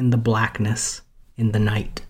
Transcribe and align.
in 0.00 0.08
the 0.08 0.16
blackness, 0.16 1.02
in 1.36 1.52
the 1.52 1.58
night. 1.58 2.06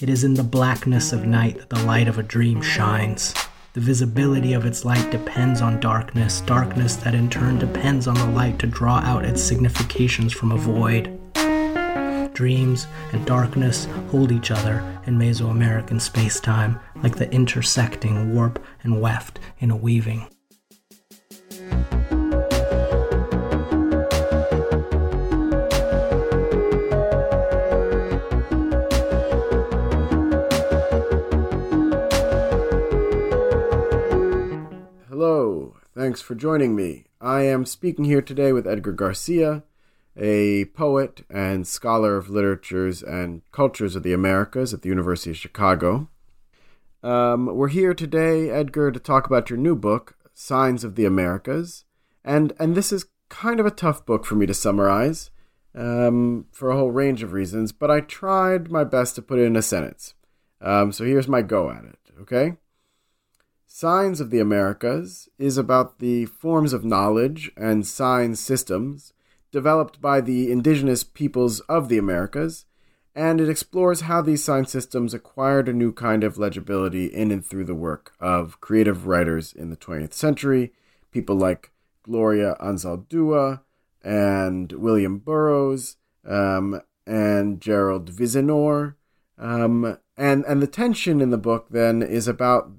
It 0.00 0.08
is 0.08 0.24
in 0.24 0.34
the 0.34 0.42
blackness 0.42 1.12
of 1.12 1.26
night 1.26 1.58
that 1.58 1.68
the 1.68 1.84
light 1.84 2.08
of 2.08 2.18
a 2.18 2.22
dream 2.22 2.62
shines. 2.62 3.34
The 3.74 3.80
visibility 3.80 4.54
of 4.54 4.64
its 4.64 4.86
light 4.86 5.10
depends 5.10 5.60
on 5.60 5.80
darkness, 5.80 6.40
darkness 6.40 6.96
that 6.96 7.14
in 7.14 7.28
turn 7.28 7.58
depends 7.58 8.08
on 8.08 8.14
the 8.14 8.26
light 8.26 8.58
to 8.60 8.66
draw 8.66 9.00
out 9.00 9.26
its 9.26 9.42
significations 9.42 10.32
from 10.32 10.50
a 10.50 10.56
void. 10.56 11.12
Dreams 12.32 12.86
and 13.12 13.26
darkness 13.26 13.86
hold 14.10 14.32
each 14.32 14.50
other 14.50 14.82
in 15.04 15.18
Mesoamerican 15.18 16.00
space-time 16.00 16.80
like 17.02 17.16
the 17.16 17.30
intersecting 17.32 18.34
warp 18.34 18.64
and 18.82 19.02
weft 19.02 19.40
in 19.58 19.70
a 19.70 19.76
weaving. 19.76 20.26
Thanks 35.98 36.20
for 36.20 36.36
joining 36.36 36.76
me. 36.76 37.06
I 37.20 37.42
am 37.42 37.66
speaking 37.66 38.04
here 38.04 38.22
today 38.22 38.52
with 38.52 38.68
Edgar 38.68 38.92
Garcia, 38.92 39.64
a 40.16 40.66
poet 40.66 41.26
and 41.28 41.66
scholar 41.66 42.16
of 42.16 42.30
literatures 42.30 43.02
and 43.02 43.42
cultures 43.50 43.96
of 43.96 44.04
the 44.04 44.12
Americas 44.12 44.72
at 44.72 44.82
the 44.82 44.90
University 44.90 45.30
of 45.30 45.38
Chicago. 45.38 46.08
Um, 47.02 47.46
we're 47.46 47.66
here 47.66 47.94
today, 47.94 48.48
Edgar, 48.48 48.92
to 48.92 49.00
talk 49.00 49.26
about 49.26 49.50
your 49.50 49.56
new 49.56 49.74
book, 49.74 50.16
Signs 50.34 50.84
of 50.84 50.94
the 50.94 51.04
Americas. 51.04 51.84
And, 52.24 52.52
and 52.60 52.76
this 52.76 52.92
is 52.92 53.06
kind 53.28 53.58
of 53.58 53.66
a 53.66 53.72
tough 53.72 54.06
book 54.06 54.24
for 54.24 54.36
me 54.36 54.46
to 54.46 54.54
summarize 54.54 55.32
um, 55.74 56.46
for 56.52 56.70
a 56.70 56.76
whole 56.76 56.92
range 56.92 57.24
of 57.24 57.32
reasons, 57.32 57.72
but 57.72 57.90
I 57.90 58.02
tried 58.02 58.70
my 58.70 58.84
best 58.84 59.16
to 59.16 59.22
put 59.22 59.40
it 59.40 59.46
in 59.46 59.56
a 59.56 59.62
sentence. 59.62 60.14
Um, 60.60 60.92
so 60.92 61.02
here's 61.04 61.26
my 61.26 61.42
go 61.42 61.72
at 61.72 61.84
it, 61.84 61.98
okay? 62.20 62.56
Signs 63.70 64.18
of 64.18 64.30
the 64.30 64.40
Americas 64.40 65.28
is 65.38 65.58
about 65.58 65.98
the 65.98 66.24
forms 66.24 66.72
of 66.72 66.86
knowledge 66.86 67.52
and 67.54 67.86
sign 67.86 68.34
systems 68.34 69.12
developed 69.52 70.00
by 70.00 70.22
the 70.22 70.50
indigenous 70.50 71.04
peoples 71.04 71.60
of 71.60 71.90
the 71.90 71.98
Americas, 71.98 72.64
and 73.14 73.42
it 73.42 73.48
explores 73.50 74.00
how 74.00 74.22
these 74.22 74.42
sign 74.42 74.64
systems 74.64 75.12
acquired 75.12 75.68
a 75.68 75.74
new 75.74 75.92
kind 75.92 76.24
of 76.24 76.38
legibility 76.38 77.06
in 77.06 77.30
and 77.30 77.44
through 77.44 77.66
the 77.66 77.74
work 77.74 78.14
of 78.18 78.58
creative 78.62 79.06
writers 79.06 79.52
in 79.52 79.68
the 79.68 79.76
20th 79.76 80.14
century, 80.14 80.72
people 81.12 81.36
like 81.36 81.70
Gloria 82.02 82.56
Anzaldúa 82.60 83.60
and 84.02 84.72
William 84.72 85.18
Burroughs 85.18 85.98
um, 86.26 86.80
and 87.06 87.60
Gerald 87.60 88.10
Vizenor. 88.10 88.94
Um, 89.36 89.98
and, 90.16 90.44
and 90.46 90.62
the 90.62 90.66
tension 90.66 91.20
in 91.20 91.28
the 91.28 91.36
book 91.36 91.66
then 91.70 92.02
is 92.02 92.26
about 92.26 92.70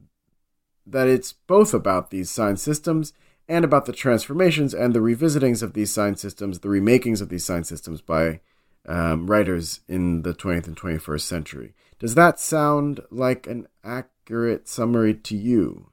that 0.91 1.07
it's 1.07 1.33
both 1.33 1.73
about 1.73 2.09
these 2.09 2.30
sign 2.30 2.58
systems 2.58 3.14
and 3.47 3.65
about 3.65 3.86
the 3.86 3.93
transformations 3.93 4.73
and 4.73 4.93
the 4.93 4.99
revisitings 4.99 5.64
of 5.64 5.73
these 5.73 5.91
sign 5.91 6.15
systems, 6.15 6.59
the 6.59 6.69
remakings 6.69 7.21
of 7.21 7.30
these 7.30 7.45
sign 7.45 7.64
systems 7.64 8.02
by 8.02 8.39
um, 8.87 9.27
writers 9.27 9.81
in 9.87 10.21
the 10.21 10.33
20th 10.33 10.67
and 10.67 10.77
21st 10.77 11.21
century. 11.21 11.73
Does 11.99 12.15
that 12.15 12.39
sound 12.39 13.02
like 13.11 13.47
an 13.47 13.67
accurate 13.83 14.67
summary 14.67 15.14
to 15.15 15.36
you? 15.36 15.89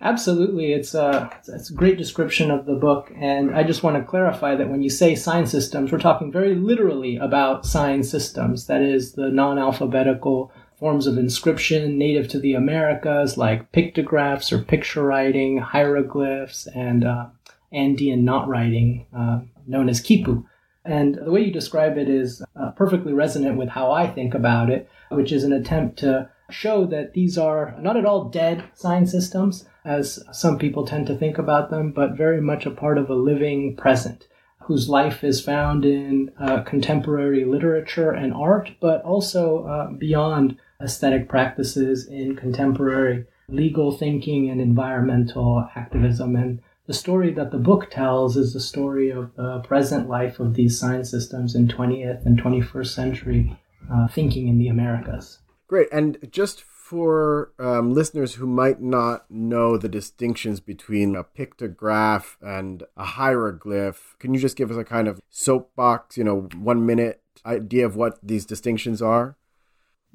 Absolutely. 0.00 0.72
It's 0.72 0.94
a, 0.94 1.30
it's 1.48 1.70
a 1.70 1.74
great 1.74 1.96
description 1.96 2.50
of 2.50 2.66
the 2.66 2.74
book. 2.74 3.12
And 3.16 3.54
I 3.54 3.62
just 3.62 3.82
want 3.82 3.96
to 3.96 4.02
clarify 4.02 4.54
that 4.56 4.68
when 4.68 4.82
you 4.82 4.90
say 4.90 5.14
sign 5.14 5.46
systems, 5.46 5.90
we're 5.90 5.98
talking 5.98 6.32
very 6.32 6.54
literally 6.54 7.16
about 7.16 7.64
sign 7.64 8.02
systems. 8.02 8.66
That 8.66 8.82
is, 8.82 9.12
the 9.12 9.30
non 9.30 9.58
alphabetical 9.58 10.52
forms 10.78 11.06
of 11.06 11.16
inscription 11.16 11.98
native 11.98 12.28
to 12.28 12.38
the 12.38 12.54
Americas, 12.54 13.36
like 13.36 13.72
pictographs 13.72 14.52
or 14.52 14.58
picture 14.62 15.02
writing, 15.02 15.58
hieroglyphs, 15.58 16.66
and 16.68 17.04
uh, 17.04 17.26
Andean 17.72 18.24
knot 18.24 18.48
writing, 18.48 19.06
uh, 19.16 19.40
known 19.66 19.88
as 19.88 20.02
quipu. 20.02 20.44
And 20.84 21.16
the 21.16 21.30
way 21.30 21.42
you 21.42 21.52
describe 21.52 21.98
it 21.98 22.08
is 22.08 22.42
uh, 22.54 22.70
perfectly 22.72 23.12
resonant 23.12 23.56
with 23.56 23.70
how 23.70 23.90
I 23.90 24.06
think 24.06 24.34
about 24.34 24.70
it, 24.70 24.88
which 25.10 25.32
is 25.32 25.44
an 25.44 25.52
attempt 25.52 25.98
to 26.00 26.30
show 26.50 26.86
that 26.86 27.12
these 27.12 27.36
are 27.36 27.74
not 27.80 27.96
at 27.96 28.06
all 28.06 28.28
dead 28.28 28.62
sign 28.74 29.06
systems, 29.06 29.64
as 29.84 30.22
some 30.32 30.58
people 30.58 30.86
tend 30.86 31.06
to 31.08 31.16
think 31.16 31.38
about 31.38 31.70
them, 31.70 31.90
but 31.90 32.16
very 32.16 32.40
much 32.40 32.66
a 32.66 32.70
part 32.70 32.98
of 32.98 33.10
a 33.10 33.14
living 33.14 33.76
present 33.76 34.28
whose 34.62 34.88
life 34.88 35.22
is 35.22 35.40
found 35.40 35.84
in 35.84 36.30
uh, 36.40 36.60
contemporary 36.62 37.44
literature 37.44 38.10
and 38.10 38.34
art, 38.34 38.70
but 38.80 39.00
also 39.02 39.64
uh, 39.64 39.90
beyond 39.92 40.56
aesthetic 40.80 41.28
practices 41.28 42.06
in 42.06 42.36
contemporary 42.36 43.26
legal 43.48 43.96
thinking 43.96 44.50
and 44.50 44.60
environmental 44.60 45.68
activism. 45.76 46.36
And 46.36 46.60
the 46.86 46.94
story 46.94 47.32
that 47.32 47.50
the 47.50 47.58
book 47.58 47.90
tells 47.90 48.36
is 48.36 48.52
the 48.52 48.60
story 48.60 49.10
of 49.10 49.34
the 49.36 49.60
present 49.60 50.08
life 50.08 50.40
of 50.40 50.54
these 50.54 50.78
sign 50.78 51.04
systems 51.04 51.54
in 51.54 51.68
20th 51.68 52.24
and 52.26 52.40
21st 52.40 52.86
century 52.86 53.56
uh, 53.92 54.08
thinking 54.08 54.48
in 54.48 54.58
the 54.58 54.68
Americas. 54.68 55.38
Great. 55.68 55.88
And 55.92 56.18
just 56.30 56.62
for 56.62 57.50
um, 57.58 57.92
listeners 57.92 58.34
who 58.34 58.46
might 58.46 58.80
not 58.80 59.28
know 59.28 59.76
the 59.76 59.88
distinctions 59.88 60.60
between 60.60 61.16
a 61.16 61.24
pictograph 61.24 62.36
and 62.40 62.84
a 62.96 63.04
hieroglyph, 63.04 64.14
can 64.20 64.32
you 64.32 64.38
just 64.38 64.56
give 64.56 64.70
us 64.70 64.76
a 64.76 64.84
kind 64.84 65.08
of 65.08 65.20
soapbox, 65.28 66.16
you 66.16 66.22
know, 66.22 66.48
one 66.56 66.86
minute 66.86 67.20
idea 67.44 67.84
of 67.84 67.96
what 67.96 68.18
these 68.22 68.46
distinctions 68.46 69.02
are? 69.02 69.36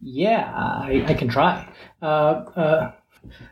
Yeah, 0.02 0.52
I, 0.56 1.06
I 1.08 1.14
can 1.14 1.28
try. 1.28 1.72
Uh, 2.02 2.06
uh, 2.56 2.92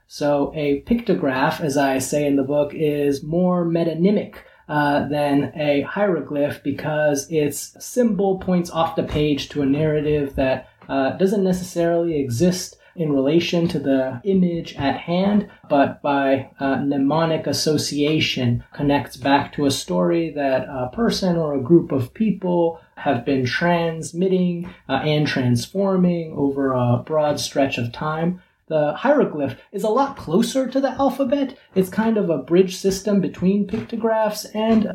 so 0.08 0.52
a 0.56 0.82
pictograph, 0.82 1.62
as 1.62 1.78
I 1.78 2.00
say 2.00 2.26
in 2.26 2.36
the 2.36 2.44
book, 2.44 2.72
is 2.74 3.22
more 3.22 3.66
metonymic 3.66 4.36
uh, 4.68 5.08
than 5.08 5.52
a 5.56 5.82
hieroglyph 5.82 6.64
because 6.64 7.30
its 7.32 7.76
symbol 7.84 8.40
points 8.40 8.70
off 8.70 8.96
the 8.96 9.04
page 9.04 9.50
to 9.50 9.62
a 9.62 9.66
narrative 9.66 10.36
that 10.36 10.70
uh, 10.88 11.12
doesn't 11.12 11.44
necessarily 11.44 12.20
exist 12.20 12.78
in 13.00 13.14
relation 13.14 13.66
to 13.70 13.80
the 13.80 14.20
image 14.26 14.76
at 14.76 14.98
hand, 14.98 15.50
but 15.70 16.02
by 16.02 16.52
uh, 16.60 16.76
mnemonic 16.76 17.48
association 17.48 18.62
connects 18.74 19.16
back 19.16 19.54
to 19.54 19.66
a 19.66 19.72
story 19.72 20.30
that 20.32 20.68
a 20.68 20.90
person 20.94 21.38
or 21.38 21.56
a 21.56 21.62
group 21.62 21.94
of 21.94 22.14
people 22.14 22.82
have 22.98 23.24
been 23.24 23.46
transmitting 23.46 24.70
uh, 24.90 25.00
and 25.06 25.26
transforming 25.26 26.34
over 26.36 26.74
a 26.74 27.02
broad 27.06 27.40
stretch 27.40 27.78
of 27.78 27.94
time. 27.94 28.42
The 28.68 28.94
hieroglyph 28.94 29.56
is 29.72 29.84
a 29.84 29.90
lot 29.90 30.18
closer 30.18 30.68
to 30.68 30.82
the 30.82 30.92
alphabet. 30.92 31.58
It's 31.76 31.90
kind 31.90 32.18
of 32.18 32.30
a 32.30 32.38
bridge 32.38 32.76
system 32.76 33.22
between 33.22 33.66
pictographs 33.66 34.44
and 34.54 34.88
uh, 34.88 34.94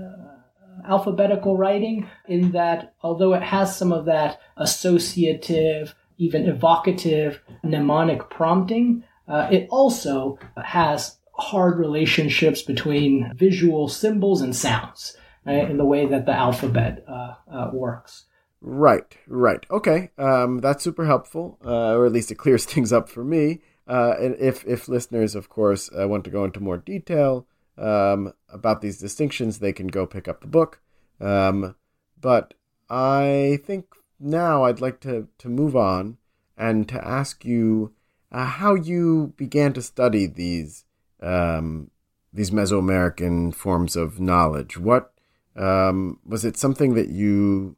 alphabetical 0.86 1.56
writing, 1.56 2.06
in 2.28 2.52
that 2.52 2.92
although 3.02 3.32
it 3.32 3.42
has 3.42 3.74
some 3.74 3.92
of 3.92 4.04
that 4.04 4.40
associative, 4.58 5.94
even 6.18 6.46
evocative 6.48 7.40
mnemonic 7.62 8.30
prompting, 8.30 9.04
uh, 9.28 9.48
it 9.50 9.68
also 9.70 10.38
has 10.62 11.18
hard 11.36 11.78
relationships 11.78 12.62
between 12.62 13.32
visual 13.34 13.88
symbols 13.88 14.40
and 14.40 14.54
sounds 14.54 15.16
right, 15.44 15.70
in 15.70 15.76
the 15.78 15.84
way 15.84 16.06
that 16.06 16.26
the 16.26 16.32
alphabet 16.32 17.04
uh, 17.08 17.34
uh, 17.50 17.70
works. 17.72 18.24
Right, 18.60 19.16
right. 19.26 19.64
Okay, 19.70 20.10
um, 20.16 20.58
that's 20.58 20.82
super 20.82 21.04
helpful, 21.04 21.58
uh, 21.64 21.94
or 21.94 22.06
at 22.06 22.12
least 22.12 22.30
it 22.30 22.36
clears 22.36 22.64
things 22.64 22.92
up 22.92 23.08
for 23.08 23.24
me. 23.24 23.60
Uh, 23.86 24.14
and 24.18 24.36
if 24.38 24.64
if 24.66 24.88
listeners, 24.88 25.34
of 25.34 25.50
course, 25.50 25.90
uh, 25.98 26.08
want 26.08 26.24
to 26.24 26.30
go 26.30 26.44
into 26.44 26.60
more 26.60 26.78
detail 26.78 27.46
um, 27.76 28.32
about 28.48 28.80
these 28.80 28.98
distinctions, 28.98 29.58
they 29.58 29.72
can 29.72 29.88
go 29.88 30.06
pick 30.06 30.28
up 30.28 30.40
the 30.40 30.46
book. 30.46 30.80
Um, 31.20 31.74
but 32.18 32.54
I 32.88 33.58
think 33.64 33.86
now 34.18 34.64
I'd 34.64 34.80
like 34.80 35.00
to 35.00 35.28
to 35.38 35.48
move 35.48 35.76
on 35.76 36.18
and 36.56 36.88
to 36.88 37.06
ask 37.06 37.44
you 37.44 37.92
uh, 38.30 38.46
how 38.46 38.74
you 38.74 39.32
began 39.36 39.72
to 39.74 39.82
study 39.82 40.26
these 40.26 40.84
um, 41.20 41.90
these 42.32 42.50
Mesoamerican 42.50 43.54
forms 43.54 43.96
of 43.96 44.20
knowledge. 44.20 44.76
What 44.76 45.12
um, 45.56 46.18
was 46.24 46.44
it 46.44 46.56
something 46.56 46.94
that 46.94 47.08
you 47.08 47.76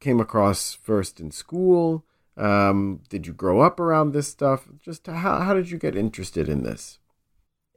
came 0.00 0.20
across 0.20 0.74
first 0.74 1.20
in 1.20 1.30
school? 1.30 2.04
Um, 2.36 3.00
did 3.08 3.26
you 3.26 3.32
grow 3.32 3.60
up 3.60 3.78
around 3.78 4.12
this 4.12 4.26
stuff? 4.26 4.68
Just 4.80 5.06
how, 5.06 5.40
how 5.40 5.54
did 5.54 5.70
you 5.70 5.78
get 5.78 5.96
interested 5.96 6.48
in 6.48 6.64
this? 6.64 6.98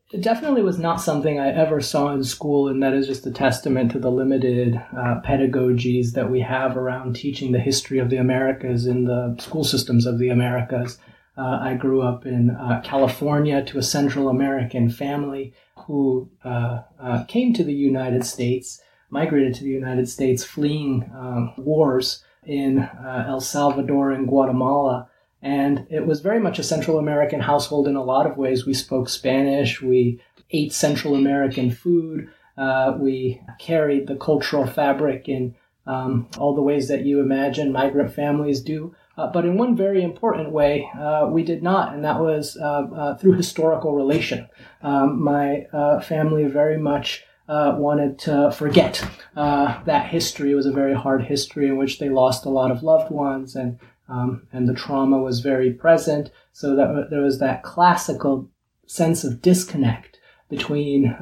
It 0.09 0.21
definitely 0.21 0.61
was 0.61 0.79
not 0.79 1.01
something 1.01 1.37
I 1.37 1.49
ever 1.49 1.81
saw 1.81 2.13
in 2.13 2.23
school, 2.23 2.69
and 2.69 2.81
that 2.81 2.93
is 2.93 3.07
just 3.07 3.27
a 3.27 3.31
testament 3.31 3.91
to 3.91 3.99
the 3.99 4.09
limited 4.09 4.75
uh, 4.75 5.19
pedagogies 5.21 6.13
that 6.13 6.31
we 6.31 6.39
have 6.39 6.77
around 6.77 7.17
teaching 7.17 7.51
the 7.51 7.59
history 7.59 7.99
of 7.99 8.09
the 8.09 8.15
Americas 8.15 8.85
in 8.85 9.03
the 9.03 9.35
school 9.37 9.65
systems 9.65 10.05
of 10.05 10.17
the 10.17 10.29
Americas. 10.29 10.97
Uh, 11.37 11.59
I 11.61 11.73
grew 11.73 12.01
up 12.01 12.25
in 12.25 12.51
uh, 12.51 12.81
California 12.85 13.65
to 13.65 13.79
a 13.79 13.83
Central 13.83 14.29
American 14.29 14.89
family 14.89 15.53
who 15.75 16.29
uh, 16.45 16.83
uh, 16.99 17.25
came 17.25 17.53
to 17.53 17.65
the 17.65 17.73
United 17.73 18.25
States, 18.25 18.81
migrated 19.09 19.55
to 19.55 19.63
the 19.63 19.69
United 19.69 20.07
States, 20.07 20.41
fleeing 20.41 21.11
um, 21.13 21.53
wars 21.57 22.23
in 22.45 22.79
uh, 22.79 23.25
El 23.27 23.41
Salvador 23.41 24.13
and 24.13 24.25
Guatemala. 24.25 25.09
And 25.41 25.85
it 25.89 26.05
was 26.05 26.21
very 26.21 26.39
much 26.39 26.59
a 26.59 26.63
Central 26.63 26.97
American 26.97 27.39
household 27.39 27.87
in 27.87 27.95
a 27.95 28.03
lot 28.03 28.25
of 28.25 28.37
ways. 28.37 28.65
We 28.65 28.73
spoke 28.73 29.07
Spanish, 29.09 29.81
we 29.81 30.19
ate 30.51 30.73
Central 30.73 31.15
American 31.15 31.71
food, 31.71 32.29
uh, 32.57 32.97
we 32.97 33.41
carried 33.59 34.07
the 34.07 34.15
cultural 34.15 34.65
fabric 34.65 35.29
in 35.29 35.55
um, 35.85 36.27
all 36.37 36.55
the 36.55 36.61
ways 36.61 36.87
that 36.87 37.05
you 37.05 37.21
imagine 37.21 37.71
migrant 37.71 38.13
families 38.13 38.61
do. 38.61 38.95
Uh, 39.17 39.27
but 39.31 39.45
in 39.45 39.57
one 39.57 39.75
very 39.75 40.03
important 40.03 40.51
way, 40.51 40.87
uh, 40.99 41.27
we 41.27 41.43
did 41.43 41.63
not, 41.63 41.93
and 41.93 42.03
that 42.03 42.19
was 42.19 42.55
uh, 42.57 42.83
uh 42.95 43.17
through 43.17 43.33
historical 43.33 43.95
relation. 43.95 44.47
Um, 44.83 45.23
my 45.23 45.65
uh, 45.73 45.99
family 46.01 46.45
very 46.45 46.77
much 46.77 47.23
wanted 47.47 48.19
to 48.19 48.51
forget 48.51 49.03
that 49.35 50.07
history. 50.07 50.51
It 50.51 50.55
was 50.55 50.65
a 50.65 50.71
very 50.71 50.93
hard 50.93 51.23
history 51.23 51.67
in 51.67 51.77
which 51.77 51.97
they 51.97 52.09
lost 52.09 52.45
a 52.45 52.49
lot 52.49 52.71
of 52.71 52.83
loved 52.83 53.09
ones, 53.09 53.55
and 53.55 53.79
um, 54.09 54.47
and 54.51 54.67
the 54.67 54.73
trauma 54.73 55.17
was 55.17 55.39
very 55.39 55.71
present. 55.71 56.31
So 56.53 56.75
that 56.75 57.09
there 57.09 57.21
was 57.21 57.39
that 57.39 57.63
classical 57.63 58.49
sense 58.85 59.23
of 59.23 59.41
disconnect 59.41 60.19
between 60.49 61.15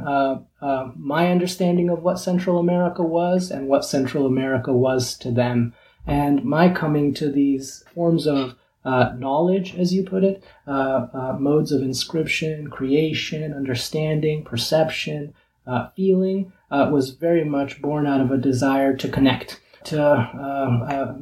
my 0.95 1.31
understanding 1.31 1.89
of 1.89 2.03
what 2.03 2.19
Central 2.19 2.59
America 2.59 3.01
was 3.01 3.51
and 3.51 3.67
what 3.67 3.83
Central 3.83 4.25
America 4.25 4.71
was 4.71 5.17
to 5.17 5.31
them. 5.31 5.73
And 6.07 6.43
my 6.45 6.69
coming 6.69 7.13
to 7.15 7.31
these 7.31 7.83
forms 7.93 8.27
of 8.27 8.55
uh, 8.85 9.13
knowledge, 9.17 9.75
as 9.75 9.93
you 9.93 10.03
put 10.03 10.23
it, 10.23 10.43
uh, 10.67 11.07
uh, 11.13 11.37
modes 11.39 11.71
of 11.71 11.81
inscription, 11.81 12.69
creation, 12.69 13.51
understanding, 13.51 14.43
perception, 14.43 15.33
uh, 15.65 15.89
feeling, 15.95 16.53
uh, 16.69 16.89
was 16.91 17.09
very 17.11 17.43
much 17.43 17.81
born 17.81 18.05
out 18.05 18.21
of 18.21 18.31
a 18.31 18.37
desire 18.37 18.95
to 18.95 19.09
connect, 19.09 19.59
to 19.85 20.01
uh, 20.01 21.13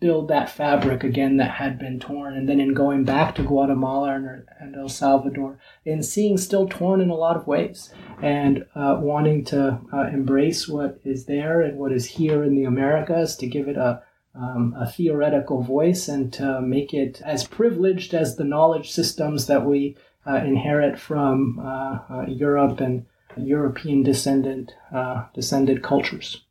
build 0.00 0.28
that 0.28 0.50
fabric 0.50 1.04
again 1.04 1.36
that 1.38 1.52
had 1.52 1.78
been 1.78 1.98
torn. 1.98 2.36
And 2.36 2.48
then 2.48 2.60
in 2.60 2.74
going 2.74 3.04
back 3.04 3.34
to 3.34 3.42
Guatemala 3.42 4.14
and, 4.14 4.44
and 4.60 4.76
El 4.76 4.88
Salvador, 4.88 5.58
in 5.84 6.02
seeing 6.02 6.38
still 6.38 6.68
torn 6.68 7.00
in 7.00 7.10
a 7.10 7.14
lot 7.14 7.36
of 7.36 7.46
ways, 7.46 7.92
and 8.20 8.64
wanting 8.74 9.44
to 9.46 9.80
embrace 10.12 10.68
what 10.68 11.00
is 11.04 11.26
there 11.26 11.60
and 11.60 11.78
what 11.78 11.92
is 11.92 12.06
here 12.06 12.44
in 12.44 12.54
the 12.54 12.64
Americas 12.64 13.36
to 13.36 13.46
give 13.46 13.68
it 13.68 13.76
a 13.76 14.02
um, 14.34 14.74
a 14.78 14.90
theoretical 14.90 15.62
voice 15.62 16.08
and 16.08 16.32
to 16.32 16.60
make 16.60 16.94
it 16.94 17.20
as 17.24 17.46
privileged 17.46 18.14
as 18.14 18.36
the 18.36 18.44
knowledge 18.44 18.90
systems 18.90 19.46
that 19.46 19.66
we 19.66 19.96
uh, 20.26 20.36
inherit 20.36 20.98
from 20.98 21.58
uh, 21.58 21.98
uh, 22.08 22.24
Europe 22.28 22.80
and 22.80 23.04
European 23.36 24.02
descendant 24.02 24.74
uh, 24.92 25.24
descended 25.34 25.82
cultures. 25.82 26.42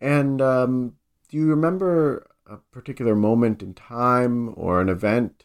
And 0.00 0.40
um, 0.40 0.94
do 1.28 1.36
you 1.36 1.46
remember 1.46 2.28
a 2.46 2.56
particular 2.70 3.14
moment 3.14 3.62
in 3.62 3.74
time 3.74 4.52
or 4.56 4.80
an 4.80 4.88
event 4.88 5.44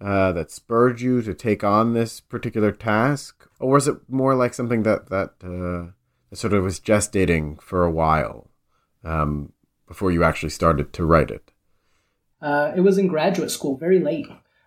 uh, 0.00 0.32
that 0.32 0.50
spurred 0.50 1.00
you 1.00 1.22
to 1.22 1.32
take 1.32 1.62
on 1.62 1.94
this 1.94 2.20
particular 2.20 2.72
task, 2.72 3.48
or 3.60 3.74
was 3.74 3.86
it 3.86 3.96
more 4.08 4.34
like 4.34 4.52
something 4.52 4.82
that 4.82 5.08
that 5.10 5.34
uh, 5.44 5.92
sort 6.34 6.52
of 6.52 6.64
was 6.64 6.80
gestating 6.80 7.60
for 7.62 7.84
a 7.84 7.90
while? 7.90 8.50
Um, 9.04 9.52
before 9.86 10.10
you 10.10 10.24
actually 10.24 10.50
started 10.50 10.92
to 10.94 11.04
write 11.04 11.30
it? 11.30 11.52
Uh, 12.40 12.72
it 12.74 12.80
was 12.80 12.98
in 12.98 13.06
graduate 13.08 13.50
school, 13.50 13.76
very 13.76 14.00
late, 14.00 14.26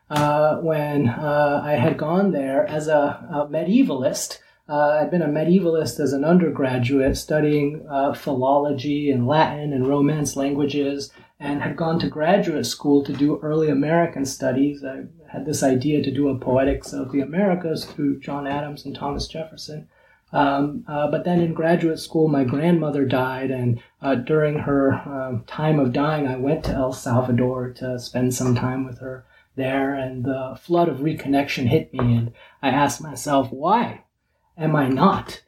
uh, 0.09 0.57
when 0.57 1.09
uh, 1.09 1.61
I 1.63 1.73
had 1.73 1.97
gone 1.97 2.31
there 2.31 2.65
as 2.67 2.87
a, 2.87 3.27
a 3.31 3.47
medievalist. 3.51 4.39
Uh, 4.67 4.97
I'd 4.99 5.11
been 5.11 5.21
a 5.21 5.27
medievalist 5.27 5.99
as 5.99 6.11
an 6.11 6.23
undergraduate, 6.23 7.17
studying 7.17 7.85
uh, 7.87 8.13
philology 8.13 9.11
and 9.11 9.27
Latin 9.27 9.73
and 9.73 9.87
Romance 9.87 10.35
languages, 10.35 11.11
and 11.39 11.61
had 11.61 11.75
gone 11.75 11.99
to 11.99 12.07
graduate 12.07 12.65
school 12.65 13.03
to 13.03 13.13
do 13.13 13.39
early 13.43 13.69
American 13.69 14.25
studies. 14.25 14.83
I 14.83 15.03
had 15.27 15.45
this 15.45 15.61
idea 15.61 16.01
to 16.01 16.11
do 16.11 16.29
a 16.29 16.39
poetics 16.39 16.93
of 16.93 17.11
the 17.11 17.21
Americas 17.21 17.85
through 17.85 18.21
John 18.21 18.47
Adams 18.47 18.85
and 18.85 18.95
Thomas 18.95 19.27
Jefferson. 19.27 19.87
Um, 20.33 20.83
uh, 20.87 21.11
but 21.11 21.25
then 21.25 21.41
in 21.41 21.53
graduate 21.53 21.99
school, 21.99 22.27
my 22.27 22.43
grandmother 22.43 23.05
died, 23.05 23.51
and 23.51 23.79
uh, 24.01 24.15
during 24.15 24.57
her 24.59 24.93
uh, 24.93 25.39
time 25.45 25.79
of 25.79 25.93
dying, 25.93 26.27
I 26.27 26.37
went 26.37 26.63
to 26.63 26.71
El 26.73 26.91
Salvador 26.91 27.69
to 27.73 27.99
spend 27.99 28.33
some 28.33 28.55
time 28.55 28.83
with 28.83 28.97
her 28.99 29.25
there, 29.55 29.93
and 29.93 30.25
the 30.25 30.57
flood 30.59 30.89
of 30.89 30.97
reconnection 30.99 31.67
hit 31.67 31.93
me, 31.93 32.15
and 32.15 32.33
I 32.63 32.69
asked 32.69 32.99
myself, 32.99 33.51
why 33.51 34.04
am 34.57 34.75
I 34.75 34.87
not 34.87 35.41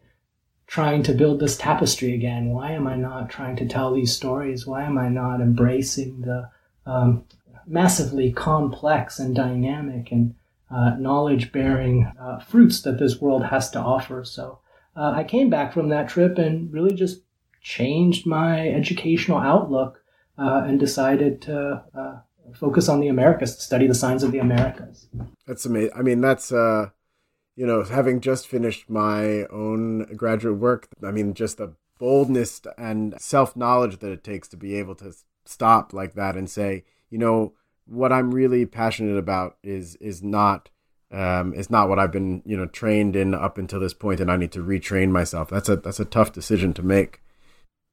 trying 0.68 1.02
to 1.04 1.14
build 1.14 1.40
this 1.40 1.58
tapestry 1.58 2.14
again? 2.14 2.50
Why 2.50 2.72
am 2.72 2.88
I 2.88 2.96
not 2.96 3.30
trying 3.30 3.56
to 3.58 3.68
tell 3.68 3.94
these 3.94 4.16
stories? 4.16 4.68
Why 4.68 4.84
am 4.84 4.98
I 4.98 5.10
not 5.10 5.40
embracing 5.40 6.22
the 6.22 6.50
um, 6.86 7.24
massively 7.66 8.32
complex 8.32 9.20
and 9.20 9.36
dynamic 9.36 10.12
and 10.12 10.36
uh, 10.70 10.96
knowledge 11.00 11.52
bearing 11.52 12.12
uh, 12.20 12.40
fruits 12.40 12.82
that 12.82 13.00
this 13.00 13.22
world 13.22 13.46
has 13.46 13.70
to 13.72 13.80
offer? 13.80 14.26
So 14.26 14.60
uh, 14.96 15.14
I 15.16 15.24
came 15.24 15.50
back 15.50 15.74
from 15.74 15.90
that 15.90 16.10
trip 16.10 16.38
and 16.38 16.72
really 16.72 16.94
just 16.94 17.22
changed 17.62 18.26
my 18.26 18.68
educational 18.70 19.38
outlook 19.38 20.02
uh, 20.38 20.64
and 20.66 20.80
decided 20.80 21.42
to 21.44 21.84
uh, 21.98 22.18
focus 22.54 22.90
on 22.90 23.00
the 23.00 23.08
Americas, 23.08 23.56
to 23.56 23.62
study 23.62 23.88
the 23.88 23.96
signs 23.96 24.24
of 24.24 24.32
the 24.32 24.40
Americas. 24.40 25.08
That's 25.46 25.66
amazing. 25.66 25.92
I 25.96 26.02
mean, 26.02 26.22
that's, 26.22 26.52
uh, 26.52 26.90
you 27.58 27.66
know, 27.66 27.84
having 27.84 28.22
just 28.22 28.48
finished 28.48 28.90
my 28.90 29.44
own 29.48 30.04
graduate 30.16 30.60
work, 30.60 30.88
I 31.04 31.12
mean, 31.12 31.34
just 31.34 31.58
the 31.58 31.74
boldness 32.00 32.62
and 32.78 33.20
self 33.20 33.56
knowledge 33.56 33.98
that 33.98 34.12
it 34.12 34.24
takes 34.24 34.48
to 34.50 34.58
be 34.58 34.76
able 34.76 34.94
to 34.96 35.12
stop 35.44 35.92
like 35.92 36.14
that 36.14 36.38
and 36.38 36.48
say, 36.48 36.86
you 37.10 37.18
know, 37.18 37.54
what 37.88 38.14
I'm 38.14 38.32
really 38.32 38.66
passionate 38.68 39.18
about 39.18 39.58
is 39.64 39.96
is 39.96 40.22
not 40.22 40.70
um, 41.12 41.54
it's 41.56 41.72
not 41.72 41.90
what 41.90 41.98
I've 41.98 42.12
been, 42.12 42.44
you 42.46 42.56
know, 42.56 42.68
trained 42.68 43.16
in 43.16 43.34
up 43.34 43.58
until 43.58 43.80
this 43.80 43.94
point, 43.94 44.20
and 44.20 44.30
I 44.30 44.38
need 44.38 44.52
to 44.52 44.64
retrain 44.64 45.10
myself. 45.10 45.50
That's 45.50 45.70
a 45.70 45.78
that's 45.78 46.00
a 46.00 46.06
tough 46.06 46.32
decision 46.32 46.74
to 46.76 46.84
make. 46.84 47.22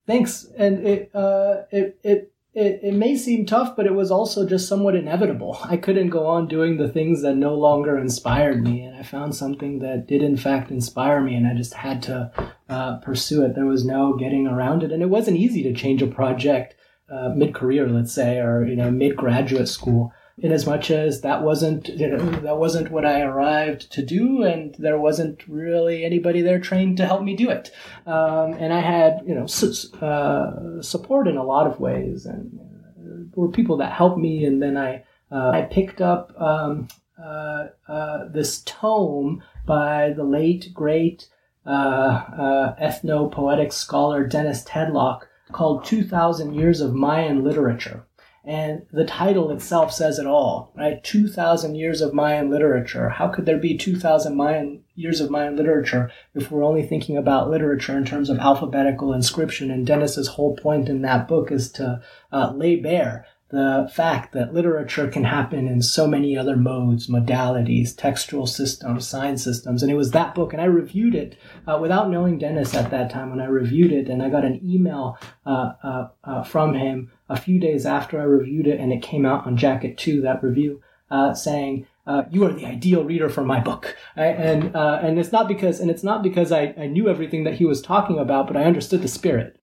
Thanks, 0.07 0.47
and 0.59 0.87
it 0.87 1.11
uh, 1.15 1.63
it 1.71 1.99
it. 2.03 2.34
It, 2.55 2.81
it 2.85 2.95
may 2.95 3.17
seem 3.17 3.47
tough, 3.47 3.75
but 3.75 3.87
it 3.87 3.95
was 3.95 4.13
also 4.13 4.47
just 4.47 4.69
somewhat 4.69 4.95
inevitable. 4.95 5.59
I 5.65 5.77
couldn't 5.77 6.11
go 6.11 6.27
on 6.27 6.47
doing 6.47 6.77
the 6.77 6.89
things 6.89 7.23
that 7.23 7.35
no 7.37 7.55
longer 7.55 7.99
inspired 7.99 8.63
me, 8.63 8.83
and 8.83 8.97
I 8.97 9.03
found 9.03 9.35
something 9.35 9.81
that 9.81 10.07
did, 10.07 10.23
in 10.23 10.37
fact, 10.37 10.71
inspire 10.71 11.21
me, 11.21 11.35
and 11.35 11.47
I 11.47 11.55
just 11.55 11.75
had 11.75 12.03
to 12.05 12.31
uh, 12.69 12.99
pursue 12.99 13.45
it. 13.45 13.55
There 13.55 13.67
was 13.67 13.85
no 13.85 14.15
getting 14.15 14.47
around 14.47 14.83
it, 14.83 14.93
and 14.93 15.03
it 15.03 15.11
wasn't 15.11 15.39
easy 15.39 15.63
to 15.65 15.75
change 15.75 16.01
a 16.01 16.07
project 16.07 16.77
uh, 17.11 17.31
mid 17.31 17.55
career, 17.55 17.89
let's 17.89 18.13
say, 18.13 18.39
or 18.39 18.65
you 18.65 18.77
know, 18.77 18.91
mid 18.91 19.17
graduate 19.17 19.69
school 19.69 20.13
in 20.39 20.51
as 20.51 20.67
much 20.67 20.91
as 20.91 21.21
that 21.21 21.43
wasn't 21.43 21.89
you 21.89 22.09
know 22.09 22.19
that 22.41 22.59
wasn't 22.59 22.91
what 22.91 23.05
I 23.05 23.23
arrived 23.23 23.93
to 23.93 24.03
do, 24.03 24.43
and 24.43 24.75
there 24.79 24.99
wasn't 24.99 25.47
really 25.47 26.05
anybody 26.05 26.43
there 26.43 26.59
trained 26.59 26.97
to 26.97 27.07
help 27.07 27.23
me 27.23 27.37
do 27.37 27.51
it. 27.51 27.71
Um, 28.07 28.55
and 28.55 28.73
I 28.73 28.81
had 28.81 29.23
you 29.27 29.35
know 29.35 29.47
su- 29.47 29.97
uh, 29.99 30.83
support 30.83 31.29
in 31.29 31.37
a 31.37 31.45
lot 31.45 31.67
of 31.67 31.81
ways, 31.81 32.27
and 32.27 32.59
uh, 32.99 33.41
were 33.41 33.49
people 33.49 33.77
that 33.79 33.93
helped 33.93 34.19
me. 34.19 34.45
And 34.45 34.63
then 34.63 34.77
I 34.77 35.05
uh, 35.31 35.51
I 35.51 35.63
picked 35.63 36.01
up 36.01 36.33
um, 36.41 36.89
uh, 37.23 37.69
uh, 37.89 38.29
this 38.29 38.63
tome 38.65 39.43
by 39.67 40.11
the 40.11 40.25
late 40.25 40.71
great 40.75 41.29
uh, 41.65 42.75
ethno 42.81 43.31
poetic 43.31 43.73
scholar 43.73 44.27
Dennis 44.27 44.65
Tedlock 44.65 45.27
called 45.53 45.85
2,000 45.85 46.55
Years 46.55 46.81
of 46.81 46.95
Mayan 46.95 47.45
Literature. 47.45 48.05
And 48.47 48.83
the 48.93 49.07
title 49.07 49.51
itself 49.51 49.93
says 49.93 50.19
it 50.19 50.27
all, 50.27 50.71
right? 50.77 51.03
2,000 51.03 51.77
years 51.77 52.03
of 52.03 52.13
Mayan 52.13 52.51
literature. 52.51 53.09
How 53.09 53.29
could 53.29 53.47
there 53.47 53.59
be 53.59 53.77
2,000 53.77 54.37
Mayan 54.37 54.83
years 54.95 55.21
of 55.21 55.31
Mayan 55.31 55.57
literature 55.57 56.11
if 56.35 56.51
we're 56.51 56.63
only 56.63 56.83
thinking 56.83 57.17
about 57.17 57.51
literature 57.51 57.97
in 57.97 58.05
terms 58.05 58.29
of 58.29 58.39
alphabetical 58.39 59.15
inscription? 59.15 59.71
And 59.71 59.87
Dennis's 59.87 60.29
whole 60.29 60.57
point 60.57 60.91
in 60.91 61.01
that 61.03 61.27
book 61.27 61.51
is 61.51 61.73
to 61.73 62.03
uh, 62.33 62.53
lay 62.55 62.77
bare 62.77 63.27
the 63.55 63.89
fact 63.95 64.33
that 64.33 64.53
literature 64.53 65.09
can 65.09 65.25
happen 65.25 65.69
in 65.69 65.81
so 65.81 66.07
many 66.07 66.37
other 66.37 66.57
modes, 66.57 67.07
modalities, 67.07 67.97
textual 67.97 68.47
systems, 68.47 69.07
sign 69.07 69.39
systems. 69.39 69.83
And 69.83 69.93
it 69.93 69.97
was 69.97 70.11
that 70.11 70.35
book, 70.35 70.53
and 70.53 70.61
I 70.61 70.67
reviewed 70.67 71.15
it 71.15 71.39
uh, 71.67 71.79
without 71.81 72.11
knowing 72.11 72.39
Dennis 72.39 72.75
at 72.75 72.91
that 72.91 73.11
time 73.11 73.31
when 73.31 73.41
I 73.41 73.47
reviewed 73.47 73.93
it, 73.93 74.09
and 74.09 74.23
I 74.23 74.29
got 74.29 74.45
an 74.45 74.61
email 74.65 75.17
uh, 75.47 75.73
uh, 75.83 76.09
uh 76.25 76.43
from 76.43 76.75
him 76.75 77.13
a 77.29 77.37
few 77.37 77.59
days 77.59 77.87
after 77.87 78.21
I 78.21 78.25
reviewed 78.25 78.67
it, 78.67 78.81
and 78.81 78.93
it 78.93 79.03
came 79.03 79.25
out 79.25 79.47
on 79.47 79.57
Jacket 79.57 79.97
2, 79.97 80.21
that 80.23 80.43
review, 80.43 80.83
uh, 81.11 81.35
saying, 81.35 81.87
uh, 82.07 82.25
you 82.31 82.45
are 82.45 82.53
the 82.53 82.67
ideal 82.67 83.03
reader 83.03 83.31
for 83.31 83.45
my 83.45 83.61
book. 83.61 83.97
Right? 84.17 84.37
And, 84.37 84.77
uh, 84.77 85.01
and 85.03 85.19
it's 85.19 85.33
not 85.33 85.49
because, 85.49 85.81
and 85.81 85.91
it's 85.91 86.03
not 86.03 86.23
because 86.23 86.53
I, 86.53 86.75
I 86.77 86.87
knew 86.87 87.09
everything 87.09 87.45
that 87.45 87.55
he 87.55 87.65
was 87.65 87.81
talking 87.81 88.19
about, 88.19 88.47
but 88.47 88.57
I 88.57 88.65
understood 88.65 89.03
the 89.03 89.09
spirit. 89.09 89.59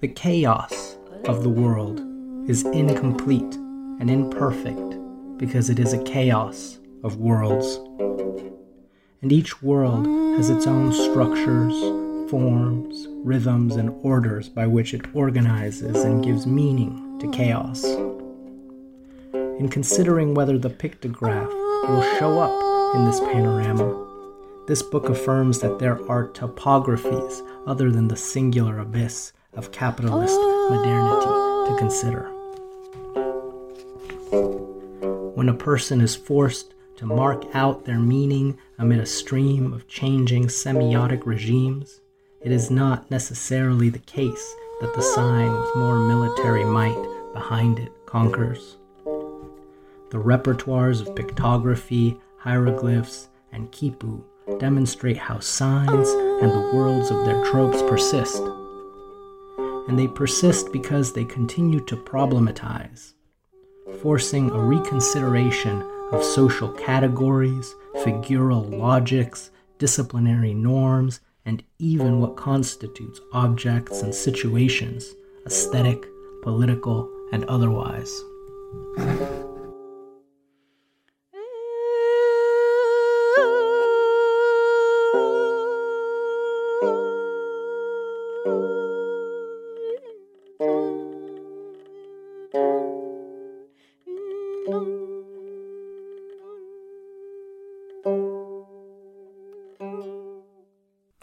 The 0.00 0.08
chaos 0.08 0.96
of 1.26 1.42
the 1.42 1.50
world 1.50 2.00
is 2.48 2.64
incomplete 2.66 3.56
and 4.00 4.08
imperfect 4.08 4.96
because 5.40 5.70
it 5.70 5.78
is 5.78 5.94
a 5.94 6.02
chaos 6.04 6.78
of 7.02 7.16
worlds. 7.16 7.76
And 9.22 9.32
each 9.32 9.62
world 9.62 10.06
has 10.36 10.50
its 10.50 10.66
own 10.66 10.92
structures, 10.92 11.72
forms, 12.30 13.08
rhythms, 13.24 13.76
and 13.76 13.90
orders 14.02 14.50
by 14.50 14.66
which 14.66 14.92
it 14.92 15.14
organizes 15.14 16.04
and 16.04 16.22
gives 16.22 16.46
meaning 16.46 17.18
to 17.20 17.30
chaos. 17.30 17.82
In 19.32 19.68
considering 19.70 20.34
whether 20.34 20.58
the 20.58 20.68
pictograph 20.68 21.50
will 21.88 22.02
show 22.18 22.38
up 22.38 22.94
in 22.94 23.06
this 23.06 23.20
panorama, 23.20 24.08
this 24.66 24.82
book 24.82 25.08
affirms 25.08 25.60
that 25.60 25.78
there 25.78 26.06
are 26.10 26.28
topographies 26.28 27.40
other 27.66 27.90
than 27.90 28.08
the 28.08 28.16
singular 28.16 28.78
abyss 28.78 29.32
of 29.54 29.72
capitalist 29.72 30.38
modernity 30.68 31.70
to 31.70 31.76
consider. 31.78 32.39
When 35.40 35.48
a 35.48 35.54
person 35.54 36.02
is 36.02 36.14
forced 36.14 36.74
to 36.96 37.06
mark 37.06 37.46
out 37.54 37.86
their 37.86 37.98
meaning 37.98 38.58
amid 38.76 39.00
a 39.00 39.06
stream 39.06 39.72
of 39.72 39.88
changing 39.88 40.48
semiotic 40.48 41.24
regimes, 41.24 42.02
it 42.42 42.52
is 42.52 42.70
not 42.70 43.10
necessarily 43.10 43.88
the 43.88 44.00
case 44.00 44.54
that 44.82 44.92
the 44.94 45.00
sign 45.00 45.50
with 45.50 45.76
more 45.76 45.98
military 45.98 46.66
might 46.66 47.32
behind 47.32 47.78
it 47.78 47.90
conquers. 48.04 48.76
The 50.10 50.18
repertoires 50.18 51.00
of 51.00 51.14
pictography, 51.14 52.20
hieroglyphs, 52.36 53.30
and 53.50 53.72
quipu 53.72 54.22
demonstrate 54.58 55.16
how 55.16 55.38
signs 55.38 56.10
and 56.10 56.50
the 56.50 56.70
worlds 56.74 57.10
of 57.10 57.24
their 57.24 57.42
tropes 57.46 57.80
persist 57.80 58.42
and 59.88 59.98
they 59.98 60.06
persist 60.06 60.70
because 60.70 61.14
they 61.14 61.24
continue 61.24 61.80
to 61.86 61.96
problematize, 61.96 63.14
forcing 64.02 64.50
a 64.50 64.60
reconsideration 64.60 65.82
of 66.12 66.24
social 66.24 66.68
categories, 66.72 67.74
figural 67.96 68.78
logics, 68.78 69.50
disciplinary 69.78 70.54
norms, 70.54 71.20
and 71.44 71.62
even 71.78 72.20
what 72.20 72.36
constitutes 72.36 73.20
objects 73.32 74.02
and 74.02 74.14
situations, 74.14 75.14
aesthetic, 75.46 76.04
political, 76.42 77.10
and 77.32 77.44
otherwise. 77.44 78.12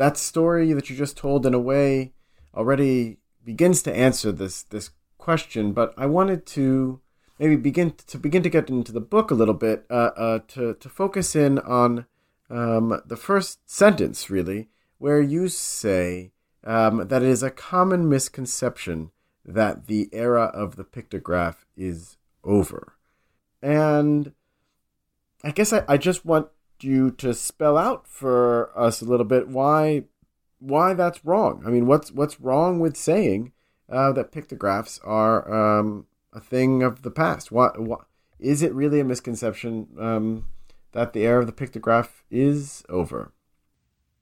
That 0.08 0.16
story 0.16 0.72
that 0.72 0.90
you 0.90 0.96
just 0.96 1.18
told 1.18 1.46
in 1.46 1.54
a 1.54 1.60
way 1.60 2.14
already 2.56 3.18
begins 3.44 3.84
to 3.84 3.94
answer 3.94 4.32
this 4.32 4.64
this 4.64 4.92
question 5.18 5.74
but 5.74 5.94
i 5.98 6.06
wanted 6.06 6.46
to 6.46 7.02
maybe 7.40 7.58
begin 7.58 7.92
to 8.08 8.18
begin 8.18 8.42
to 8.42 8.50
get 8.50 8.70
into 8.70 8.94
the 8.94 9.02
book 9.02 9.32
a 9.32 9.34
little 9.34 9.54
bit 9.54 9.86
uh, 9.90 10.12
uh, 10.16 10.40
to, 10.48 10.74
to 10.76 10.88
focus 10.88 11.36
in 11.36 11.60
on 11.60 12.06
um, 12.50 13.02
the 13.06 13.18
first 13.18 13.60
sentence 13.70 14.30
really 14.30 14.70
where 14.98 15.20
you 15.20 15.50
say 15.50 16.32
um, 16.64 17.06
that 17.10 17.22
it 17.22 17.28
is 17.28 17.44
a 17.44 17.52
common 17.52 18.08
misconception 18.08 19.12
that 19.44 19.88
the 19.88 20.08
era 20.14 20.46
of 20.54 20.78
the 20.78 20.86
pictograph 20.86 21.58
is 21.76 22.18
over. 22.46 22.94
And 23.62 24.32
i 25.44 25.52
guess 25.52 25.72
i, 25.72 25.84
I 25.88 25.98
just 25.98 26.26
want 26.26 26.48
you 26.84 27.12
to 27.12 27.34
spell 27.34 27.78
out 27.78 28.08
for 28.08 28.72
us 28.78 29.02
a 29.02 29.06
little 29.06 29.26
bit 29.26 29.48
why 29.48 30.04
why 30.60 30.94
that's 30.94 31.24
wrong. 31.24 31.64
I 31.66 31.70
mean, 31.70 31.86
what's 31.86 32.12
what's 32.12 32.42
wrong 32.42 32.80
with 32.80 32.98
saying 32.98 33.52
uh, 33.90 34.12
that 34.14 34.32
pictographs 34.32 35.00
are 35.04 35.80
um, 35.80 36.08
a 36.34 36.40
thing 36.40 36.84
of 36.84 37.02
the 37.02 37.12
past? 37.12 37.52
What, 37.52 37.80
what 37.80 38.02
is 38.40 38.62
it 38.62 38.74
really 38.74 39.00
a 39.00 39.04
misconception 39.04 39.88
um, 40.00 40.46
that 40.92 41.14
the 41.14 41.26
era 41.26 41.42
of 41.42 41.48
the 41.48 41.54
pictograph 41.54 42.10
is 42.30 42.84
over? 42.90 43.32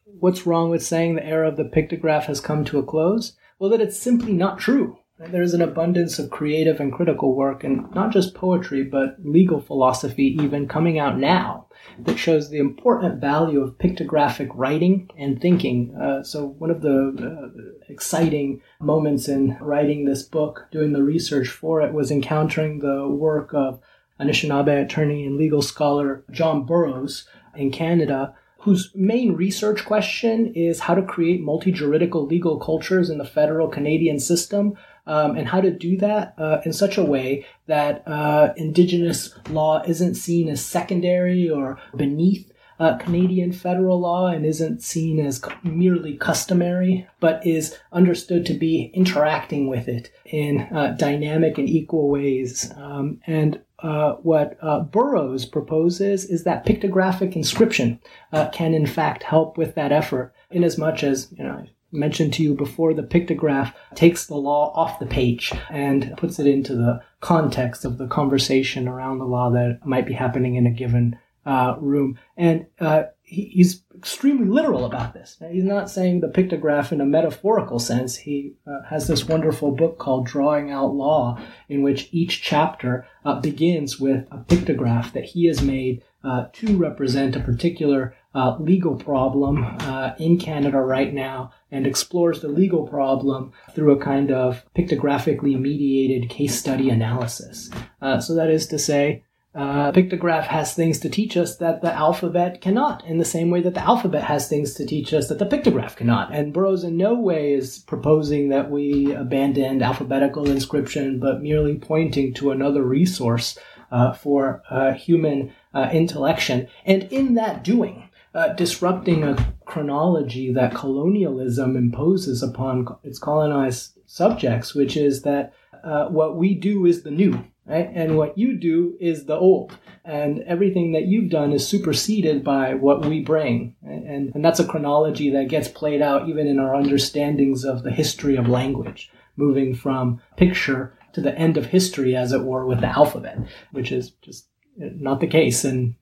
What's 0.05 0.45
wrong 0.45 0.69
with 0.69 0.83
saying 0.83 1.15
the 1.15 1.25
era 1.25 1.47
of 1.47 1.57
the 1.57 1.63
pictograph 1.63 2.23
has 2.25 2.39
come 2.39 2.63
to 2.65 2.79
a 2.79 2.83
close? 2.83 3.35
Well, 3.57 3.69
that 3.71 3.81
it's 3.81 3.99
simply 3.99 4.33
not 4.33 4.59
true. 4.59 4.99
There 5.17 5.41
is 5.41 5.53
an 5.53 5.61
abundance 5.61 6.19
of 6.19 6.29
creative 6.29 6.81
and 6.81 6.91
critical 6.91 7.35
work, 7.35 7.63
and 7.63 7.89
not 7.95 8.11
just 8.11 8.33
poetry, 8.33 8.83
but 8.83 9.15
legal 9.23 9.61
philosophy, 9.61 10.37
even 10.41 10.67
coming 10.67 10.99
out 10.99 11.17
now, 11.17 11.67
that 11.99 12.19
shows 12.19 12.49
the 12.49 12.57
important 12.57 13.21
value 13.21 13.61
of 13.61 13.77
pictographic 13.77 14.49
writing 14.53 15.09
and 15.17 15.39
thinking. 15.39 15.95
Uh, 15.95 16.21
so, 16.21 16.47
one 16.59 16.69
of 16.69 16.81
the 16.81 17.15
uh, 17.17 17.87
exciting 17.87 18.61
moments 18.81 19.29
in 19.29 19.57
writing 19.61 20.03
this 20.03 20.21
book, 20.21 20.67
doing 20.69 20.91
the 20.91 21.03
research 21.03 21.47
for 21.47 21.81
it, 21.81 21.93
was 21.93 22.11
encountering 22.11 22.79
the 22.79 23.07
work 23.07 23.53
of 23.53 23.79
Anishinaabe 24.19 24.83
attorney 24.83 25.25
and 25.25 25.37
legal 25.37 25.61
scholar 25.61 26.25
John 26.29 26.65
Borrows 26.65 27.25
in 27.55 27.71
Canada 27.71 28.35
whose 28.65 28.91
main 28.95 29.33
research 29.33 29.85
question 29.85 30.51
is 30.55 30.79
how 30.79 30.95
to 30.95 31.03
create 31.03 31.39
multi 31.39 31.71
juridical 31.71 32.25
legal 32.25 32.59
cultures 32.59 33.11
in 33.11 33.19
the 33.19 33.23
federal 33.23 33.67
Canadian 33.67 34.19
system 34.19 34.75
um, 35.07 35.35
and 35.35 35.47
how 35.47 35.61
to 35.61 35.71
do 35.71 35.97
that 35.97 36.33
uh, 36.37 36.61
in 36.65 36.73
such 36.73 36.97
a 36.97 37.03
way 37.03 37.45
that 37.67 38.03
uh, 38.07 38.53
Indigenous 38.57 39.33
law 39.49 39.81
isn't 39.85 40.15
seen 40.15 40.49
as 40.49 40.65
secondary 40.65 41.49
or 41.49 41.79
beneath 41.95 42.51
uh, 42.79 42.97
Canadian 42.97 43.51
federal 43.51 43.99
law 44.01 44.27
and 44.27 44.45
isn't 44.45 44.83
seen 44.83 45.19
as 45.19 45.41
merely 45.63 46.17
customary, 46.17 47.07
but 47.19 47.45
is 47.45 47.77
understood 47.91 48.45
to 48.45 48.53
be 48.53 48.91
interacting 48.93 49.67
with 49.67 49.87
it 49.87 50.11
in 50.25 50.61
uh, 50.73 50.95
dynamic 50.97 51.57
and 51.57 51.69
equal 51.69 52.09
ways. 52.09 52.71
Um, 52.75 53.21
and 53.25 53.61
uh, 53.79 54.13
what 54.15 54.57
uh, 54.61 54.79
Borrows 54.79 55.45
proposes 55.45 56.25
is 56.25 56.43
that 56.43 56.65
pictographic 56.65 57.35
inscription 57.35 57.99
uh, 58.33 58.49
can, 58.49 58.73
in 58.73 58.85
fact, 58.85 59.23
help 59.23 59.57
with 59.57 59.75
that 59.75 59.91
effort, 59.91 60.33
in 60.49 60.63
as 60.63 60.77
much 60.77 61.03
as, 61.03 61.31
you 61.31 61.43
know, 61.43 61.65
mentioned 61.95 62.33
to 62.33 62.43
you 62.43 62.53
before, 62.53 62.93
the 62.93 63.03
pictograph 63.03 63.73
takes 63.95 64.25
the 64.25 64.35
law 64.35 64.73
off 64.73 64.99
the 64.99 65.05
page 65.05 65.51
and 65.69 66.13
puts 66.17 66.39
it 66.39 66.47
into 66.47 66.75
the 66.75 67.01
context 67.21 67.85
of 67.85 67.97
the 67.97 68.07
conversation 68.07 68.87
around 68.87 69.17
the 69.17 69.25
law 69.25 69.49
that 69.51 69.79
might 69.85 70.05
be 70.05 70.13
happening 70.13 70.55
in 70.55 70.67
a 70.67 70.71
given 70.71 71.17
uh, 71.45 71.75
room. 71.79 72.17
And 72.37 72.65
uh, 72.79 73.03
he, 73.21 73.45
he's 73.45 73.83
extremely 73.95 74.47
literal 74.47 74.85
about 74.85 75.13
this. 75.13 75.37
He's 75.51 75.63
not 75.63 75.89
saying 75.89 76.19
the 76.19 76.27
pictograph 76.27 76.91
in 76.91 77.01
a 77.01 77.05
metaphorical 77.05 77.79
sense. 77.79 78.15
He 78.15 78.53
uh, 78.67 78.83
has 78.89 79.07
this 79.07 79.27
wonderful 79.27 79.71
book 79.71 79.97
called 79.97 80.25
Drawing 80.25 80.71
Out 80.71 80.93
Law, 80.93 81.39
in 81.69 81.81
which 81.81 82.09
each 82.11 82.41
chapter 82.41 83.07
uh, 83.23 83.39
begins 83.39 83.99
with 83.99 84.27
a 84.31 84.37
pictograph 84.37 85.13
that 85.13 85.25
he 85.25 85.45
has 85.45 85.61
made 85.61 86.03
uh, 86.25 86.47
to 86.53 86.75
represent 86.77 87.35
a 87.35 87.39
particular 87.39 88.15
uh, 88.33 88.57
legal 88.59 88.95
problem 88.95 89.63
uh, 89.63 90.13
in 90.19 90.37
Canada 90.37 90.79
right 90.79 91.13
now 91.13 91.53
and 91.71 91.87
explores 91.87 92.41
the 92.41 92.47
legal 92.47 92.87
problem 92.87 93.53
through 93.73 93.93
a 93.93 94.03
kind 94.03 94.31
of 94.31 94.65
pictographically 94.75 95.55
mediated 95.57 96.29
case 96.29 96.59
study 96.59 96.89
analysis. 96.89 97.69
Uh, 98.01 98.19
so 98.19 98.35
that 98.35 98.49
is 98.49 98.67
to 98.67 98.77
say, 98.77 99.23
uh, 99.53 99.89
pictograph 99.93 100.47
has 100.47 100.73
things 100.73 100.99
to 100.99 101.09
teach 101.09 101.37
us 101.37 101.55
that 101.57 101.81
the 101.81 101.93
alphabet 101.93 102.59
cannot, 102.59 103.05
in 103.05 103.19
the 103.19 103.23
same 103.23 103.49
way 103.49 103.61
that 103.61 103.73
the 103.73 103.79
alphabet 103.79 104.25
has 104.25 104.49
things 104.49 104.73
to 104.73 104.85
teach 104.85 105.13
us 105.13 105.29
that 105.29 105.39
the 105.39 105.45
pictograph 105.45 105.95
cannot. 105.95 106.33
And 106.33 106.51
Borrows 106.51 106.83
in 106.83 106.97
no 106.97 107.13
way 107.13 107.53
is 107.53 107.79
proposing 107.79 108.49
that 108.49 108.69
we 108.69 109.13
abandon 109.13 109.81
alphabetical 109.81 110.49
inscription, 110.49 111.21
but 111.21 111.41
merely 111.41 111.75
pointing 111.75 112.33
to 112.33 112.51
another 112.51 112.83
resource 112.83 113.57
uh, 113.91 114.11
for 114.11 114.61
human 114.97 115.53
uh, 115.75 115.89
intellection. 115.91 116.67
And 116.85 117.03
in 117.11 117.35
that 117.35 117.63
doing, 117.63 118.09
uh, 118.33 118.53
disrupting 118.53 119.23
a 119.23 119.53
chronology 119.65 120.51
that 120.53 120.73
colonialism 120.73 121.75
imposes 121.77 122.41
upon 122.41 122.87
its 123.03 123.19
colonized 123.19 123.97
subjects, 124.05 124.73
which 124.73 124.97
is 124.97 125.21
that 125.21 125.53
uh, 125.83 126.07
what 126.07 126.35
we 126.37 126.55
do 126.55 126.85
is 126.85 127.03
the 127.03 127.11
new, 127.11 127.45
right? 127.65 127.89
And 127.93 128.17
what 128.17 128.37
you 128.37 128.57
do 128.57 128.97
is 128.99 129.25
the 129.25 129.35
old. 129.35 129.77
And 130.03 130.41
everything 130.43 130.91
that 130.93 131.05
you've 131.05 131.29
done 131.29 131.51
is 131.51 131.67
superseded 131.67 132.43
by 132.43 132.73
what 132.73 133.05
we 133.05 133.21
bring. 133.21 133.75
And, 133.83 134.33
and 134.35 134.45
that's 134.45 134.59
a 134.59 134.67
chronology 134.67 135.29
that 135.31 135.47
gets 135.47 135.67
played 135.67 136.01
out 136.01 136.27
even 136.27 136.47
in 136.47 136.59
our 136.59 136.75
understandings 136.75 137.63
of 137.63 137.83
the 137.83 137.91
history 137.91 138.35
of 138.35 138.47
language, 138.47 139.11
moving 139.35 139.75
from 139.75 140.21
picture 140.37 140.97
to 141.13 141.21
the 141.21 141.37
end 141.37 141.57
of 141.57 141.67
history, 141.67 142.15
as 142.15 142.33
it 142.33 142.43
were, 142.43 142.65
with 142.65 142.81
the 142.81 142.87
alphabet, 142.87 143.37
which 143.71 143.91
is 143.91 144.11
just 144.21 144.47
not 144.75 145.19
the 145.19 145.27
case 145.27 145.65
in, 145.65 145.95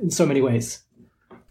in 0.00 0.10
so 0.10 0.26
many 0.26 0.40
ways. 0.40 0.82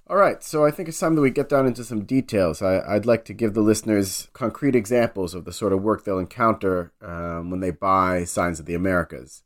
All 0.07 0.17
right, 0.17 0.43
so 0.43 0.65
I 0.65 0.71
think 0.71 0.89
it's 0.89 0.99
time 0.99 1.15
that 1.15 1.21
we 1.21 1.29
get 1.29 1.47
down 1.47 1.65
into 1.65 1.85
some 1.85 2.03
details. 2.03 2.61
I, 2.61 2.95
would 2.95 3.05
like 3.05 3.23
to 3.25 3.33
give 3.33 3.53
the 3.53 3.61
listeners 3.61 4.27
concrete 4.33 4.75
examples 4.75 5.33
of 5.33 5.45
the 5.45 5.53
sort 5.53 5.71
of 5.71 5.81
work 5.81 6.03
they'll 6.03 6.19
encounter 6.19 6.91
um, 7.01 7.49
when 7.49 7.61
they 7.61 7.71
buy 7.71 8.25
Signs 8.25 8.59
of 8.59 8.65
the 8.65 8.73
Americas. 8.73 9.43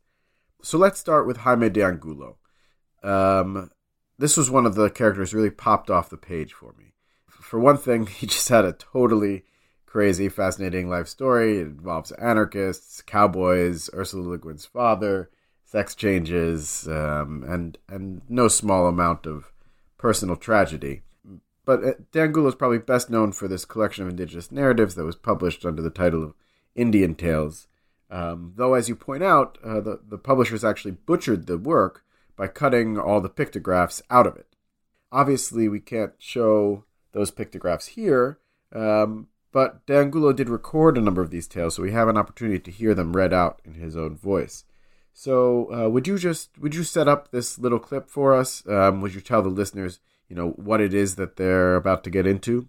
So 0.62 0.76
let's 0.76 0.98
start 0.98 1.24
with 1.24 1.36
Jaime 1.38 1.68
de 1.68 1.84
Angulo. 1.84 2.38
Um, 3.04 3.70
this 4.18 4.36
was 4.36 4.50
one 4.50 4.66
of 4.66 4.74
the 4.74 4.90
characters 4.90 5.32
really 5.32 5.50
popped 5.50 5.88
off 5.88 6.10
the 6.10 6.16
page 6.16 6.52
for 6.52 6.74
me. 6.76 6.94
For 7.28 7.60
one 7.60 7.78
thing, 7.78 8.06
he 8.08 8.26
just 8.26 8.48
had 8.48 8.64
a 8.64 8.72
totally 8.72 9.44
crazy, 9.86 10.28
fascinating 10.28 10.88
life 10.88 11.06
story. 11.06 11.58
It 11.58 11.68
involves 11.68 12.10
anarchists, 12.12 13.02
cowboys, 13.02 13.88
Ursula 13.94 14.30
Le 14.30 14.38
Guin's 14.38 14.66
father, 14.66 15.30
sex 15.66 15.94
changes, 15.94 16.88
um, 16.88 17.44
and 17.46 17.76
and 17.88 18.22
no 18.28 18.48
small 18.48 18.86
amount 18.86 19.26
of 19.26 19.52
personal 19.98 20.36
tragedy. 20.36 21.02
But 21.64 21.84
uh, 21.84 21.92
de 22.12 22.22
Angulo 22.22 22.48
is 22.48 22.54
probably 22.54 22.78
best 22.78 23.10
known 23.10 23.32
for 23.32 23.48
this 23.48 23.64
collection 23.64 24.04
of 24.04 24.10
indigenous 24.10 24.52
narratives 24.52 24.94
that 24.94 25.04
was 25.04 25.16
published 25.16 25.66
under 25.66 25.82
the 25.82 25.90
title 25.90 26.22
of 26.22 26.34
Indian 26.74 27.14
Tales. 27.14 27.66
Um, 28.08 28.52
though, 28.56 28.74
as 28.74 28.88
you 28.88 28.94
point 28.94 29.24
out, 29.24 29.58
uh, 29.64 29.80
the, 29.80 30.00
the 30.08 30.18
publishers 30.18 30.64
actually 30.64 30.92
butchered 30.92 31.46
the 31.46 31.58
work 31.58 32.04
by 32.36 32.46
cutting 32.46 32.96
all 32.96 33.20
the 33.20 33.28
pictographs 33.28 34.00
out 34.08 34.28
of 34.28 34.36
it. 34.36 34.54
Obviously, 35.10 35.68
we 35.68 35.80
can't 35.80 36.12
show 36.18 36.84
those 37.10 37.32
pictographs 37.32 37.86
here, 37.88 38.38
um, 38.72 39.26
but 39.50 39.84
de 39.86 39.98
Angulo 39.98 40.32
did 40.32 40.48
record 40.48 40.96
a 40.96 41.00
number 41.00 41.22
of 41.22 41.30
these 41.30 41.48
tales, 41.48 41.74
so 41.74 41.82
we 41.82 41.90
have 41.90 42.08
an 42.08 42.16
opportunity 42.16 42.60
to 42.60 42.70
hear 42.70 42.94
them 42.94 43.16
read 43.16 43.32
out 43.32 43.60
in 43.64 43.74
his 43.74 43.96
own 43.96 44.16
voice. 44.16 44.64
So, 45.18 45.72
uh, 45.72 45.88
would 45.88 46.06
you 46.06 46.18
just 46.18 46.50
would 46.58 46.74
you 46.74 46.84
set 46.84 47.08
up 47.08 47.30
this 47.30 47.58
little 47.58 47.78
clip 47.78 48.10
for 48.10 48.34
us? 48.34 48.62
Um, 48.68 49.00
would 49.00 49.14
you 49.14 49.22
tell 49.22 49.40
the 49.40 49.48
listeners, 49.48 49.98
you 50.28 50.36
know, 50.36 50.50
what 50.50 50.82
it 50.82 50.92
is 50.92 51.14
that 51.14 51.36
they're 51.36 51.74
about 51.74 52.04
to 52.04 52.10
get 52.10 52.26
into? 52.26 52.68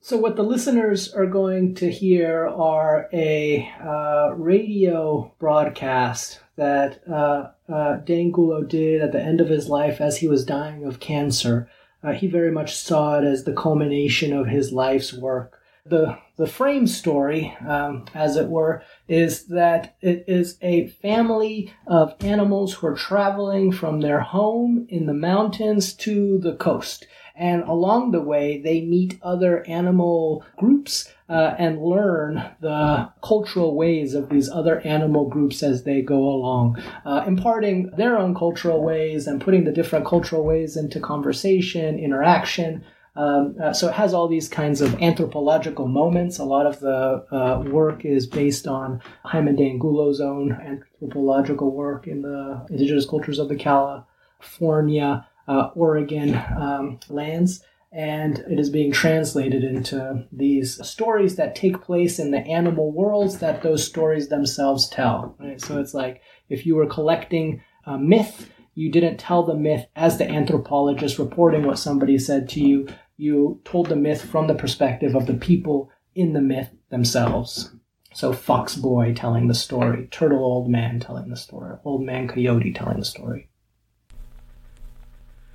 So, 0.00 0.16
what 0.16 0.36
the 0.36 0.42
listeners 0.42 1.12
are 1.12 1.26
going 1.26 1.74
to 1.74 1.90
hear 1.90 2.46
are 2.46 3.10
a 3.12 3.70
uh, 3.84 4.30
radio 4.34 5.30
broadcast 5.38 6.40
that 6.56 7.06
uh, 7.06 7.50
uh, 7.70 7.96
de 7.96 8.18
Angulo 8.18 8.62
did 8.62 9.02
at 9.02 9.12
the 9.12 9.20
end 9.20 9.42
of 9.42 9.50
his 9.50 9.68
life 9.68 10.00
as 10.00 10.16
he 10.16 10.26
was 10.26 10.46
dying 10.46 10.86
of 10.86 11.00
cancer. 11.00 11.68
Uh, 12.02 12.12
he 12.12 12.28
very 12.28 12.50
much 12.50 12.74
saw 12.74 13.18
it 13.18 13.24
as 13.24 13.44
the 13.44 13.52
culmination 13.52 14.32
of 14.32 14.46
his 14.46 14.72
life's 14.72 15.12
work. 15.12 15.59
The 15.86 16.18
the 16.36 16.46
frame 16.46 16.86
story, 16.86 17.56
um, 17.66 18.06
as 18.14 18.36
it 18.36 18.48
were, 18.48 18.82
is 19.08 19.46
that 19.46 19.96
it 20.00 20.24
is 20.26 20.56
a 20.62 20.88
family 20.88 21.72
of 21.86 22.14
animals 22.20 22.74
who 22.74 22.86
are 22.86 22.96
traveling 22.96 23.72
from 23.72 24.00
their 24.00 24.20
home 24.20 24.86
in 24.88 25.06
the 25.06 25.14
mountains 25.14 25.92
to 25.94 26.38
the 26.38 26.54
coast. 26.54 27.06
And 27.34 27.62
along 27.62 28.10
the 28.10 28.20
way, 28.20 28.60
they 28.60 28.82
meet 28.82 29.18
other 29.22 29.66
animal 29.66 30.44
groups 30.58 31.10
uh, 31.28 31.54
and 31.58 31.82
learn 31.82 32.44
the 32.60 33.10
cultural 33.22 33.74
ways 33.74 34.14
of 34.14 34.28
these 34.28 34.50
other 34.50 34.80
animal 34.80 35.28
groups 35.28 35.62
as 35.62 35.84
they 35.84 36.02
go 36.02 36.18
along, 36.18 36.82
uh, 37.04 37.24
imparting 37.26 37.90
their 37.96 38.18
own 38.18 38.34
cultural 38.34 38.82
ways 38.82 39.26
and 39.26 39.40
putting 39.40 39.64
the 39.64 39.72
different 39.72 40.04
cultural 40.04 40.44
ways 40.44 40.76
into 40.76 41.00
conversation, 41.00 41.98
interaction. 41.98 42.84
Um, 43.16 43.56
uh, 43.62 43.72
so 43.72 43.88
it 43.88 43.94
has 43.94 44.14
all 44.14 44.28
these 44.28 44.48
kinds 44.48 44.80
of 44.80 45.00
anthropological 45.02 45.88
moments. 45.88 46.38
A 46.38 46.44
lot 46.44 46.66
of 46.66 46.80
the 46.80 47.26
uh, 47.30 47.62
work 47.68 48.04
is 48.04 48.26
based 48.26 48.66
on 48.66 49.02
Jaime 49.24 49.56
de 49.56 49.64
Angulo's 49.64 50.20
own 50.20 50.52
anthropological 50.52 51.72
work 51.72 52.06
in 52.06 52.22
the 52.22 52.64
indigenous 52.70 53.06
cultures 53.06 53.38
of 53.38 53.48
the 53.48 53.56
California, 53.56 55.26
uh, 55.48 55.70
Oregon 55.74 56.36
um, 56.56 57.00
lands. 57.08 57.64
And 57.92 58.38
it 58.48 58.60
is 58.60 58.70
being 58.70 58.92
translated 58.92 59.64
into 59.64 60.24
these 60.30 60.86
stories 60.86 61.34
that 61.34 61.56
take 61.56 61.82
place 61.82 62.20
in 62.20 62.30
the 62.30 62.38
animal 62.38 62.92
worlds 62.92 63.38
that 63.38 63.62
those 63.62 63.84
stories 63.84 64.28
themselves 64.28 64.88
tell. 64.88 65.34
Right? 65.40 65.60
So 65.60 65.80
it's 65.80 65.92
like 65.92 66.22
if 66.48 66.64
you 66.64 66.76
were 66.76 66.86
collecting 66.86 67.62
a 67.86 67.98
myth, 67.98 68.48
you 68.74 68.90
didn't 68.90 69.18
tell 69.18 69.42
the 69.42 69.54
myth 69.54 69.86
as 69.96 70.18
the 70.18 70.28
anthropologist 70.28 71.18
reporting 71.18 71.64
what 71.64 71.78
somebody 71.78 72.18
said 72.18 72.48
to 72.50 72.60
you. 72.60 72.88
You 73.16 73.60
told 73.64 73.88
the 73.88 73.96
myth 73.96 74.24
from 74.24 74.46
the 74.46 74.54
perspective 74.54 75.14
of 75.14 75.26
the 75.26 75.34
people 75.34 75.90
in 76.14 76.32
the 76.32 76.40
myth 76.40 76.70
themselves. 76.88 77.70
So 78.12 78.32
Fox 78.32 78.76
Boy 78.76 79.14
telling 79.14 79.46
the 79.46 79.54
story, 79.54 80.08
Turtle 80.10 80.44
Old 80.44 80.68
Man 80.68 81.00
telling 81.00 81.30
the 81.30 81.36
story, 81.36 81.76
Old 81.84 82.02
Man 82.02 82.26
Coyote 82.28 82.72
telling 82.72 82.98
the 82.98 83.04
story. 83.04 83.48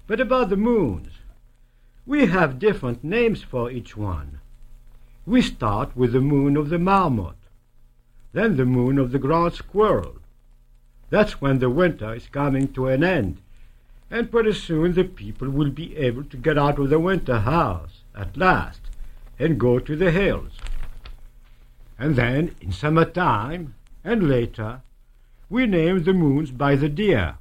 But 0.08 0.22
about 0.22 0.50
the 0.50 0.58
moons, 0.58 1.10
we 2.06 2.28
have 2.28 2.60
different 2.60 3.04
names 3.04 3.42
for 3.42 3.72
each 3.72 3.98
one. 3.98 4.40
We 5.26 5.42
start 5.42 5.98
with 5.98 6.14
the 6.14 6.22
moon 6.22 6.56
of 6.56 6.70
the 6.70 6.78
marmot, 6.78 7.36
then 8.32 8.58
the 8.58 8.66
moon 8.66 9.00
of 9.00 9.12
the 9.12 9.20
ground 9.20 9.54
squirrel, 9.54 10.18
that's 11.10 11.42
when 11.42 11.60
the 11.60 11.70
winter 11.70 12.14
is 12.14 12.28
coming 12.28 12.72
to 12.74 12.88
an 12.88 13.04
end, 13.04 13.38
and 14.10 14.32
pretty 14.32 14.54
soon 14.54 14.94
the 14.94 15.04
people 15.04 15.50
will 15.50 15.70
be 15.70 15.96
able 15.98 16.24
to 16.24 16.38
get 16.38 16.58
out 16.58 16.80
of 16.80 16.90
the 16.90 17.00
winter 17.00 17.40
house 17.40 18.02
at 18.16 18.38
last 18.38 18.82
and 19.38 19.60
go 19.60 19.80
to 19.80 19.96
the 19.96 20.12
hills. 20.12 20.54
And 21.98 22.16
then, 22.16 22.56
in 22.62 22.72
summertime 22.72 23.76
and 24.04 24.28
later, 24.28 24.82
we 25.50 25.68
name 25.68 26.04
the 26.04 26.14
moons 26.14 26.52
by 26.52 26.76
the 26.76 26.90
deer. 26.90 27.38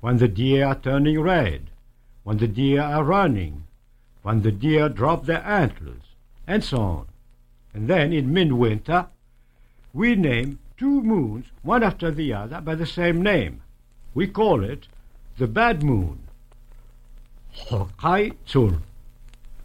When 0.00 0.18
the 0.18 0.28
deer 0.28 0.66
are 0.66 0.74
turning 0.74 1.20
red, 1.20 1.70
when 2.24 2.38
the 2.38 2.48
deer 2.48 2.82
are 2.82 3.04
running, 3.04 3.64
when 4.22 4.42
the 4.42 4.52
deer 4.52 4.88
drop 4.88 5.26
their 5.26 5.44
antlers, 5.44 6.14
and 6.46 6.64
so 6.64 6.78
on. 6.78 7.06
And 7.74 7.88
then 7.88 8.12
in 8.12 8.32
midwinter, 8.32 9.06
we 9.92 10.14
name 10.14 10.58
two 10.78 11.02
moons, 11.02 11.46
one 11.62 11.82
after 11.82 12.10
the 12.10 12.32
other, 12.32 12.60
by 12.60 12.76
the 12.76 12.86
same 12.86 13.20
name. 13.20 13.60
We 14.14 14.28
call 14.28 14.62
it 14.64 14.86
the 15.36 15.48
bad 15.48 15.82
moon, 15.82 16.20
Hokai 17.52 18.32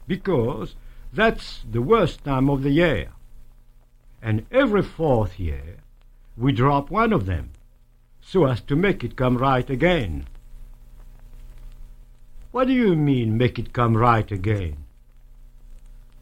because 0.07 0.75
that's 1.13 1.61
the 1.69 1.81
worst 1.81 2.23
time 2.23 2.49
of 2.49 2.63
the 2.63 2.71
year. 2.71 3.09
And 4.21 4.45
every 4.51 4.81
fourth 4.81 5.39
year, 5.39 5.77
we 6.35 6.51
drop 6.51 6.89
one 6.89 7.13
of 7.13 7.27
them, 7.27 7.51
so 8.21 8.45
as 8.45 8.61
to 8.61 8.75
make 8.75 9.03
it 9.03 9.15
come 9.15 9.37
right 9.37 9.69
again. 9.69 10.25
What 12.51 12.67
do 12.67 12.73
you 12.73 12.95
mean, 12.95 13.37
make 13.37 13.59
it 13.59 13.73
come 13.73 13.95
right 13.95 14.31
again? 14.31 14.77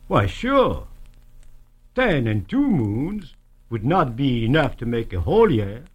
Why, 0.07 0.25
sure. 0.25 0.87
Ten 1.95 2.27
and 2.27 2.47
two 2.47 2.67
moons 2.67 3.33
would 3.71 3.85
not 3.85 4.17
be 4.17 4.43
enough 4.43 4.75
to 4.77 4.85
make 4.85 5.13
a 5.13 5.21
whole 5.21 5.49
year, 5.49 5.85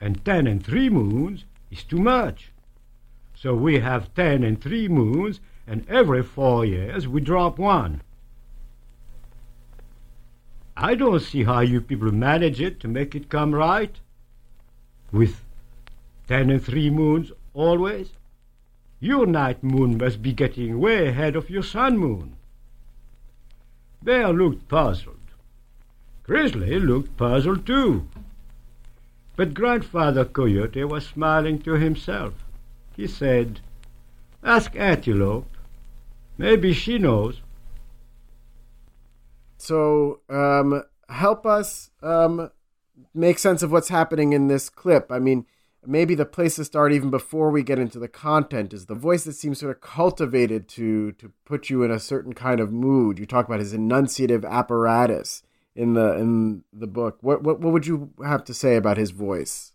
and 0.00 0.22
ten 0.24 0.46
and 0.46 0.62
three 0.62 0.90
moons 0.90 1.44
is 1.70 1.84
too 1.84 2.00
much. 2.00 2.50
So 3.32 3.54
we 3.54 3.78
have 3.78 4.12
ten 4.14 4.42
and 4.42 4.60
three 4.60 4.88
moons, 4.88 5.40
and 5.66 5.88
every 5.88 6.22
four 6.22 6.64
years 6.64 7.06
we 7.06 7.20
drop 7.20 7.58
one. 7.58 8.02
I 10.76 10.96
don't 10.96 11.20
see 11.20 11.44
how 11.44 11.60
you 11.60 11.80
people 11.80 12.12
manage 12.12 12.60
it 12.60 12.80
to 12.80 12.88
make 12.88 13.14
it 13.14 13.30
come 13.30 13.54
right. 13.54 13.94
With 15.12 15.44
ten 16.26 16.50
and 16.50 16.62
three 16.62 16.90
moons 16.90 17.30
always. 17.54 18.10
Your 18.98 19.26
night 19.26 19.62
moon 19.62 19.96
must 19.96 20.22
be 20.22 20.32
getting 20.32 20.80
way 20.80 21.06
ahead 21.06 21.36
of 21.36 21.50
your 21.50 21.62
sun 21.62 21.98
moon. 21.98 22.36
Bear 24.02 24.32
looked 24.32 24.68
puzzled. 24.68 25.15
Grizzly 26.26 26.80
looked 26.80 27.16
puzzled 27.16 27.64
too. 27.64 28.08
But 29.36 29.54
Grandfather 29.54 30.24
Coyote 30.24 30.82
was 30.82 31.06
smiling 31.06 31.60
to 31.60 31.74
himself. 31.74 32.32
He 32.96 33.06
said, 33.06 33.60
Ask 34.42 34.74
Antelope. 34.74 35.46
Maybe 36.36 36.72
she 36.72 36.98
knows. 36.98 37.42
So, 39.56 40.20
um, 40.28 40.82
help 41.08 41.46
us 41.46 41.90
um, 42.02 42.50
make 43.14 43.38
sense 43.38 43.62
of 43.62 43.70
what's 43.70 43.88
happening 43.88 44.32
in 44.32 44.48
this 44.48 44.68
clip. 44.68 45.12
I 45.12 45.20
mean, 45.20 45.46
maybe 45.86 46.16
the 46.16 46.26
place 46.26 46.56
to 46.56 46.64
start 46.64 46.92
even 46.92 47.10
before 47.10 47.50
we 47.50 47.62
get 47.62 47.78
into 47.78 48.00
the 48.00 48.08
content 48.08 48.72
is 48.72 48.86
the 48.86 48.94
voice 48.94 49.24
that 49.24 49.34
seems 49.34 49.60
sort 49.60 49.74
of 49.74 49.80
cultivated 49.80 50.68
to 50.70 51.12
to 51.12 51.32
put 51.44 51.70
you 51.70 51.84
in 51.84 51.90
a 51.90 52.00
certain 52.00 52.32
kind 52.32 52.60
of 52.60 52.72
mood. 52.72 53.18
You 53.18 53.26
talk 53.26 53.46
about 53.46 53.60
his 53.60 53.72
enunciative 53.72 54.44
apparatus 54.44 55.42
in 55.76 55.94
the 55.94 56.14
in 56.16 56.64
the 56.72 56.86
book. 56.86 57.18
What 57.20 57.42
what 57.42 57.60
what 57.60 57.72
would 57.72 57.86
you 57.86 58.10
have 58.24 58.44
to 58.44 58.54
say 58.54 58.76
about 58.76 58.96
his 58.96 59.10
voice? 59.10 59.72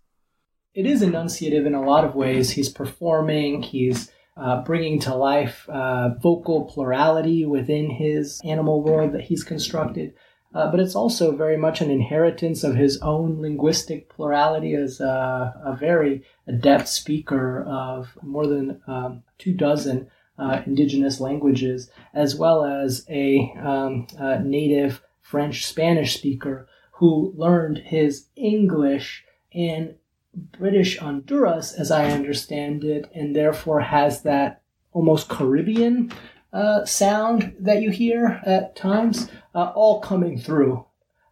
It 0.73 0.85
is 0.85 1.01
enunciative 1.01 1.65
in 1.65 1.75
a 1.75 1.81
lot 1.81 2.05
of 2.05 2.15
ways. 2.15 2.51
He's 2.51 2.69
performing. 2.69 3.61
He's 3.61 4.09
uh, 4.37 4.63
bringing 4.63 4.99
to 5.01 5.15
life 5.15 5.67
uh, 5.69 6.15
vocal 6.21 6.65
plurality 6.65 7.45
within 7.45 7.89
his 7.89 8.39
animal 8.43 8.81
world 8.81 9.13
that 9.13 9.21
he's 9.21 9.43
constructed. 9.43 10.13
Uh, 10.53 10.69
but 10.69 10.81
it's 10.81 10.95
also 10.95 11.35
very 11.35 11.55
much 11.55 11.79
an 11.79 11.89
inheritance 11.89 12.63
of 12.63 12.75
his 12.75 12.97
own 13.01 13.41
linguistic 13.41 14.09
plurality 14.09 14.73
as 14.73 14.99
a, 14.99 15.53
a 15.65 15.75
very 15.77 16.23
adept 16.47 16.89
speaker 16.89 17.63
of 17.63 18.17
more 18.21 18.47
than 18.47 18.81
um, 18.87 19.23
two 19.37 19.53
dozen 19.53 20.09
uh, 20.37 20.61
indigenous 20.65 21.21
languages, 21.21 21.89
as 22.13 22.35
well 22.35 22.65
as 22.65 23.05
a, 23.09 23.53
um, 23.63 24.07
a 24.17 24.39
native 24.39 25.01
French 25.31 25.65
Spanish 25.65 26.17
speaker 26.17 26.67
who 26.91 27.33
learned 27.35 27.77
his 27.77 28.27
English 28.35 29.23
in 29.51 29.95
British 30.33 30.99
Honduras, 30.99 31.73
as 31.73 31.89
I 31.89 32.11
understand 32.11 32.83
it, 32.83 33.09
and 33.15 33.35
therefore 33.35 33.79
has 33.81 34.23
that 34.23 34.61
almost 34.91 35.29
Caribbean 35.29 36.11
uh, 36.53 36.85
sound 36.85 37.55
that 37.59 37.81
you 37.81 37.91
hear 37.91 38.41
at 38.45 38.75
times, 38.75 39.29
uh, 39.55 39.71
all 39.73 40.01
coming 40.01 40.37
through 40.37 40.85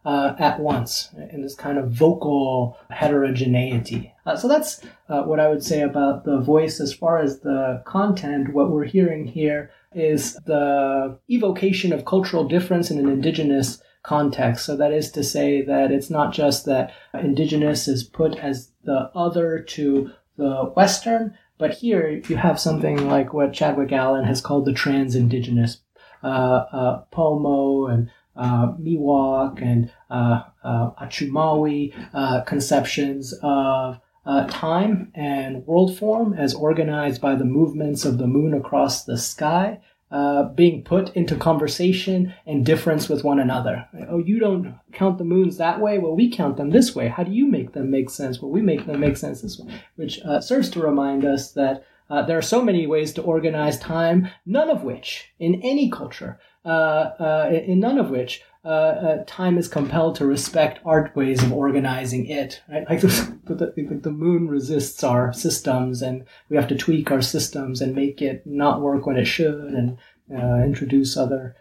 uh, 0.04 0.34
at 0.38 0.58
once 0.58 1.10
in 1.30 1.42
this 1.42 1.54
kind 1.54 1.78
of 1.78 1.90
vocal 1.90 2.78
heterogeneity. 2.88 4.14
Uh, 4.24 4.36
so 4.36 4.48
that's 4.48 4.82
uh, 5.08 5.22
what 5.22 5.40
I 5.40 5.48
would 5.48 5.62
say 5.62 5.82
about 5.82 6.24
the 6.24 6.40
voice. 6.40 6.80
As 6.80 6.94
far 6.94 7.18
as 7.18 7.40
the 7.40 7.82
content, 7.86 8.54
what 8.54 8.70
we're 8.70 8.84
hearing 8.84 9.26
here 9.26 9.70
is 9.94 10.34
the 10.46 11.18
evocation 11.28 11.92
of 11.92 12.04
cultural 12.04 12.48
difference 12.48 12.90
in 12.90 12.98
an 12.98 13.08
indigenous 13.08 13.82
context. 14.02 14.64
So 14.64 14.76
that 14.76 14.92
is 14.92 15.10
to 15.12 15.22
say 15.22 15.62
that 15.62 15.90
it's 15.90 16.10
not 16.10 16.32
just 16.32 16.64
that 16.66 16.92
indigenous 17.14 17.88
is 17.88 18.04
put 18.04 18.36
as 18.36 18.72
the 18.84 19.10
other 19.14 19.60
to 19.60 20.10
the 20.36 20.72
Western, 20.74 21.36
but 21.58 21.74
here 21.74 22.22
you 22.28 22.36
have 22.36 22.58
something 22.58 23.08
like 23.08 23.34
what 23.34 23.52
Chadwick 23.52 23.92
Allen 23.92 24.24
has 24.24 24.40
called 24.40 24.64
the 24.64 24.72
trans-indigenous 24.72 25.82
uh, 26.22 26.26
uh, 26.26 27.02
Pomo 27.10 27.86
and 27.86 28.10
uh, 28.36 28.72
Miwok 28.80 29.60
and 29.60 29.92
uh, 30.10 30.42
uh, 30.64 30.90
Achumawi 31.02 31.92
uh, 32.14 32.40
conceptions 32.42 33.34
of 33.42 34.00
uh, 34.24 34.46
time 34.48 35.10
and 35.14 35.66
world 35.66 35.98
form 35.98 36.34
as 36.34 36.54
organized 36.54 37.20
by 37.20 37.34
the 37.34 37.44
movements 37.44 38.04
of 38.04 38.18
the 38.18 38.26
moon 38.26 38.54
across 38.54 39.04
the 39.04 39.18
sky. 39.18 39.80
Uh, 40.10 40.42
being 40.54 40.82
put 40.82 41.14
into 41.14 41.36
conversation 41.36 42.34
and 42.44 42.66
difference 42.66 43.08
with 43.08 43.22
one 43.22 43.38
another. 43.38 43.86
Oh, 44.08 44.18
you 44.18 44.40
don't 44.40 44.74
count 44.92 45.18
the 45.18 45.24
moons 45.24 45.56
that 45.56 45.80
way? 45.80 46.00
Well, 46.00 46.16
we 46.16 46.28
count 46.28 46.56
them 46.56 46.70
this 46.70 46.96
way. 46.96 47.06
How 47.06 47.22
do 47.22 47.30
you 47.30 47.46
make 47.46 47.74
them 47.74 47.92
make 47.92 48.10
sense? 48.10 48.42
Well, 48.42 48.50
we 48.50 48.60
make 48.60 48.86
them 48.86 48.98
make 48.98 49.16
sense 49.16 49.40
this 49.40 49.60
way, 49.60 49.72
which 49.94 50.18
uh, 50.22 50.40
serves 50.40 50.68
to 50.70 50.82
remind 50.82 51.24
us 51.24 51.52
that 51.52 51.84
uh, 52.10 52.22
there 52.22 52.36
are 52.36 52.42
so 52.42 52.60
many 52.60 52.88
ways 52.88 53.12
to 53.12 53.22
organize 53.22 53.78
time, 53.78 54.28
none 54.44 54.68
of 54.68 54.82
which, 54.82 55.32
in 55.38 55.62
any 55.62 55.88
culture, 55.88 56.40
uh, 56.64 56.68
uh, 56.68 57.50
in 57.64 57.78
none 57.78 57.96
of 57.96 58.10
which 58.10 58.42
uh, 58.62 58.68
uh, 58.68 59.24
time 59.26 59.56
is 59.56 59.68
compelled 59.68 60.14
to 60.14 60.26
respect 60.26 60.80
art 60.84 61.16
ways 61.16 61.42
of 61.42 61.50
organizing 61.50 62.26
it. 62.26 62.60
Right? 62.68 62.84
Like 62.90 63.00
the, 63.00 63.72
the, 63.74 64.00
the, 64.02 64.10
moon 64.10 64.48
resists 64.48 65.02
our 65.02 65.32
systems, 65.32 66.02
and 66.02 66.26
we 66.50 66.56
have 66.56 66.68
to 66.68 66.76
tweak 66.76 67.10
our 67.10 67.22
systems 67.22 67.80
and 67.80 67.94
make 67.94 68.20
it 68.20 68.46
not 68.46 68.82
work 68.82 69.06
when 69.06 69.16
it 69.16 69.24
should, 69.24 69.72
and 69.72 69.96
uh, 70.30 70.62
introduce 70.62 71.16
other 71.16 71.56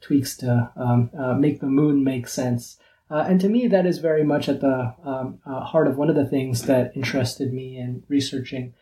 tweaks 0.00 0.38
to 0.38 0.70
um, 0.74 1.10
make 1.38 1.60
the 1.60 1.66
moon 1.66 2.02
make 2.02 2.28
sense. 2.28 2.78
and 3.10 3.38
to 3.40 3.50
me, 3.50 3.66
that 3.66 3.84
is 3.84 3.98
very 3.98 4.24
much 4.24 4.48
at 4.48 4.62
the 4.62 4.94
um, 5.04 5.38
heart 5.44 5.86
of 5.86 5.98
one 5.98 6.08
of 6.08 6.16
the 6.16 6.26
things 6.26 6.62
that 6.62 6.96
interested 6.96 7.52
me 7.52 7.76
in 7.76 8.02
researching 8.08 8.72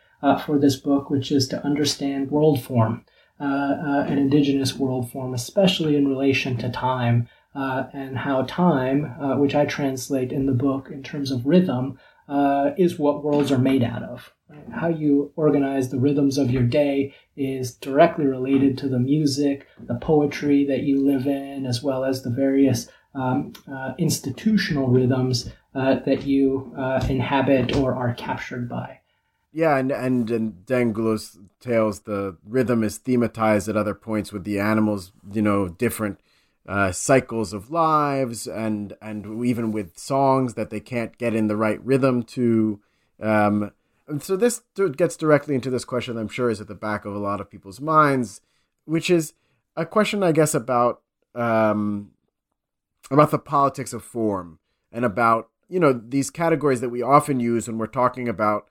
for 0.46 0.56
this 0.56 0.76
book, 0.76 1.10
which 1.10 1.32
is 1.32 1.48
to 1.48 1.64
understand 1.64 2.30
world 2.30 2.62
form 2.62 3.04
uh, 3.04 3.04
uh, 3.04 3.19
an 3.40 4.18
indigenous 4.18 4.76
world 4.76 5.10
form, 5.10 5.34
especially 5.34 5.96
in 5.96 6.06
relation 6.06 6.56
to 6.58 6.70
time, 6.70 7.28
uh, 7.54 7.84
and 7.92 8.16
how 8.16 8.42
time, 8.42 9.38
which 9.40 9.54
I 9.54 9.64
translate 9.64 10.30
in 10.30 10.46
the 10.46 10.52
book 10.52 10.88
in 10.90 11.02
terms 11.02 11.30
of 11.30 11.46
rhythm, 11.46 11.98
is 12.76 12.98
what 12.98 13.24
worlds 13.24 13.50
are 13.50 13.58
made 13.58 13.82
out 13.82 14.02
of. 14.02 14.32
How 14.72 14.88
you 14.88 15.32
organize 15.36 15.88
the 15.88 15.98
rhythms 15.98 16.38
of 16.38 16.50
your 16.50 16.62
day 16.62 17.14
is 17.36 17.74
directly 17.74 18.26
related 18.26 18.76
to 18.78 18.88
the 18.88 18.98
music, 18.98 19.66
the 19.78 19.94
poetry 19.94 20.64
that 20.66 20.82
you 20.82 21.04
live 21.04 21.26
in, 21.26 21.66
as 21.66 21.82
well 21.82 22.04
as 22.04 22.22
the 22.22 22.30
various 22.30 22.88
um, 23.14 23.52
uh, 23.70 23.94
institutional 23.98 24.88
rhythms 24.88 25.50
uh, 25.74 25.96
that 26.06 26.24
you 26.24 26.72
uh, 26.76 27.04
inhabit 27.08 27.76
or 27.76 27.94
are 27.94 28.14
captured 28.14 28.68
by. 28.68 28.99
Yeah, 29.52 29.76
and 29.76 29.90
and 29.90 30.30
in 30.30 30.62
de 30.64 30.76
Angulo's 30.76 31.38
tales, 31.58 32.00
the 32.00 32.36
rhythm 32.46 32.84
is 32.84 32.98
thematized 32.98 33.68
at 33.68 33.76
other 33.76 33.94
points 33.94 34.32
with 34.32 34.44
the 34.44 34.60
animals, 34.60 35.12
you 35.32 35.42
know, 35.42 35.68
different 35.68 36.20
uh, 36.68 36.92
cycles 36.92 37.52
of 37.52 37.70
lives, 37.70 38.46
and 38.46 38.96
and 39.02 39.44
even 39.44 39.72
with 39.72 39.98
songs 39.98 40.54
that 40.54 40.70
they 40.70 40.80
can't 40.80 41.18
get 41.18 41.34
in 41.34 41.48
the 41.48 41.56
right 41.56 41.84
rhythm 41.84 42.22
to. 42.22 42.80
Um, 43.20 43.72
and 44.06 44.22
so 44.22 44.36
this 44.36 44.62
gets 44.96 45.16
directly 45.16 45.54
into 45.54 45.70
this 45.70 45.84
question. 45.84 46.16
I'm 46.16 46.28
sure 46.28 46.50
is 46.50 46.60
at 46.60 46.68
the 46.68 46.74
back 46.74 47.04
of 47.04 47.14
a 47.14 47.18
lot 47.18 47.40
of 47.40 47.50
people's 47.50 47.80
minds, 47.80 48.40
which 48.84 49.10
is 49.10 49.34
a 49.76 49.86
question, 49.86 50.22
I 50.22 50.32
guess, 50.32 50.54
about 50.54 51.02
um, 51.34 52.12
about 53.10 53.32
the 53.32 53.38
politics 53.38 53.92
of 53.92 54.04
form 54.04 54.60
and 54.92 55.04
about 55.04 55.48
you 55.68 55.80
know 55.80 55.92
these 55.92 56.30
categories 56.30 56.80
that 56.80 56.88
we 56.90 57.02
often 57.02 57.40
use 57.40 57.66
when 57.66 57.78
we're 57.78 57.86
talking 57.86 58.28
about 58.28 58.68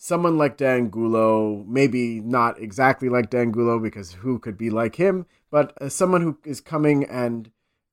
someone 0.00 0.38
like 0.38 0.56
de 0.56 0.66
Angulo, 0.66 1.64
maybe 1.66 2.20
not 2.20 2.58
exactly 2.60 3.08
like 3.08 3.30
de 3.30 3.38
Angulo 3.38 3.80
because 3.80 4.12
who 4.12 4.38
could 4.38 4.56
be 4.56 4.70
like 4.70 4.94
him, 4.94 5.26
but 5.50 5.74
uh, 5.82 5.88
someone 5.88 6.22
who 6.22 6.38
is 6.46 6.60
coming 6.60 7.04
and 7.04 7.50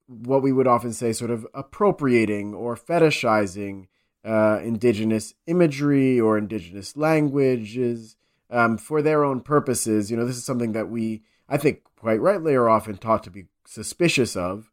what 0.07 0.43
we 0.43 0.53
would 0.53 0.67
often 0.67 0.93
say 0.93 1.11
sort 1.11 1.31
of 1.31 1.47
appropriating 1.55 2.53
or 2.53 2.75
fetishizing 2.75 3.87
uh, 4.23 4.59
indigenous 4.63 5.33
imagery 5.47 6.19
or 6.19 6.37
indigenous 6.37 6.95
languages 6.95 8.15
um, 8.51 8.77
for 8.77 9.01
their 9.01 9.23
own 9.23 9.41
purposes. 9.41 10.11
You 10.11 10.17
know, 10.17 10.25
this 10.25 10.37
is 10.37 10.45
something 10.45 10.73
that 10.73 10.89
we, 10.89 11.23
I 11.49 11.57
think, 11.57 11.81
quite 11.97 12.21
rightly 12.21 12.53
are 12.53 12.69
often 12.69 12.97
taught 12.97 13.23
to 13.23 13.31
be 13.31 13.45
suspicious 13.65 14.35
of. 14.35 14.69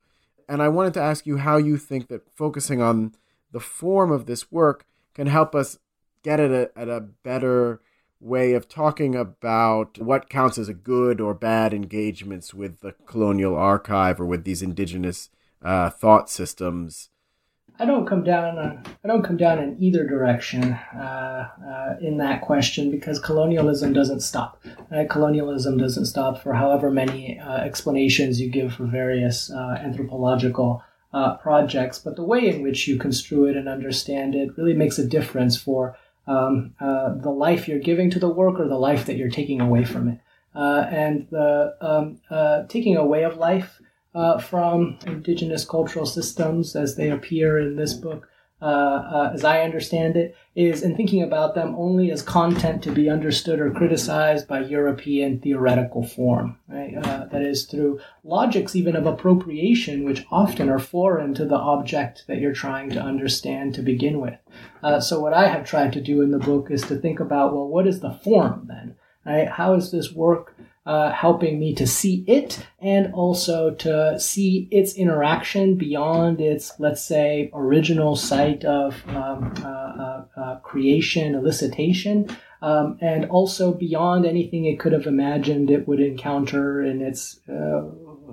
And 0.51 0.63
I 0.63 0.69
wanted 0.69 0.93
to 0.95 1.03
ask 1.03 1.27
you 1.27 1.39
how 1.39 1.57
you 1.57 1.79
think 1.79 2.09
that 2.09 2.31
focusing 2.31 2.83
on 2.83 3.15
the 3.53 3.61
form 3.61 4.13
of 4.13 4.27
this 4.27 4.53
work 4.53 4.85
can 5.15 5.29
help 5.29 5.55
us 5.55 5.79
get 6.23 6.41
at 6.41 6.51
a, 6.51 6.71
at 6.77 6.89
a 6.89 7.01
better 7.01 7.81
way 8.21 8.53
of 8.53 8.69
talking 8.69 9.15
about 9.15 9.99
what 9.99 10.31
counts 10.31 10.57
as 10.57 10.69
a 10.69 10.75
good 10.75 11.21
or 11.21 11.35
bad 11.35 11.75
engagements 11.75 12.55
with 12.55 12.81
the 12.81 12.95
colonial 13.07 13.57
archive 13.57 14.21
or 14.21 14.27
with 14.27 14.45
these 14.45 14.63
indigenous 14.63 15.31
uh, 15.63 15.91
thought 15.91 16.31
systems. 16.31 17.11
I 17.79 17.85
don't 17.85 18.07
come 18.07 18.23
down. 18.23 18.59
Uh, 18.59 18.83
I 19.05 19.09
don't 19.09 19.25
come 19.25 19.37
down 19.37 19.59
in 19.59 19.77
either 19.83 20.07
direction 20.07 20.73
uh, 20.73 21.49
uh, 21.67 21.97
in 22.01 22.19
that 22.19 22.43
question 22.43 22.91
because 22.91 23.19
colonialism 23.19 23.93
doesn't 23.93 24.21
stop. 24.21 24.63
Right? 24.91 25.09
Colonialism 25.09 25.79
doesn't 25.79 26.07
stop 26.07 26.43
for 26.43 26.55
however 26.55 26.91
many 26.91 27.41
uh, 27.41 27.57
explanations 27.57 28.41
you 28.41 28.51
give 28.51 28.75
for 28.75 28.85
various 28.85 29.51
uh, 29.51 29.79
anthropological 29.83 30.83
projects. 31.43 31.99
But 31.99 32.17
the 32.17 32.25
way 32.25 32.49
in 32.49 32.63
which 32.63 32.89
you 32.89 32.99
construe 32.99 33.47
it 33.47 33.57
and 33.57 33.69
understand 33.69 34.35
it 34.35 34.57
really 34.57 34.73
makes 34.73 34.99
a 34.99 35.07
difference 35.07 35.59
for 35.59 35.97
um, 36.27 36.75
uh, 36.81 37.15
the 37.15 37.31
life 37.31 37.69
you're 37.69 37.79
giving 37.79 38.11
to 38.11 38.19
the 38.19 38.29
work 38.29 38.61
or 38.61 38.69
the 38.69 38.79
life 38.79 39.07
that 39.07 39.17
you're 39.17 39.31
taking 39.31 39.61
away 39.61 39.85
from 39.85 40.09
it. 40.09 40.21
Uh, 40.55 40.87
and 40.91 41.27
the 41.31 41.75
um, 41.81 42.21
uh, 42.31 42.65
taking 42.69 42.97
away 42.97 43.25
of 43.25 43.37
life 43.37 43.81
uh, 44.15 44.39
from 44.39 44.99
indigenous 45.07 45.65
cultural 45.65 46.05
systems 46.07 46.77
as 46.77 46.97
they 46.97 47.11
appear 47.11 47.59
in 47.59 47.77
this 47.77 47.95
book 47.95 48.29
as 48.63 49.45
I 49.45 49.63
understand 49.63 50.17
it, 50.17 50.37
is 50.55 50.83
in 50.83 50.95
thinking 50.95 51.23
about 51.23 51.55
them 51.55 51.75
only 51.77 52.11
as 52.11 52.23
content 52.23 52.83
to 52.83 52.93
be 52.93 53.09
understood 53.09 53.59
or 53.59 53.71
criticized 53.71 54.47
by 54.47 54.61
European 54.61 55.41
theoretical 55.41 56.05
form. 56.05 56.59
Right? 56.69 56.95
Uh, 56.97 57.27
that 57.27 57.43
is, 57.43 57.65
through 57.65 58.01
logics 58.23 58.77
even 58.77 58.95
of 58.95 59.07
appropriation, 59.07 60.05
which 60.05 60.27
often 60.31 60.69
are 60.69 60.79
foreign 60.79 61.35
to 61.35 61.45
the 61.45 61.57
object 61.57 62.25
that 62.29 62.39
you're 62.39 62.53
trying 62.53 62.91
to 62.91 63.01
understand 63.01 63.75
to 63.75 63.83
begin 63.83 64.21
with. 64.21 64.39
Uh, 64.83 65.01
so, 65.01 65.21
what 65.21 65.33
I 65.33 65.49
have 65.49 65.65
tried 65.65 65.93
to 65.95 66.01
do 66.01 66.21
in 66.21 66.31
the 66.31 66.39
book 66.39 66.71
is 66.71 66.83
to 66.83 66.97
think 66.97 67.21
about 67.21 67.55
well, 67.55 67.69
what 67.69 67.87
is 67.87 68.01
the 68.01 68.13
form 68.13 68.67
then? 68.69 68.97
Right? 69.25 69.49
How 69.49 69.75
is 69.75 69.91
this 69.91 70.13
work? 70.13 70.55
Uh, 70.85 71.13
helping 71.13 71.61
me 71.61 71.75
to 71.75 71.87
see 71.87 72.25
it 72.27 72.67
and 72.81 73.13
also 73.15 73.71
to 73.71 74.19
see 74.19 74.67
its 74.71 74.95
interaction 74.95 75.77
beyond 75.77 76.41
its, 76.41 76.73
let's 76.79 77.05
say, 77.05 77.51
original 77.55 78.17
site 78.17 78.65
of 78.65 79.01
um, 79.09 79.55
uh, 79.65 79.69
uh, 79.69 80.25
uh, 80.37 80.57
creation, 80.57 81.35
elicitation, 81.35 82.37
um, 82.63 82.99
and 83.01 83.27
also 83.27 83.73
beyond 83.73 84.27
anything 84.27 84.65
it 84.65 84.81
could 84.81 84.93
have 84.93 85.07
imagined 85.07 85.71
it 85.71 85.87
would 85.87 86.01
encounter 86.01 86.83
in 86.83 87.01
its 87.01 87.41
uh, 87.49 87.83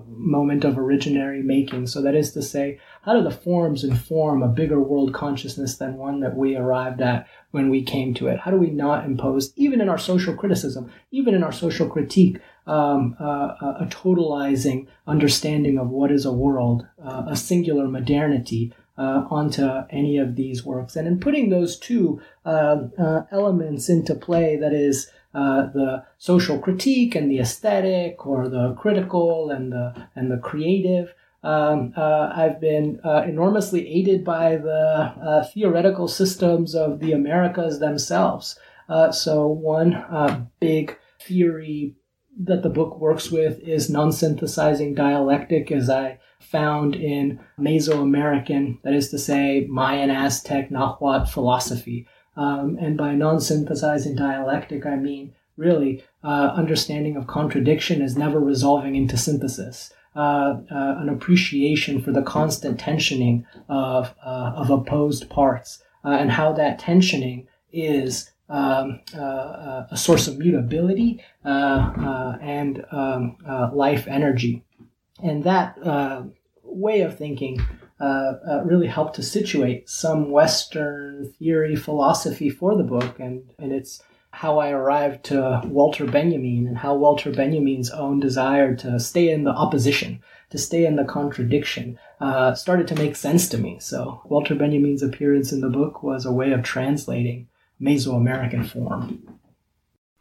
moment 0.08 0.64
of 0.64 0.76
originary 0.76 1.44
making. 1.44 1.88
So 1.88 2.02
that 2.02 2.16
is 2.16 2.34
to 2.34 2.42
say, 2.42 2.80
how 3.10 3.16
do 3.16 3.24
the 3.24 3.32
forms 3.32 3.84
inform 3.84 4.44
a 4.44 4.48
bigger 4.48 4.80
world 4.80 5.16
consciousness 5.16 5.78
than 5.78 5.98
one 5.98 6.20
that 6.20 6.38
we 6.38 6.56
arrived 6.56 7.02
at 7.02 7.28
when 7.50 7.68
we 7.72 7.82
came 7.82 8.14
to 8.14 8.28
it? 8.28 8.40
How 8.40 8.52
do 8.52 8.58
we 8.58 8.70
not 8.70 9.04
impose, 9.04 9.52
even 9.56 9.82
in 9.82 9.90
our 9.90 9.98
social 9.98 10.36
criticism, 10.36 10.92
even 11.10 11.34
in 11.34 11.42
our 11.42 11.52
social 11.52 11.90
critique, 11.90 12.38
um, 12.68 13.18
uh, 13.20 13.80
a 13.80 13.88
totalizing 13.90 14.86
understanding 15.08 15.80
of 15.80 15.90
what 15.90 16.12
is 16.12 16.24
a 16.24 16.32
world, 16.32 16.86
uh, 17.04 17.24
a 17.28 17.36
singular 17.36 17.88
modernity, 17.88 18.76
uh, 19.00 19.26
onto 19.32 19.68
any 19.90 20.20
of 20.20 20.36
these 20.36 20.64
works. 20.64 20.96
And 20.96 21.08
in 21.08 21.20
putting 21.20 21.50
those 21.50 21.80
two 21.80 22.22
uh, 22.46 22.90
uh, 22.96 23.24
elements 23.32 23.90
into 23.90 24.14
play, 24.14 24.56
that 24.58 24.72
is, 24.72 25.10
uh, 25.34 25.68
the 25.74 26.06
social 26.20 26.60
critique 26.60 27.16
and 27.16 27.32
the 27.32 27.40
aesthetic, 27.40 28.28
or 28.28 28.48
the 28.48 28.76
critical 28.76 29.50
and 29.50 29.72
the 29.72 30.08
and 30.16 30.32
the 30.32 30.38
creative. 30.38 31.16
Um, 31.42 31.94
uh, 31.96 32.32
I've 32.36 32.60
been 32.60 33.00
uh, 33.04 33.24
enormously 33.28 33.88
aided 33.88 34.26
by 34.26 34.58
the 34.58 35.50
theoretical 35.54 36.08
systems 36.08 36.76
of 36.76 37.00
the 37.00 37.14
Americas 37.14 37.80
themselves. 37.80 38.60
so 39.12 39.48
one 39.48 40.50
big 40.60 40.98
theory 41.22 41.96
that 42.42 42.64
the 42.64 42.70
book 42.70 43.00
works 43.00 43.30
with 43.30 43.60
is 43.60 43.90
non-synthesizing 43.90 44.96
dialectic, 44.96 45.72
as 45.72 45.90
I 45.90 46.20
found 46.40 46.96
in 46.96 47.40
Mesoamerican, 47.60 48.82
that 48.84 48.94
is 48.94 49.10
to 49.10 49.20
say, 49.20 49.68
Mayan, 49.70 50.10
Aztec, 50.10 50.72
Nahuatl 50.72 51.26
philosophy. 51.26 52.08
Um, 52.38 52.78
and 52.80 52.98
by 52.98 53.14
non 53.16 53.42
synthesizing 53.42 54.16
dialectic, 54.16 54.86
I 54.86 54.96
mean 54.96 55.34
really 55.58 56.02
uh, 56.24 56.54
understanding 56.56 57.18
of 57.18 57.28
contradiction 57.28 58.02
as 58.02 58.16
never 58.16 58.40
resolving 58.40 58.96
into 58.96 59.18
synthesis. 59.18 59.92
Uh, 60.16 60.60
uh, 60.72 60.96
an 60.98 61.08
appreciation 61.08 62.02
for 62.02 62.12
the 62.12 62.24
constant 62.24 62.80
tensioning 62.80 63.46
of, 63.70 64.14
uh, 64.26 64.52
of 64.56 64.72
opposed 64.72 65.30
parts 65.30 65.84
and 66.04 66.32
how 66.32 66.52
that 66.52 66.80
tensioning 66.80 67.46
is 67.72 68.32
um, 68.50 69.00
a 69.14 69.96
source 69.96 70.28
of 70.28 70.40
mutability 70.40 71.24
and 71.44 72.84
um, 72.92 73.38
life 73.72 74.08
energy. 74.08 74.64
And 75.22 75.44
that 75.44 75.78
way 76.64 77.02
of 77.02 77.18
thinking 77.18 77.62
uh, 78.00 78.34
uh, 78.50 78.64
really 78.64 78.88
helped 78.88 79.16
to 79.16 79.24
situate 79.24 79.90
some 79.90 80.32
Western 80.32 81.34
theory 81.38 81.76
philosophy 81.76 82.50
for 82.50 82.78
the 82.78 82.84
book, 82.84 83.20
and, 83.20 83.44
and 83.60 83.74
it's 83.74 84.02
how 84.40 84.58
I 84.58 84.70
arrived 84.70 85.26
to 85.26 85.62
Walter 85.66 86.06
Benjamin 86.06 86.66
and 86.66 86.78
how 86.78 86.96
Walter 86.96 87.30
Benjamin's 87.30 87.90
own 87.90 88.22
desire 88.22 88.74
to 88.74 88.98
stay 88.98 89.30
in 89.32 89.44
the 89.44 89.52
opposition, 89.52 90.22
to 90.50 90.58
stay 90.58 90.86
in 90.86 90.96
the 90.96 91.04
contradiction, 91.04 92.00
uh, 92.22 92.56
started 92.56 92.88
to 92.88 92.96
make 92.96 93.18
sense 93.18 93.50
to 93.50 93.58
me. 93.58 93.80
So 93.82 94.22
Walter 94.24 94.56
Benjamin's 94.56 95.04
appearance 95.04 95.52
in 95.52 95.60
the 95.60 95.68
book 95.68 96.04
was 96.04 96.26
a 96.26 96.32
way 96.32 96.54
of 96.54 96.64
translating 96.64 97.50
Mesoamerican 97.82 98.66
form. 98.66 99.40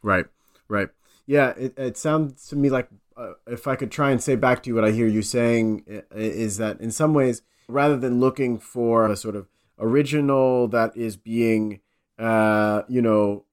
Right, 0.03 0.27
right. 0.67 0.89
Yeah, 1.27 1.51
it, 1.51 1.79
it 1.79 1.97
sounds 1.97 2.49
to 2.49 2.57
me 2.57 2.71
like 2.71 2.89
uh, 3.17 3.35
if 3.47 3.69
I 3.69 3.77
could 3.77 3.93
try 3.93 4.11
and 4.11 4.21
say 4.21 4.35
back 4.35 4.65
to 4.65 4.71
you 4.71 4.75
what 4.75 4.85
I 4.85 4.91
hear 4.91 5.07
you 5.07 5.23
saying 5.23 5.85
is 6.11 6.57
that 6.57 6.81
in 6.81 6.91
some 6.91 7.15
ways 7.15 7.43
rather 7.69 7.97
than 7.97 8.19
looking 8.19 8.59
for 8.59 9.07
a 9.07 9.17
sort 9.17 9.37
of 9.37 9.47
original 9.79 10.67
that 10.67 10.97
is 10.97 11.17
being, 11.17 11.79
uh, 12.19 12.83
you 12.89 13.01
know, 13.01 13.45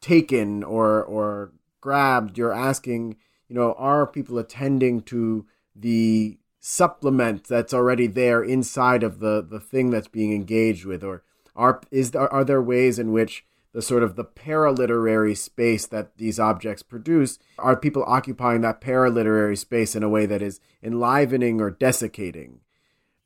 taken 0.00 0.62
or 0.62 1.02
or 1.02 1.52
grabbed, 1.80 2.36
you're 2.38 2.52
asking, 2.52 3.16
you 3.48 3.54
know, 3.54 3.74
are 3.74 4.06
people 4.06 4.38
attending 4.38 5.02
to 5.02 5.46
the 5.74 6.38
supplement 6.58 7.44
that's 7.44 7.72
already 7.72 8.06
there 8.06 8.42
inside 8.42 9.02
of 9.02 9.20
the 9.20 9.44
the 9.48 9.60
thing 9.60 9.90
that's 9.90 10.08
being 10.08 10.32
engaged 10.32 10.84
with, 10.84 11.02
or 11.02 11.22
are 11.56 11.80
is 11.90 12.12
there, 12.12 12.32
are 12.32 12.44
there 12.44 12.62
ways 12.62 12.98
in 12.98 13.12
which 13.12 13.44
the 13.72 13.82
sort 13.82 14.02
of 14.02 14.16
the 14.16 14.24
paraliterary 14.24 15.34
space 15.34 15.86
that 15.86 16.16
these 16.16 16.40
objects 16.40 16.82
produce 16.82 17.38
are 17.56 17.76
people 17.76 18.04
occupying 18.06 18.62
that 18.62 18.80
paraliterary 18.80 19.56
space 19.56 19.94
in 19.94 20.02
a 20.02 20.08
way 20.08 20.26
that 20.26 20.42
is 20.42 20.60
enlivening 20.82 21.60
or 21.60 21.70
desiccating 21.70 22.60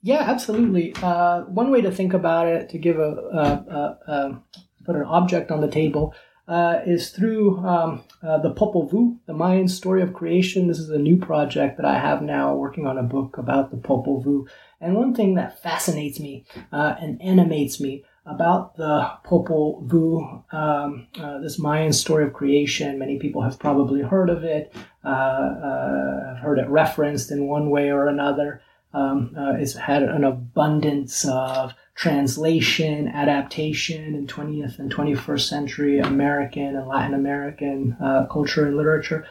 yeah, 0.04 0.20
absolutely. 0.20 0.94
Uh, 1.02 1.44
one 1.44 1.70
way 1.70 1.80
to 1.80 1.90
think 1.90 2.12
about 2.12 2.46
it, 2.46 2.68
to 2.68 2.78
give 2.78 2.98
a, 2.98 3.08
a, 3.08 4.06
a, 4.10 4.12
a 4.12 4.42
put 4.84 4.96
an 4.96 5.04
object 5.04 5.50
on 5.50 5.62
the 5.62 5.68
table, 5.68 6.14
uh, 6.46 6.80
is 6.87 7.11
through 7.11 7.59
um, 7.59 8.04
uh, 8.22 8.38
the 8.38 8.52
Popol 8.52 8.90
Vuh, 8.90 9.16
the 9.26 9.33
Mayan 9.33 9.68
story 9.68 10.02
of 10.02 10.12
creation. 10.12 10.66
This 10.66 10.78
is 10.78 10.90
a 10.90 10.98
new 10.98 11.16
project 11.16 11.76
that 11.78 11.87
I 11.87 11.98
have 11.98 12.22
now, 12.22 12.54
working 12.54 12.87
on 12.87 12.98
a 12.98 13.02
book 13.02 13.38
about 13.38 13.70
the 13.70 13.76
Popol 13.76 14.22
Vuh. 14.24 14.46
And 14.80 14.94
one 14.94 15.14
thing 15.14 15.35
that 15.35 15.62
fascinates 15.62 16.20
me 16.20 16.44
uh, 16.72 16.96
and 17.00 17.20
animates 17.22 17.80
me 17.80 18.04
about 18.26 18.76
the 18.76 19.11
Popol 19.24 19.87
Vuh, 19.87 20.54
um, 20.54 21.07
uh, 21.18 21.38
this 21.38 21.59
Mayan 21.59 21.92
story 21.92 22.24
of 22.24 22.33
creation. 22.33 22.98
Many 22.98 23.18
people 23.18 23.42
have 23.42 23.59
probably 23.59 24.02
heard 24.02 24.28
of 24.28 24.44
it, 24.44 24.74
uh, 25.04 25.09
uh, 25.09 26.28
have 26.28 26.38
heard 26.38 26.59
it 26.59 26.68
referenced 26.68 27.30
in 27.30 27.46
one 27.46 27.70
way 27.70 27.90
or 27.90 28.09
another 28.09 28.61
um, 28.94 29.35
it's 29.59 29.74
had 29.74 30.04
an 30.04 30.22
abundance 30.22 31.26
of 31.26 31.74
translation, 31.94 33.09
adaptation 33.09 34.14
in 34.14 34.26
20th 34.26 34.78
and 34.78 34.92
21st 34.92 35.48
century 35.48 35.98
American 36.00 36.76
and 36.76 36.88
Latin 36.88 37.14
American 37.14 37.96
uh, 38.02 38.26
culture 38.26 38.66
and 38.66 38.76
literature. 38.76 39.26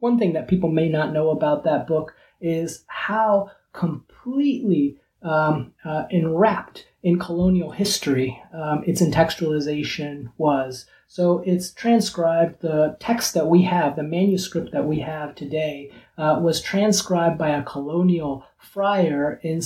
One 0.00 0.18
thing 0.18 0.32
that 0.32 0.48
people 0.48 0.70
may 0.70 0.88
not 0.88 1.12
know 1.12 1.30
about 1.30 1.64
that 1.64 1.86
book 1.86 2.14
is 2.40 2.84
how 2.86 3.50
completely 3.72 4.96
um, 5.22 5.74
uh, 5.84 6.04
enwrapped 6.10 6.86
in 7.02 7.18
colonial 7.18 7.70
history 7.70 8.40
um, 8.52 8.82
its 8.86 9.02
entextualization 9.02 10.30
was. 10.38 10.86
So 11.06 11.42
it's 11.44 11.72
transcribed 11.72 12.60
the 12.60 12.96
text 13.00 13.34
that 13.34 13.48
we 13.48 13.62
have, 13.62 13.96
the 13.96 14.02
manuscript 14.02 14.72
that 14.72 14.86
we 14.86 15.00
have 15.00 15.34
today, 15.34 15.90
uh, 16.16 16.38
was 16.42 16.60
transcribed 16.60 17.38
by 17.38 17.50
a 17.50 17.62
colonial 17.62 18.44
friar 18.58 19.40
in 19.42 19.60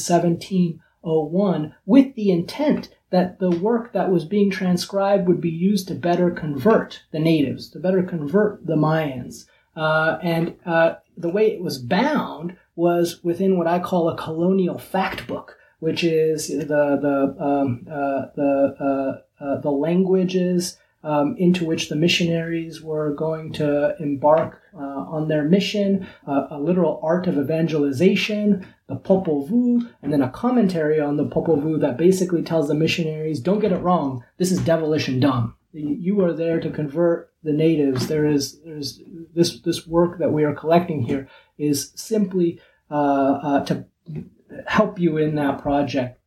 1701 1.03 1.75
with 1.87 2.15
the 2.15 2.31
intent 2.31 2.95
that 3.11 3.39
the 3.39 3.51
work 3.51 3.93
that 3.93 4.11
was 4.11 4.25
being 4.25 4.51
transcribed 4.51 5.29
would 5.29 5.41
be 5.41 5.51
used 5.51 5.89
to 5.89 5.95
better 5.95 6.31
convert 6.31 7.03
the 7.13 7.19
natives, 7.19 7.69
to 7.71 7.79
better 7.79 8.03
convert 8.03 8.67
the 8.67 8.77
Mayans. 8.77 9.45
Uh, 9.77 10.19
and 10.23 10.55
uh, 10.67 10.95
the 11.17 11.29
way 11.29 11.53
it 11.53 11.63
was 11.63 11.79
bound 11.79 12.57
was 12.75 13.23
within 13.23 13.59
what 13.59 13.67
I 13.67 13.79
call 13.79 14.09
a 14.09 14.17
colonial 14.17 14.79
fact 14.79 15.27
book, 15.27 15.57
which 15.81 16.05
is 16.05 16.49
the 16.49 16.65
the 16.67 17.37
um, 17.43 17.87
uh, 17.91 18.27
the 18.35 18.77
uh, 19.41 19.45
uh, 19.45 19.61
the 19.61 19.71
languages 19.71 20.79
um, 21.05 21.35
into 21.39 21.65
which 21.65 21.89
the 21.89 21.97
missionaries 21.97 22.83
were 22.83 23.15
going 23.15 23.53
to 23.55 23.97
embark 23.99 24.61
uh, 24.75 24.79
on 24.79 25.29
their 25.29 25.45
mission, 25.45 26.07
uh, 26.27 26.47
a 26.51 26.59
literal 26.59 27.01
art 27.03 27.27
of 27.27 27.39
evangelization, 27.39 28.67
the 28.89 28.97
Popol 28.97 29.49
Vuh, 29.49 29.91
and 30.03 30.13
then 30.13 30.23
a 30.23 30.31
commentary 30.31 31.01
on 31.01 31.17
the 31.17 31.25
Popol 31.25 31.61
Vuh 31.61 31.81
that 31.81 31.97
basically 31.97 32.43
tells 32.43 32.69
the 32.69 32.75
missionaries, 32.75 33.41
don't 33.41 33.61
get 33.61 33.73
it 33.73 33.79
wrong, 33.79 34.25
this 34.39 34.53
is 34.53 34.65
devilish 34.65 35.09
and 35.09 35.21
dumb. 35.21 35.55
You 35.73 36.23
are 36.25 36.33
there 36.33 36.61
to 36.61 36.71
convert 36.71 37.33
the 37.43 37.53
natives. 37.53 38.07
There 38.07 38.27
is 38.27 38.61
there's 38.61 39.01
this 39.35 39.61
this 39.61 39.87
work 39.87 40.19
that 40.19 40.33
we 40.33 40.45
are 40.45 40.55
collecting 40.55 41.03
here 41.03 41.29
is 41.57 41.93
simply 41.95 42.61
uh, 42.91 43.39
uh 43.43 43.65
to 43.65 43.87
help 44.67 44.99
you 44.99 45.17
in 45.17 45.35
that 45.37 45.63
project. 45.63 46.19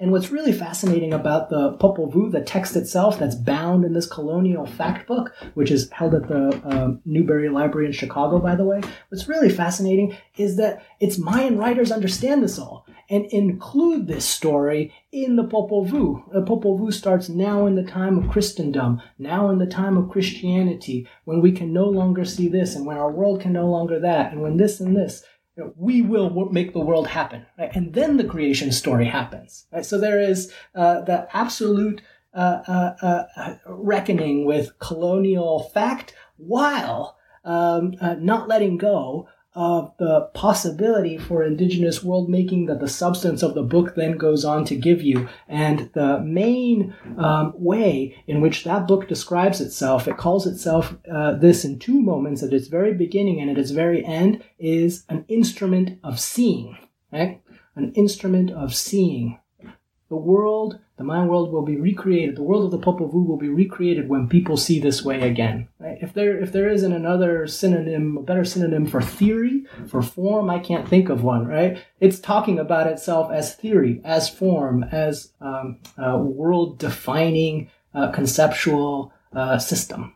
And 0.00 0.10
what's 0.10 0.30
really 0.30 0.52
fascinating 0.52 1.12
about 1.12 1.50
the 1.50 1.76
Popol 1.78 2.12
Vuh, 2.12 2.32
the 2.32 2.40
text 2.40 2.74
itself 2.74 3.18
that's 3.18 3.36
bound 3.36 3.84
in 3.84 3.92
this 3.92 4.06
colonial 4.06 4.66
fact 4.66 5.06
book, 5.06 5.32
which 5.54 5.70
is 5.70 5.90
held 5.90 6.14
at 6.14 6.28
the 6.28 6.60
um, 6.64 7.00
Newberry 7.04 7.48
Library 7.48 7.86
in 7.86 7.92
Chicago, 7.92 8.38
by 8.40 8.56
the 8.56 8.64
way, 8.64 8.80
what's 9.08 9.28
really 9.28 9.50
fascinating 9.50 10.16
is 10.36 10.56
that 10.56 10.82
its 10.98 11.16
Mayan 11.16 11.56
writers 11.58 11.92
understand 11.92 12.42
this 12.42 12.58
all 12.58 12.86
and 13.08 13.26
include 13.26 14.06
this 14.06 14.24
story 14.24 14.92
in 15.12 15.36
the 15.36 15.44
Popol 15.44 15.86
Vuh. 15.86 16.32
The 16.32 16.42
Popol 16.42 16.80
Vuh 16.80 16.92
starts 16.92 17.28
now 17.28 17.66
in 17.66 17.76
the 17.76 17.84
time 17.84 18.18
of 18.18 18.30
Christendom, 18.30 19.00
now 19.18 19.50
in 19.50 19.58
the 19.58 19.66
time 19.66 19.96
of 19.96 20.10
Christianity, 20.10 21.06
when 21.24 21.40
we 21.40 21.52
can 21.52 21.72
no 21.72 21.84
longer 21.84 22.24
see 22.24 22.48
this 22.48 22.74
and 22.74 22.86
when 22.86 22.96
our 22.96 23.10
world 23.10 23.40
can 23.40 23.52
no 23.52 23.66
longer 23.66 24.00
that, 24.00 24.32
and 24.32 24.42
when 24.42 24.56
this 24.56 24.80
and 24.80 24.96
this 24.96 25.22
you 25.56 25.64
know, 25.64 25.72
we 25.76 26.02
will 26.02 26.30
make 26.50 26.72
the 26.72 26.80
world 26.80 27.06
happen. 27.06 27.46
Right? 27.58 27.70
And 27.74 27.92
then 27.92 28.16
the 28.16 28.24
creation 28.24 28.72
story 28.72 29.06
happens. 29.06 29.66
Right? 29.72 29.84
So 29.84 29.98
there 29.98 30.20
is 30.20 30.52
uh, 30.74 31.02
the 31.02 31.28
absolute 31.32 32.02
uh, 32.32 32.94
uh, 33.00 33.26
uh 33.36 33.54
reckoning 33.66 34.44
with 34.44 34.76
colonial 34.80 35.70
fact 35.72 36.14
while 36.36 37.16
um, 37.44 37.94
uh, 38.00 38.14
not 38.14 38.48
letting 38.48 38.76
go 38.76 39.28
of 39.54 39.92
the 39.98 40.22
possibility 40.34 41.16
for 41.16 41.44
indigenous 41.44 42.02
world 42.02 42.28
making 42.28 42.66
that 42.66 42.80
the 42.80 42.88
substance 42.88 43.42
of 43.42 43.54
the 43.54 43.62
book 43.62 43.94
then 43.94 44.16
goes 44.16 44.44
on 44.44 44.64
to 44.64 44.74
give 44.74 45.00
you. 45.00 45.28
And 45.48 45.90
the 45.94 46.20
main 46.20 46.94
um, 47.18 47.52
way 47.56 48.16
in 48.26 48.40
which 48.40 48.64
that 48.64 48.88
book 48.88 49.08
describes 49.08 49.60
itself, 49.60 50.08
it 50.08 50.16
calls 50.16 50.46
itself 50.46 50.96
uh, 51.10 51.34
this 51.34 51.64
in 51.64 51.78
two 51.78 52.00
moments 52.00 52.42
at 52.42 52.52
its 52.52 52.66
very 52.66 52.94
beginning 52.94 53.40
and 53.40 53.50
at 53.50 53.58
its 53.58 53.70
very 53.70 54.04
end, 54.04 54.42
is 54.58 55.04
an 55.08 55.24
instrument 55.28 56.00
of 56.02 56.18
seeing. 56.18 56.76
An 57.76 57.92
instrument 57.94 58.50
of 58.50 58.74
seeing. 58.74 59.38
The 60.08 60.16
world 60.16 60.80
the 60.96 61.04
mind 61.04 61.28
world 61.28 61.50
will 61.52 61.62
be 61.62 61.76
recreated. 61.76 62.36
The 62.36 62.42
world 62.42 62.64
of 62.64 62.70
the 62.70 62.78
Popol 62.78 63.12
Vuh 63.12 63.26
will 63.26 63.36
be 63.36 63.48
recreated 63.48 64.08
when 64.08 64.28
people 64.28 64.56
see 64.56 64.78
this 64.78 65.04
way 65.04 65.22
again. 65.22 65.68
Right? 65.80 65.98
If 66.00 66.12
there 66.12 66.40
if 66.40 66.52
there 66.52 66.70
isn't 66.70 66.92
another 66.92 67.48
synonym, 67.48 68.16
a 68.16 68.22
better 68.22 68.44
synonym 68.44 68.86
for 68.86 69.02
theory, 69.02 69.64
for 69.88 70.02
form, 70.02 70.48
I 70.50 70.60
can't 70.60 70.88
think 70.88 71.08
of 71.08 71.24
one. 71.24 71.48
Right? 71.48 71.82
It's 71.98 72.20
talking 72.20 72.58
about 72.60 72.86
itself 72.86 73.32
as 73.32 73.54
theory, 73.56 74.00
as 74.04 74.28
form, 74.28 74.84
as 74.84 75.32
um, 75.40 75.78
world 75.98 76.78
defining 76.78 77.70
uh, 77.94 78.12
conceptual 78.12 79.12
uh, 79.34 79.58
system. 79.58 80.14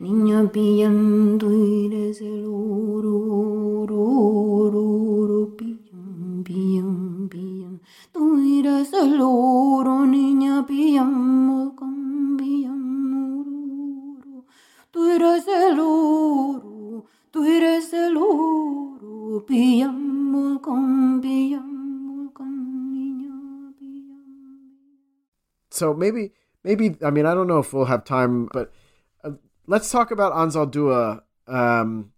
Niña 0.00 0.48
pillando 0.52 1.50
eres 1.50 2.20
el 2.20 2.44
oro, 2.46 3.16
oro, 3.16 4.80
oro, 4.80 5.56
pillan, 5.56 6.44
pillan, 6.44 7.28
pillan. 7.28 7.80
Tú 8.12 8.38
eres 8.38 8.92
el 8.92 9.18
oro, 9.20 10.06
niña 10.06 10.64
pillamos 10.66 11.72
con 11.74 12.36
pillan, 12.36 13.40
oro, 13.40 14.44
Tú 14.92 15.06
eres 15.10 15.46
el 15.48 15.80
oro, 15.80 17.04
tú 17.32 17.44
eres 17.44 17.92
el 17.92 18.16
oro, 18.16 19.44
pillamos 19.46 20.60
con 20.60 21.20
pillamos 21.20 22.32
con 22.32 22.92
niña 22.92 23.72
pillan. 23.76 24.76
So 25.70 25.92
maybe, 25.92 26.32
maybe, 26.62 26.96
I 27.02 27.10
mean, 27.10 27.26
I 27.26 27.34
don't 27.34 27.48
know 27.48 27.58
if 27.58 27.72
we'll 27.72 27.86
have 27.86 28.04
time, 28.04 28.48
but 28.52 28.72
let's 29.68 29.90
talk 29.90 30.10
about 30.10 30.32
Anzaldúa 30.32 31.20
um, 31.46 32.10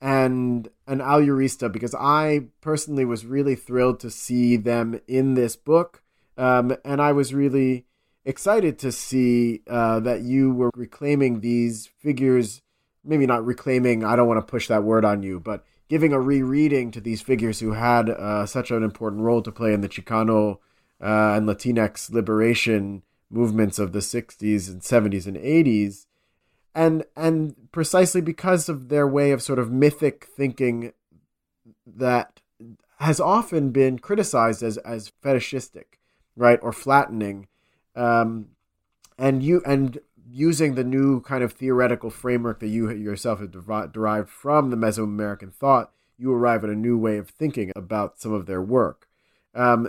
and 0.00 0.68
and 0.86 1.00
Alurista 1.00 1.70
because 1.70 1.94
I 1.94 2.46
personally 2.60 3.04
was 3.04 3.26
really 3.26 3.56
thrilled 3.56 4.00
to 4.00 4.10
see 4.10 4.56
them 4.56 5.00
in 5.06 5.34
this 5.34 5.56
book, 5.56 6.02
um, 6.38 6.76
and 6.84 7.02
I 7.02 7.12
was 7.12 7.34
really 7.34 7.84
excited 8.24 8.78
to 8.78 8.92
see 8.92 9.62
uh, 9.68 10.00
that 10.00 10.22
you 10.22 10.52
were 10.52 10.70
reclaiming 10.74 11.40
these 11.40 11.86
figures. 11.86 12.62
Maybe 13.06 13.26
not 13.26 13.44
reclaiming. 13.44 14.02
I 14.02 14.16
don't 14.16 14.28
want 14.28 14.38
to 14.38 14.50
push 14.50 14.68
that 14.68 14.84
word 14.84 15.04
on 15.04 15.22
you, 15.22 15.38
but 15.38 15.62
giving 15.88 16.14
a 16.14 16.20
rereading 16.20 16.90
to 16.92 17.02
these 17.02 17.20
figures 17.20 17.60
who 17.60 17.72
had 17.72 18.08
uh, 18.08 18.46
such 18.46 18.70
an 18.70 18.82
important 18.82 19.22
role 19.22 19.42
to 19.42 19.52
play 19.52 19.74
in 19.74 19.82
the 19.82 19.90
Chicano 19.90 20.58
uh, 21.02 21.34
and 21.36 21.46
Latinx 21.46 22.10
liberation 22.10 23.02
movements 23.28 23.78
of 23.78 23.92
the 23.92 23.98
60s 23.98 24.70
and 24.70 24.80
70s 24.80 25.26
and 25.26 25.36
80s 25.36 26.06
and 26.74 27.04
and 27.16 27.54
precisely 27.72 28.20
because 28.20 28.68
of 28.68 28.88
their 28.88 29.06
way 29.06 29.30
of 29.30 29.42
sort 29.42 29.58
of 29.58 29.70
mythic 29.70 30.26
thinking 30.36 30.92
that 31.86 32.40
has 32.98 33.20
often 33.20 33.70
been 33.70 33.98
criticized 33.98 34.62
as 34.62 34.76
as 34.78 35.12
fetishistic, 35.22 35.98
right, 36.36 36.58
or 36.62 36.72
flattening, 36.72 37.48
um, 37.94 38.46
and 39.18 39.42
you 39.42 39.62
and 39.64 39.98
using 40.30 40.74
the 40.74 40.84
new 40.84 41.20
kind 41.20 41.44
of 41.44 41.52
theoretical 41.52 42.10
framework 42.10 42.60
that 42.60 42.68
you 42.68 42.90
yourself 42.90 43.40
have 43.40 43.52
derived 43.92 44.28
from 44.28 44.70
the 44.70 44.76
Mesoamerican 44.76 45.52
thought, 45.52 45.92
you 46.18 46.32
arrive 46.32 46.64
at 46.64 46.70
a 46.70 46.74
new 46.74 46.98
way 46.98 47.18
of 47.18 47.28
thinking 47.28 47.70
about 47.76 48.18
some 48.18 48.32
of 48.32 48.46
their 48.46 48.62
work. 48.62 49.06
Um, 49.54 49.88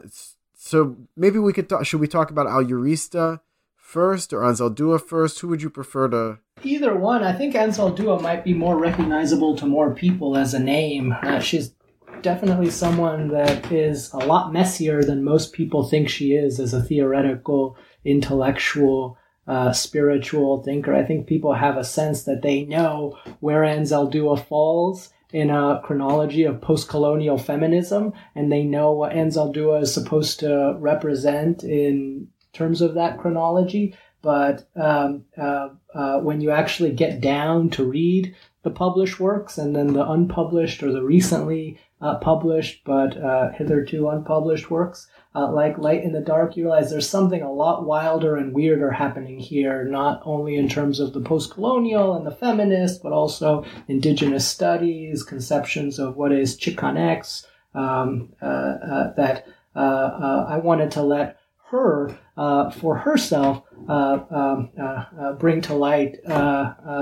so 0.54 0.98
maybe 1.16 1.40
we 1.40 1.54
could 1.54 1.70
talk, 1.70 1.86
should 1.86 2.00
we 2.00 2.08
talk 2.08 2.30
about 2.30 2.48
Alurista 2.48 3.40
first 3.86 4.34
or 4.34 4.42
Anzaldúa 4.42 5.00
first? 5.00 5.40
Who 5.40 5.48
would 5.50 5.62
you 5.62 5.70
prefer 5.70 6.08
to 6.10 6.40
Either 6.64 6.96
one. 6.96 7.24
I 7.24 7.34
think 7.34 7.54
Anzaldúa 7.54 8.22
might 8.22 8.44
be 8.44 8.54
more 8.54 8.78
recognizable 8.78 9.56
to 9.58 9.66
more 9.66 9.94
people 9.94 10.36
as 10.36 10.54
a 10.54 10.60
name. 10.60 11.14
Uh, 11.22 11.40
she's 11.40 11.74
definitely 12.22 12.72
someone 12.72 13.28
that 13.28 13.72
is 13.72 14.12
a 14.14 14.18
lot 14.18 14.52
messier 14.52 15.04
than 15.04 15.24
most 15.24 15.54
people 15.54 15.88
think 15.88 16.10
she 16.10 16.34
is 16.34 16.60
as 16.60 16.74
a 16.74 16.82
theoretical, 16.82 17.78
intellectual, 18.04 19.18
uh, 19.48 19.72
spiritual 19.72 20.64
thinker. 20.64 20.96
I 20.96 21.04
think 21.04 21.28
people 21.28 21.54
have 21.54 21.78
a 21.78 21.84
sense 21.84 22.24
that 22.24 22.42
they 22.42 22.64
know 22.64 23.18
where 23.42 23.62
Anzaldúa 23.62 24.44
falls 24.48 25.12
in 25.32 25.50
a 25.50 25.82
chronology 25.84 26.44
of 26.44 26.62
post-colonial 26.62 27.38
feminism, 27.38 28.14
and 28.34 28.52
they 28.52 28.64
know 28.64 28.94
what 28.94 29.12
Anzaldúa 29.12 29.82
is 29.82 29.94
supposed 29.94 30.40
to 30.40 30.76
represent 30.80 31.64
in 31.64 32.30
terms 32.56 32.82
of 32.82 32.96
that 32.96 33.20
chronology. 33.20 33.96
But 34.26 34.68
um, 34.76 35.26
uh, 35.38 35.70
uh, 35.94 36.20
when 36.22 36.42
you 36.42 36.50
actually 36.50 36.92
get 36.94 37.22
down 37.22 37.70
to 37.72 37.86
read 37.86 38.36
the 38.64 38.72
published 38.72 39.20
works 39.20 39.60
and 39.60 39.76
then 39.76 39.94
the 39.94 40.10
unpublished 40.10 40.82
or 40.82 40.92
the 40.92 41.04
recently 41.04 41.78
uh, 42.02 42.16
published 42.16 42.82
but 42.86 43.16
uh, 43.18 43.52
hitherto 43.52 44.10
unpublished 44.10 44.72
works, 44.72 45.08
uh, 45.36 45.52
like 45.52 45.78
Light 45.78 46.04
in 46.04 46.12
the 46.12 46.22
Dark, 46.22 46.58
you 46.58 46.64
realize 46.64 46.90
there's 46.90 47.08
something 47.08 47.44
a 47.44 47.52
lot 47.52 47.86
wilder 47.86 48.36
and 48.36 48.52
weirder 48.52 48.90
happening 48.90 49.38
here, 49.38 49.86
not 49.86 50.24
only 50.26 50.56
in 50.56 50.68
terms 50.68 51.00
of 51.00 51.14
the 51.14 51.22
post 51.22 51.52
colonial 51.52 52.16
and 52.16 52.26
the 52.26 52.32
feminist, 52.32 53.04
but 53.04 53.12
also 53.12 53.64
indigenous 53.88 54.48
studies, 54.48 55.22
conceptions 55.22 56.00
of 56.00 56.18
what 56.18 56.32
is 56.32 56.58
Chicanx, 56.58 57.46
um, 57.76 58.34
uh, 58.42 59.12
that 59.18 59.46
I 59.76 60.58
wanted 60.58 60.90
to 60.92 61.04
let 61.04 61.38
her 61.70 62.18
uh, 62.38 62.70
for 62.70 62.98
herself 62.98 63.64
uh, 63.88 64.20
um, 64.30 64.70
uh, 64.80 65.06
uh 65.20 65.34
bring 65.34 65.62
to 65.62 65.74
light 65.74 66.20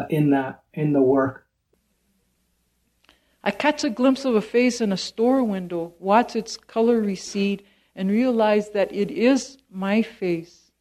in 0.10 0.30
the 0.30 0.56
in 0.74 0.94
the 0.94 1.02
work. 1.02 1.48
I 3.44 3.52
catch 3.52 3.84
a 3.84 3.90
glimpse 3.90 4.24
of 4.24 4.36
a 4.36 4.42
face 4.42 4.80
in 4.80 4.94
a 4.94 4.98
store 4.98 5.44
window, 5.44 5.94
watch 6.00 6.36
its 6.36 6.56
color 6.56 7.02
recede, 7.02 7.64
and 7.96 8.10
realize 8.10 8.70
that 8.70 8.94
it 8.94 9.12
is 9.12 9.58
my 9.70 10.02
face. 10.02 10.72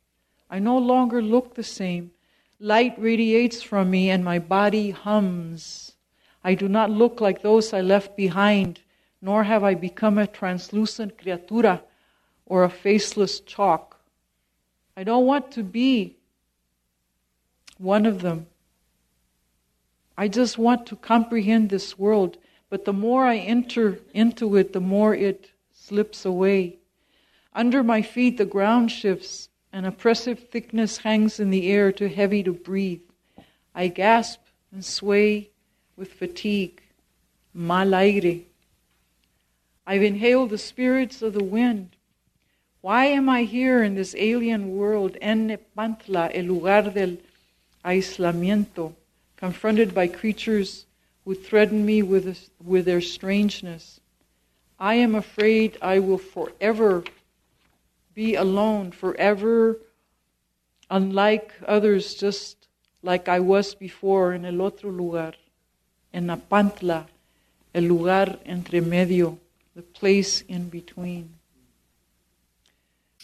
I 0.48 0.58
no 0.58 0.78
longer 0.78 1.20
look 1.20 1.54
the 1.54 1.64
same. 1.64 2.12
Light 2.60 2.94
radiates 2.98 3.62
from 3.62 3.90
me, 3.90 4.10
and 4.10 4.24
my 4.24 4.38
body 4.38 4.90
hums. 4.90 5.96
I 6.44 6.54
do 6.54 6.68
not 6.68 6.90
look 6.90 7.20
like 7.20 7.42
those 7.42 7.72
I 7.72 7.80
left 7.80 8.16
behind, 8.16 8.80
nor 9.20 9.44
have 9.44 9.64
I 9.64 9.74
become 9.74 10.18
a 10.18 10.26
translucent 10.26 11.16
criatura 11.16 11.82
or 12.46 12.62
a 12.62 12.70
faceless 12.70 13.40
chalk. 13.40 13.91
I 14.96 15.04
don't 15.04 15.26
want 15.26 15.52
to 15.52 15.62
be 15.62 16.16
one 17.78 18.06
of 18.06 18.22
them. 18.22 18.46
I 20.16 20.28
just 20.28 20.58
want 20.58 20.86
to 20.86 20.96
comprehend 20.96 21.70
this 21.70 21.98
world, 21.98 22.36
but 22.68 22.84
the 22.84 22.92
more 22.92 23.24
I 23.24 23.38
enter 23.38 23.98
into 24.12 24.56
it, 24.56 24.72
the 24.72 24.80
more 24.80 25.14
it 25.14 25.50
slips 25.72 26.24
away. 26.24 26.76
Under 27.54 27.82
my 27.82 28.02
feet, 28.02 28.38
the 28.38 28.44
ground 28.44 28.90
shifts, 28.90 29.48
an 29.72 29.84
oppressive 29.84 30.48
thickness 30.50 30.98
hangs 30.98 31.40
in 31.40 31.50
the 31.50 31.70
air, 31.70 31.90
too 31.92 32.08
heavy 32.08 32.42
to 32.42 32.52
breathe. 32.52 33.00
I 33.74 33.88
gasp 33.88 34.40
and 34.70 34.84
sway 34.84 35.50
with 35.96 36.12
fatigue. 36.12 36.82
Mal 37.54 37.94
aire. 37.94 38.40
I've 39.86 40.02
inhaled 40.02 40.50
the 40.50 40.58
spirits 40.58 41.22
of 41.22 41.32
the 41.32 41.44
wind. 41.44 41.96
Why 42.82 43.04
am 43.06 43.28
I 43.28 43.44
here 43.44 43.84
in 43.84 43.94
this 43.94 44.12
alien 44.18 44.76
world, 44.76 45.16
en 45.20 45.46
Nepantla, 45.46 46.32
el 46.34 46.46
lugar 46.46 46.90
del 46.90 47.18
aislamiento, 47.84 48.94
confronted 49.36 49.94
by 49.94 50.08
creatures 50.08 50.84
who 51.24 51.36
threaten 51.36 51.86
me 51.86 52.02
with, 52.02 52.50
with 52.60 52.84
their 52.84 53.00
strangeness? 53.00 54.00
I 54.80 54.94
am 54.94 55.14
afraid 55.14 55.78
I 55.80 56.00
will 56.00 56.18
forever 56.18 57.04
be 58.14 58.34
alone, 58.34 58.90
forever 58.90 59.78
unlike 60.90 61.52
others, 61.64 62.14
just 62.16 62.66
like 63.00 63.28
I 63.28 63.38
was 63.38 63.76
before 63.76 64.32
in 64.32 64.44
el 64.44 64.60
otro 64.60 64.90
lugar, 64.90 65.34
en 66.12 66.26
Nepantla, 66.26 67.06
el 67.76 67.84
lugar 67.84 68.40
entre 68.44 68.80
medio, 68.80 69.38
the 69.76 69.82
place 69.82 70.40
in 70.48 70.68
between. 70.68 71.38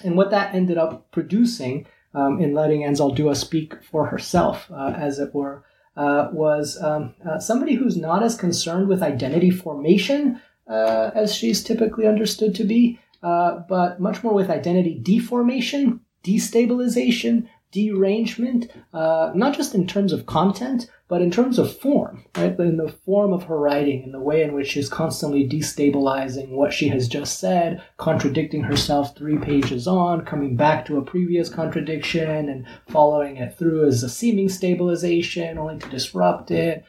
And 0.04 0.16
what 0.16 0.30
that 0.30 0.54
ended 0.54 0.78
up 0.78 1.10
producing 1.10 1.86
um, 2.14 2.40
in 2.40 2.54
letting 2.54 2.82
Anzaldúa 2.82 3.36
speak 3.36 3.82
for 3.82 4.06
herself, 4.06 4.70
uh, 4.70 4.94
as 4.96 5.18
it 5.18 5.34
were, 5.34 5.64
uh, 5.96 6.28
was 6.32 6.80
um, 6.82 7.14
uh, 7.28 7.38
somebody 7.38 7.74
who's 7.74 7.96
not 7.96 8.22
as 8.22 8.36
concerned 8.36 8.88
with 8.88 9.02
identity 9.02 9.50
formation 9.50 10.40
uh, 10.68 11.10
as 11.14 11.34
she's 11.34 11.64
typically 11.64 12.06
understood 12.06 12.54
to 12.54 12.64
be, 12.64 12.98
uh, 13.22 13.60
but 13.68 14.00
much 14.00 14.22
more 14.22 14.34
with 14.34 14.50
identity 14.50 14.98
deformation, 15.02 16.00
destabilization, 16.22 17.48
derangement, 17.72 18.70
uh, 18.92 19.32
not 19.34 19.56
just 19.56 19.74
in 19.74 19.86
terms 19.86 20.12
of 20.12 20.26
content, 20.26 20.88
but 21.08 21.22
in 21.22 21.30
terms 21.30 21.58
of 21.58 21.74
form, 21.74 22.24
right? 22.36 22.58
In 22.60 22.76
the 22.76 22.92
form 22.92 23.32
of 23.32 23.44
her 23.44 23.58
writing, 23.58 24.02
in 24.02 24.12
the 24.12 24.20
way 24.20 24.42
in 24.42 24.52
which 24.52 24.68
she's 24.68 24.90
constantly 24.90 25.48
destabilizing 25.48 26.50
what 26.50 26.72
she 26.72 26.88
has 26.88 27.08
just 27.08 27.40
said, 27.40 27.82
contradicting 27.96 28.62
herself 28.62 29.16
three 29.16 29.38
pages 29.38 29.86
on, 29.86 30.26
coming 30.26 30.54
back 30.54 30.84
to 30.84 30.98
a 30.98 31.04
previous 31.04 31.48
contradiction 31.48 32.50
and 32.50 32.66
following 32.88 33.38
it 33.38 33.56
through 33.58 33.86
as 33.86 34.02
a 34.02 34.08
seeming 34.08 34.50
stabilization, 34.50 35.56
only 35.56 35.78
to 35.78 35.88
disrupt 35.88 36.50
it, 36.50 36.84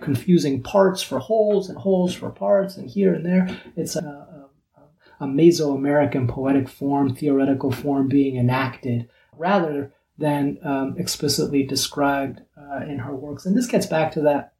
confusing 0.00 0.60
parts 0.60 1.00
for 1.00 1.20
wholes 1.20 1.68
and 1.68 1.78
wholes 1.78 2.12
for 2.12 2.30
parts, 2.30 2.76
and 2.76 2.90
here 2.90 3.14
and 3.14 3.24
there. 3.24 3.48
It's 3.76 3.94
a, 3.94 4.00
a, 4.00 5.24
a 5.24 5.26
Mesoamerican 5.26 6.28
poetic 6.28 6.68
form, 6.68 7.14
theoretical 7.14 7.70
form 7.70 8.08
being 8.08 8.36
enacted 8.36 9.08
rather 9.36 9.92
than 10.18 10.58
um, 10.64 10.94
explicitly 10.98 11.64
described 11.64 12.40
uh, 12.56 12.84
in 12.86 12.98
her 12.98 13.14
works. 13.14 13.46
And 13.46 13.56
this 13.56 13.66
gets 13.66 13.86
back 13.86 14.12
to 14.12 14.20
that 14.22 14.52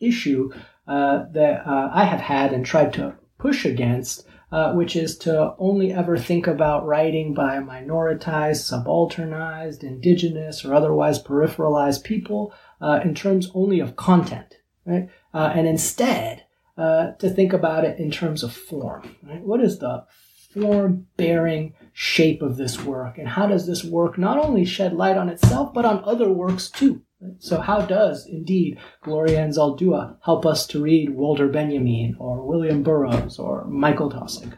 issue 0.00 0.52
uh, 0.86 1.24
that 1.32 1.66
uh, 1.66 1.90
I 1.92 2.04
have 2.04 2.20
had 2.20 2.52
and 2.52 2.64
tried 2.66 2.92
to 2.94 3.14
push 3.38 3.64
against, 3.64 4.26
uh, 4.50 4.72
which 4.72 4.96
is 4.96 5.16
to 5.18 5.54
only 5.58 5.92
ever 5.92 6.18
think 6.18 6.46
about 6.46 6.86
writing 6.86 7.32
by 7.32 7.58
minoritized, 7.58 8.68
subalternized, 8.68 9.82
indigenous, 9.82 10.64
or 10.64 10.74
otherwise 10.74 11.22
peripheralized 11.22 12.02
people 12.02 12.52
uh, 12.80 13.00
in 13.04 13.14
terms 13.14 13.50
only 13.54 13.78
of 13.78 13.96
content, 13.96 14.56
right? 14.84 15.08
Uh, 15.32 15.52
and 15.54 15.66
instead, 15.66 16.44
to 16.76 17.28
think 17.28 17.52
about 17.52 17.84
it 17.84 17.98
in 17.98 18.10
terms 18.10 18.42
of 18.42 18.54
form, 18.54 19.14
right? 19.22 19.42
What 19.42 19.60
is 19.60 19.80
the 19.80 20.06
form 20.52 21.06
bearing 21.16 21.74
shape 21.92 22.42
of 22.42 22.56
this 22.56 22.82
work? 22.82 23.18
And 23.18 23.28
how 23.28 23.46
does 23.46 23.66
this 23.66 23.84
work 23.84 24.18
not 24.18 24.38
only 24.38 24.64
shed 24.64 24.92
light 24.94 25.16
on 25.16 25.28
itself 25.28 25.72
but 25.72 25.84
on 25.84 26.02
other 26.04 26.30
works 26.30 26.68
too? 26.68 27.02
So 27.38 27.60
how 27.60 27.82
does 27.82 28.26
indeed 28.26 28.78
gloria 29.02 29.40
Anzaldúa 29.40 30.16
help 30.24 30.46
us 30.46 30.66
to 30.68 30.82
read 30.82 31.10
walter 31.10 31.48
benjamin 31.48 32.16
or 32.18 32.42
william 32.46 32.82
burroughs 32.82 33.38
or 33.38 33.64
michael 33.66 34.10
taussig 34.10 34.54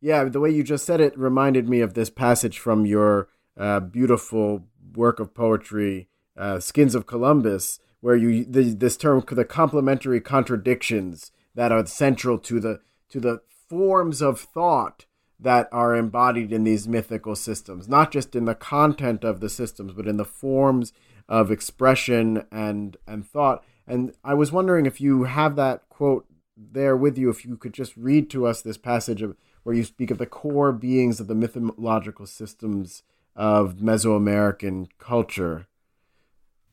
yeah 0.00 0.24
the 0.24 0.40
way 0.40 0.50
you 0.50 0.62
just 0.62 0.84
said 0.84 1.00
it 1.00 1.18
reminded 1.18 1.68
me 1.68 1.80
of 1.80 1.94
this 1.94 2.10
passage 2.10 2.58
from 2.58 2.86
your 2.86 3.28
uh, 3.56 3.80
beautiful 3.80 4.64
work 4.94 5.18
of 5.18 5.34
poetry 5.34 6.08
uh, 6.36 6.60
skins 6.60 6.94
of 6.94 7.06
columbus 7.06 7.80
where 8.00 8.16
you 8.16 8.44
the, 8.44 8.74
this 8.74 8.96
term 8.96 9.24
the 9.30 9.44
complementary 9.44 10.20
contradictions 10.20 11.32
that 11.54 11.72
are 11.72 11.84
central 11.86 12.38
to 12.38 12.60
the 12.60 12.80
to 13.08 13.18
the 13.18 13.40
forms 13.72 14.20
of 14.20 14.38
thought 14.38 15.06
that 15.40 15.66
are 15.72 15.96
embodied 15.96 16.52
in 16.52 16.62
these 16.62 16.86
mythical 16.86 17.34
systems, 17.34 17.88
not 17.88 18.12
just 18.12 18.36
in 18.36 18.44
the 18.44 18.54
content 18.54 19.24
of 19.24 19.40
the 19.40 19.48
systems, 19.48 19.94
but 19.94 20.06
in 20.06 20.18
the 20.18 20.26
forms 20.26 20.92
of 21.26 21.50
expression 21.50 22.44
and 22.52 22.98
and 23.06 23.26
thought. 23.26 23.64
And 23.86 24.12
I 24.22 24.34
was 24.34 24.52
wondering 24.52 24.84
if 24.84 25.00
you 25.00 25.24
have 25.24 25.56
that 25.56 25.88
quote 25.88 26.26
there 26.54 26.94
with 26.94 27.16
you, 27.16 27.30
if 27.30 27.46
you 27.46 27.56
could 27.56 27.72
just 27.72 27.96
read 27.96 28.28
to 28.28 28.46
us 28.46 28.60
this 28.60 28.76
passage 28.76 29.22
of 29.22 29.38
where 29.62 29.74
you 29.74 29.84
speak 29.84 30.10
of 30.10 30.18
the 30.18 30.26
core 30.26 30.72
beings 30.72 31.18
of 31.18 31.26
the 31.26 31.34
mythological 31.34 32.26
systems 32.26 33.02
of 33.34 33.76
Mesoamerican 33.76 34.88
culture. 34.98 35.66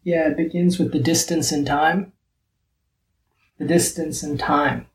Yeah, 0.03 0.27
it 0.27 0.35
begins 0.35 0.77
with 0.77 0.91
the 0.91 0.99
distance 0.99 1.53
in 1.53 1.63
time. 1.63 2.11
The 3.57 3.67
distance 3.67 4.21
in 4.21 4.37
time. 4.37 4.88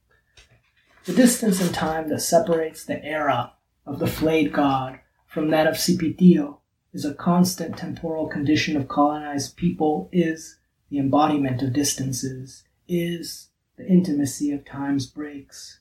The 1.05 1.13
distance 1.13 1.61
in 1.61 1.71
time 1.71 2.09
that 2.09 2.23
separates 2.23 2.83
the 2.83 3.05
era 3.05 3.53
of 3.85 3.99
the 3.99 4.07
flayed 4.07 4.55
god 4.55 5.01
from 5.27 5.51
that 5.51 5.67
of 5.67 5.75
Cipitillo 5.75 6.61
is 6.95 7.05
a 7.05 7.13
constant 7.13 7.77
temporal 7.77 8.27
condition 8.27 8.75
of 8.75 8.89
colonized 8.89 9.55
people, 9.55 10.09
is 10.13 10.57
the 10.89 10.99
embodiment 10.99 11.61
of 11.61 11.75
distances, 11.75 12.65
is 12.89 13.51
the 13.77 13.87
intimacy 13.87 14.51
of 14.51 14.65
time's 14.65 15.05
breaks, 15.05 15.81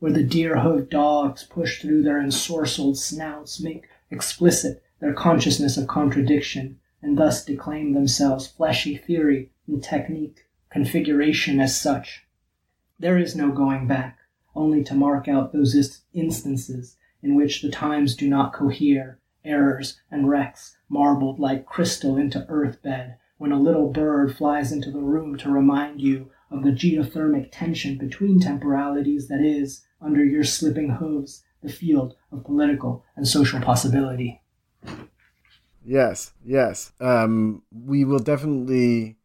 where 0.00 0.12
the 0.12 0.22
deer-hoofed 0.22 0.90
dogs 0.90 1.44
push 1.44 1.80
through 1.80 2.02
their 2.02 2.20
ensorcelled 2.20 2.98
snouts, 2.98 3.58
make 3.58 3.88
explicit 4.10 4.82
their 5.00 5.14
consciousness 5.14 5.78
of 5.78 5.88
contradiction, 5.88 6.78
and 7.00 7.16
thus 7.16 7.42
declaim 7.42 7.94
themselves 7.94 8.48
fleshy 8.48 8.98
theory 8.98 9.50
and 9.66 9.82
technique, 9.82 10.46
configuration 10.68 11.58
as 11.58 11.80
such. 11.80 12.26
There 12.98 13.16
is 13.16 13.34
no 13.34 13.50
going 13.50 13.86
back 13.86 14.18
only 14.54 14.82
to 14.84 14.94
mark 14.94 15.28
out 15.28 15.52
those 15.52 16.02
instances 16.12 16.96
in 17.22 17.34
which 17.34 17.62
the 17.62 17.70
times 17.70 18.16
do 18.16 18.28
not 18.28 18.52
cohere, 18.52 19.18
errors 19.44 20.00
and 20.10 20.28
wrecks 20.28 20.76
marbled 20.88 21.38
like 21.38 21.66
crystal 21.66 22.16
into 22.16 22.46
earth 22.48 22.82
bed, 22.82 23.16
when 23.38 23.52
a 23.52 23.60
little 23.60 23.90
bird 23.90 24.36
flies 24.36 24.72
into 24.72 24.90
the 24.90 25.00
room 25.00 25.36
to 25.36 25.50
remind 25.50 26.00
you 26.00 26.30
of 26.50 26.62
the 26.62 26.70
geothermic 26.70 27.48
tension 27.50 27.96
between 27.96 28.38
temporalities 28.38 29.28
that 29.28 29.40
is, 29.40 29.84
under 30.00 30.24
your 30.24 30.44
slipping 30.44 30.90
hooves, 30.90 31.42
the 31.62 31.72
field 31.72 32.14
of 32.30 32.44
political 32.44 33.04
and 33.16 33.26
social 33.26 33.60
possibility. 33.60 34.40
Yes, 35.84 36.32
yes. 36.44 36.92
Um, 37.00 37.62
we 37.72 38.04
will 38.04 38.18
definitely 38.18 39.16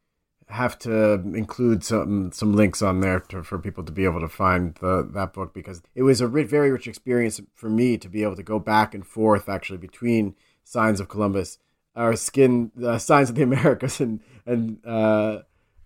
have 0.50 0.80
to 0.80 1.14
include 1.14 1.84
some 1.84 2.32
some 2.32 2.56
links 2.56 2.82
on 2.82 3.02
there 3.02 3.20
to, 3.20 3.44
for 3.44 3.60
people 3.60 3.84
to 3.84 3.92
be 3.92 4.06
able 4.06 4.22
to 4.22 4.30
find 4.30 4.76
the 4.76 5.08
that 5.14 5.34
book 5.34 5.54
because 5.54 5.82
it 5.94 6.04
was 6.04 6.22
a 6.22 6.28
rich, 6.28 6.48
very 6.48 6.72
rich 6.72 6.88
experience 6.88 7.42
for 7.54 7.70
me 7.70 7.98
to 7.98 8.08
be 8.08 8.24
able 8.24 8.36
to 8.36 8.44
go 8.44 8.58
back 8.58 8.94
and 8.94 9.06
forth 9.06 9.50
actually 9.50 9.78
between 9.78 10.36
Signs 10.64 11.00
of 11.00 11.10
Columbus 11.10 11.60
or 11.96 12.16
Skin 12.16 12.72
uh, 12.82 12.98
Signs 12.98 13.30
of 13.30 13.36
the 13.36 13.44
Americas 13.52 14.00
and 14.00 14.22
and 14.46 14.80
uh, 14.86 15.40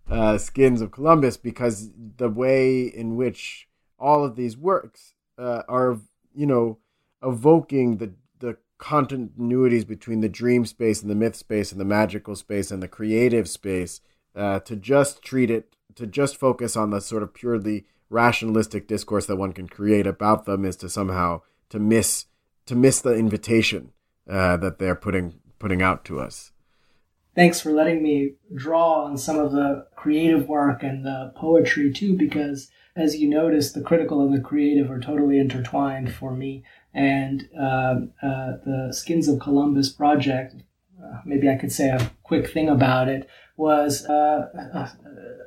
uh, 0.10 0.38
Skins 0.38 0.82
of 0.82 0.92
Columbus 0.92 1.38
because 1.38 1.90
the 2.18 2.30
way 2.30 2.84
in 2.84 3.16
which 3.16 3.68
all 3.98 4.24
of 4.24 4.36
these 4.36 4.56
works 4.56 5.16
uh, 5.40 5.64
are 5.68 5.98
you 6.36 6.46
know 6.46 6.78
evoking 7.24 7.98
the 7.98 8.14
the 8.38 8.58
continuities 8.80 9.88
between 9.88 10.22
the 10.22 10.30
dream 10.30 10.68
space 10.68 11.02
and 11.02 11.10
the 11.10 11.16
myth 11.16 11.36
space 11.36 11.72
and 11.72 11.82
the 11.82 11.86
magical 11.86 12.36
space 12.36 12.70
and 12.70 12.84
the 12.84 12.88
creative 12.88 13.50
space 13.50 14.02
uh, 14.36 14.60
to 14.62 14.76
just 14.76 15.22
treat 15.22 15.50
it, 15.50 15.76
to 15.96 16.08
just 16.08 16.38
focus 16.38 16.76
on 16.76 16.90
the 16.90 17.02
sort 17.02 17.24
of 17.24 17.34
purely 17.34 17.86
rationalistic 18.10 18.88
discourse 18.88 19.26
that 19.26 19.38
one 19.38 19.54
can 19.54 19.68
create 19.68 20.06
about 20.06 20.46
them 20.46 20.66
is 20.66 20.76
to 20.76 20.90
somehow 20.90 21.42
to 21.70 21.80
miss 21.80 22.26
to 22.66 22.76
miss 22.76 23.02
the 23.02 23.16
invitation 23.16 23.92
uh, 24.30 24.58
that 24.58 24.80
they're 24.80 24.96
putting 24.96 25.40
putting 25.60 25.82
out 25.82 26.04
to 26.06 26.20
us. 26.20 26.52
Thanks 27.34 27.62
for 27.62 27.72
letting 27.72 28.04
me 28.04 28.34
draw 28.54 29.06
on 29.06 29.18
some 29.18 29.40
of 29.40 29.54
the 29.54 29.88
creative 29.96 30.50
work 30.50 30.84
and 30.84 31.06
the 31.06 31.32
poetry 31.36 31.92
too, 31.94 32.18
because 32.18 32.70
as 32.96 33.16
you 33.16 33.30
notice, 33.30 33.72
the 33.72 33.82
critical 33.82 34.22
and 34.22 34.34
the 34.34 34.42
creative 34.42 34.92
are 34.92 35.00
totally 35.00 35.40
intertwined 35.40 36.14
for 36.14 36.36
me. 36.36 36.64
And 36.94 37.48
uh, 37.58 37.96
uh, 38.22 38.58
the 38.66 38.90
Skins 38.92 39.30
of 39.30 39.40
Columbus 39.40 39.90
project, 39.90 40.56
maybe 41.26 41.50
I 41.50 41.56
could 41.56 41.72
say 41.72 41.90
a 41.90 42.12
quick 42.24 42.52
thing 42.52 42.70
about 42.70 43.08
it, 43.08 43.28
was 43.58 44.06
uh, 44.06 44.48
uh, 44.74 44.90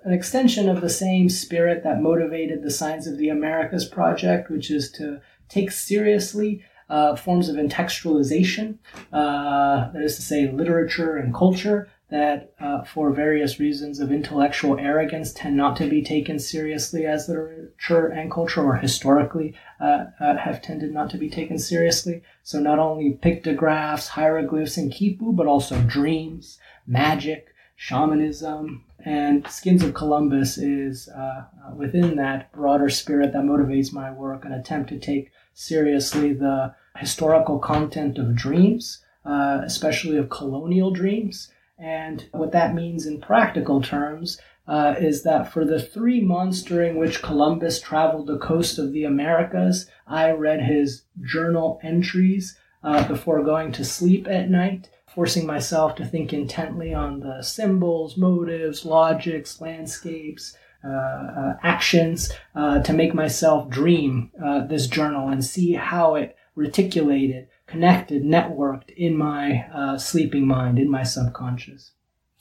an 0.05 0.13
extension 0.13 0.69
of 0.69 0.81
the 0.81 0.91
same 0.91 1.29
spirit 1.29 1.83
that 1.83 2.01
motivated 2.01 2.63
the 2.63 2.71
Signs 2.71 3.07
of 3.07 3.19
the 3.19 3.29
Americas 3.29 3.85
project, 3.85 4.51
which 4.51 4.71
is 4.71 4.91
to 4.93 5.21
take 5.49 5.71
seriously 5.71 6.63
uh, 6.89 7.17
forms 7.17 7.49
of 7.49 7.57
entextualization, 7.57 8.79
uh, 9.13 9.91
that 9.93 10.03
is 10.03 10.17
to 10.17 10.23
say, 10.23 10.51
literature 10.51 11.17
and 11.17 11.35
culture, 11.35 11.89
that 12.11 12.53
uh, 12.61 12.85
for 12.85 13.11
various 13.11 13.59
reasons 13.59 13.99
of 13.99 14.13
intellectual 14.13 14.79
arrogance 14.79 15.33
tend 15.33 15.57
not 15.57 15.77
to 15.77 15.89
be 15.89 16.03
taken 16.03 16.39
seriously 16.39 17.07
as 17.07 17.29
literature 17.29 18.07
and 18.09 18.31
culture, 18.31 18.63
or 18.63 18.77
historically 18.77 19.55
uh, 19.81 20.07
have 20.21 20.63
tended 20.63 20.93
not 20.93 21.11
to 21.11 21.19
be 21.19 21.31
taken 21.31 21.59
seriously. 21.59 22.23
So 22.43 22.61
not 22.61 22.79
only 22.79 23.13
pictographs, 23.13 24.09
hieroglyphs, 24.09 24.77
and 24.77 24.93
quipu, 24.93 25.35
but 25.35 25.47
also 25.47 25.81
dreams, 25.81 26.59
magic, 26.87 27.55
shamanism, 27.77 28.85
and 29.05 29.47
Skins 29.49 29.83
of 29.83 29.95
Columbus 29.95 30.57
is 30.57 31.09
uh, 31.09 31.45
uh, 31.67 31.75
within 31.75 32.17
that 32.17 32.51
broader 32.53 32.89
spirit 32.89 33.33
that 33.33 33.43
motivates 33.43 33.93
my 33.93 34.11
work, 34.11 34.45
an 34.45 34.53
attempt 34.53 34.89
to 34.91 34.99
take 34.99 35.31
seriously 35.53 36.33
the 36.33 36.75
historical 36.97 37.59
content 37.59 38.19
of 38.19 38.35
dreams, 38.35 39.05
uh, 39.25 39.61
especially 39.65 40.17
of 40.17 40.31
colonial 40.31 40.91
dreams. 40.91 41.51
And 41.79 42.29
what 42.33 42.53
that 42.53 42.75
means 42.75 43.07
in 43.07 43.21
practical 43.21 43.83
terms 43.83 44.39
uh, 44.67 44.95
is 44.99 45.23
that 45.25 45.53
for 45.53 45.65
the 45.65 45.81
three 45.81 46.21
months 46.21 46.63
during 46.63 46.97
which 46.97 47.23
Columbus 47.23 47.81
traveled 47.81 48.27
the 48.27 48.39
coast 48.39 48.79
of 48.79 48.93
the 48.93 49.05
Americas, 49.05 49.87
I 50.07 50.31
read 50.31 50.63
his 50.63 51.03
journal 51.23 51.81
entries 51.83 52.57
uh, 52.83 53.07
before 53.09 53.43
going 53.43 53.73
to 53.73 53.85
sleep 53.85 54.29
at 54.29 54.51
night 54.51 54.91
forcing 55.15 55.47
myself 55.47 55.95
to 55.95 56.05
think 56.05 56.33
intently 56.33 56.93
on 56.93 57.21
the 57.21 57.41
symbols, 57.41 58.17
motives, 58.17 58.85
logics, 58.85 59.61
landscapes, 59.61 60.57
uh, 60.85 60.89
uh, 60.89 61.57
actions 61.63 62.31
uh, 62.55 62.79
to 62.83 62.93
make 62.93 63.15
myself 63.15 63.71
dream 63.71 64.31
this 64.69 64.87
journal 64.87 65.29
and 65.29 65.43
see 65.43 65.73
how 65.73 66.15
it 66.15 66.37
reticulated, 66.57 67.49
connected, 67.75 68.23
networked 68.23 68.91
in 68.97 69.17
my 69.17 69.97
sleeping 69.99 70.47
mind, 70.47 70.79
in 70.79 70.91
my 70.91 71.03
subconscious. 71.03 71.93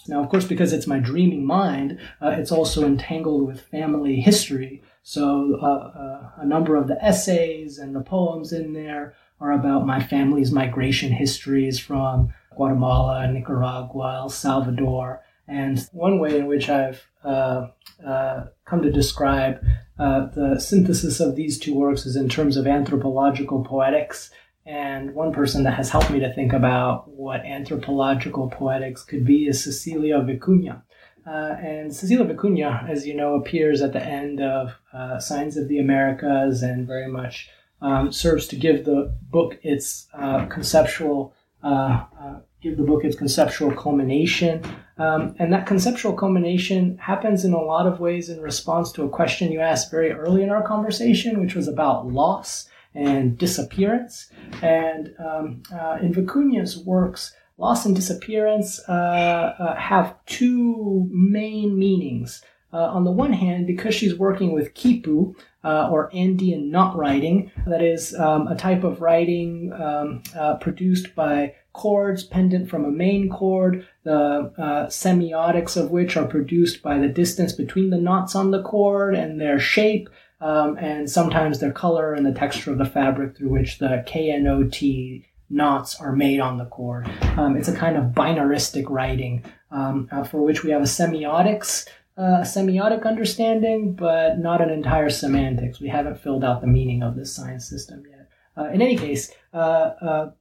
Now, 0.08 0.22
of 0.22 0.30
course, 0.30 0.46
because 0.46 0.74
it's 0.74 0.88
my 0.88 1.00
dreaming 1.00 1.46
mind, 1.46 2.00
uh, 2.22 2.36
it's 2.38 2.52
also 2.52 2.86
entangled 2.86 3.48
with 3.48 3.62
family 3.62 4.20
history. 4.20 4.84
So, 5.02 5.58
uh, 5.62 5.66
uh, 5.66 6.30
a 6.38 6.46
number 6.46 6.76
of 6.76 6.88
the 6.88 7.02
essays 7.04 7.78
and 7.78 7.96
the 7.96 8.02
poems 8.02 8.52
in 8.52 8.74
there 8.74 9.16
are 9.40 9.52
about 9.52 9.86
my 9.86 10.02
family's 10.02 10.52
migration 10.52 11.12
histories 11.12 11.80
from 11.80 12.34
Guatemala, 12.56 13.32
Nicaragua, 13.32 14.18
El 14.18 14.30
Salvador. 14.30 15.22
And 15.48 15.80
one 15.92 16.20
way 16.20 16.38
in 16.38 16.48
which 16.48 16.70
I've 16.70 17.06
uh, 17.24 17.68
uh, 18.06 18.46
come 18.66 18.82
to 18.82 18.92
describe 18.92 19.64
uh, 20.00 20.28
the 20.28 20.60
synthesis 20.60 21.20
of 21.20 21.36
these 21.36 21.60
two 21.60 21.76
works 21.76 22.06
is 22.06 22.16
in 22.16 22.30
terms 22.30 22.58
of 22.58 22.68
anthropological 22.68 23.64
poetics. 23.64 24.32
And 24.66 25.14
one 25.14 25.34
person 25.34 25.64
that 25.64 25.74
has 25.74 25.90
helped 25.90 26.10
me 26.10 26.20
to 26.20 26.34
think 26.34 26.54
about 26.54 27.10
what 27.10 27.42
anthropological 27.42 28.50
poetics 28.50 29.04
could 29.04 29.26
be 29.26 29.48
is 29.48 29.64
Cecilia 29.64 30.20
Vicuña. 30.20 30.82
Uh, 31.26 31.56
and 31.62 31.94
Cecilia 31.94 32.26
Vicuña, 32.26 32.90
as 32.90 33.06
you 33.06 33.14
know, 33.14 33.36
appears 33.36 33.82
at 33.82 33.94
the 33.94 34.04
end 34.04 34.42
of 34.42 34.72
uh, 34.94 35.20
Signs 35.20 35.58
of 35.58 35.68
the 35.68 35.80
Americas 35.80 36.64
and 36.64 36.88
very 36.88 37.08
much 37.08 37.50
um, 37.82 38.12
serves 38.12 38.48
to 38.48 38.56
give 38.56 38.86
the 38.86 39.14
book 39.30 39.60
its 39.64 40.08
uh, 40.14 40.46
conceptual 40.46 41.34
uh, 41.64 42.04
uh, 42.20 42.40
give 42.62 42.78
the 42.78 42.84
book 42.84 43.04
its 43.04 43.16
conceptual 43.16 43.72
culmination. 43.72 44.62
Um, 44.98 45.36
and 45.40 45.52
that 45.54 45.66
conceptual 45.66 46.14
culmination 46.14 46.98
happens 46.98 47.46
in 47.46 47.54
a 47.54 47.62
lot 47.62 47.88
of 47.88 48.00
ways 48.00 48.30
in 48.30 48.42
response 48.42 48.92
to 48.94 49.04
a 49.04 49.10
question 49.10 49.52
you 49.52 49.60
asked 49.60 49.90
very 49.92 50.12
early 50.12 50.44
in 50.44 50.50
our 50.50 50.66
conversation, 50.66 51.42
which 51.42 51.56
was 51.56 51.68
about 51.68 52.08
loss 52.08 52.70
and 52.96 53.38
disappearance. 53.38 54.32
And 54.62 55.14
um, 55.20 55.64
uh, 55.74 55.98
in 56.02 56.14
Vicuña's 56.14 56.78
works, 56.78 57.36
loss 57.58 57.86
and 57.86 57.96
disappearance 57.96 58.80
uh, 58.88 59.56
uh, 59.60 59.76
have 59.76 60.16
two 60.26 61.08
main 61.12 61.78
meanings. 61.78 62.42
Uh, 62.72 62.88
on 62.88 63.04
the 63.04 63.12
one 63.12 63.34
hand, 63.34 63.68
because 63.68 63.94
she's 63.94 64.18
working 64.18 64.52
with 64.52 64.74
quipu, 64.74 65.36
uh, 65.64 65.90
or 65.92 66.10
Andean 66.12 66.72
knot 66.72 66.96
writing, 66.96 67.52
that 67.68 67.84
is 67.84 68.16
um, 68.16 68.48
a 68.48 68.56
type 68.56 68.84
of 68.84 69.00
writing 69.00 69.72
um, 69.74 70.24
uh, 70.36 70.56
produced 70.56 71.14
by 71.14 71.54
cords 71.72 72.24
pendant 72.24 72.70
from 72.70 72.86
a 72.86 72.92
main 72.92 73.30
cord, 73.30 73.88
the 74.04 74.52
uh, 74.58 74.88
semiotics 74.88 75.78
of 75.78 75.92
which 75.92 76.18
are 76.18 76.26
produced 76.26 76.82
by 76.82 76.98
the 76.98 77.08
distance 77.08 77.54
between 77.54 77.90
the 77.90 77.98
knots 77.98 78.36
on 78.36 78.52
the 78.52 78.64
cord 78.64 79.16
and 79.16 79.40
their 79.40 79.60
shape, 79.60 80.10
um, 80.44 80.78
and 80.78 81.10
sometimes 81.10 81.60
their 81.60 81.72
color 81.72 82.14
and 82.14 82.26
the 82.26 82.34
texture 82.34 82.72
of 82.72 82.78
the 82.78 82.86
fabric 82.86 83.38
through 83.38 83.50
which 83.50 83.80
the 83.80 84.04
KNOT 84.06 85.26
knots 85.50 86.00
are 86.02 86.16
made 86.16 86.40
on 86.40 86.58
the 86.58 86.66
cord. 86.66 87.10
Um, 87.38 87.56
it's 87.56 87.68
a 87.68 87.76
kind 87.76 87.96
of 87.96 88.12
binaristic 88.14 88.90
writing 88.90 89.46
um, 89.72 90.10
uh, 90.12 90.24
for 90.24 90.42
which 90.42 90.64
we 90.64 90.72
have 90.72 90.82
a 90.82 90.86
semiotics 90.86 91.88
uh, 92.18 92.42
semiotic 92.42 93.06
understanding, 93.06 93.94
but 93.94 94.38
not 94.38 94.62
an 94.62 94.70
entire 94.70 95.10
semantics. 95.10 95.80
We 95.80 95.90
haven't 95.90 96.20
filled 96.20 96.44
out 96.44 96.62
the 96.62 96.68
meaning 96.68 97.02
of 97.02 97.16
this 97.16 97.34
sign 97.36 97.60
system 97.60 98.04
yet. 98.10 98.30
Uh, 98.56 98.70
in 98.70 98.82
any 98.82 98.98
case, 98.98 99.32
uh, 99.54 99.58
uh 99.58 100.32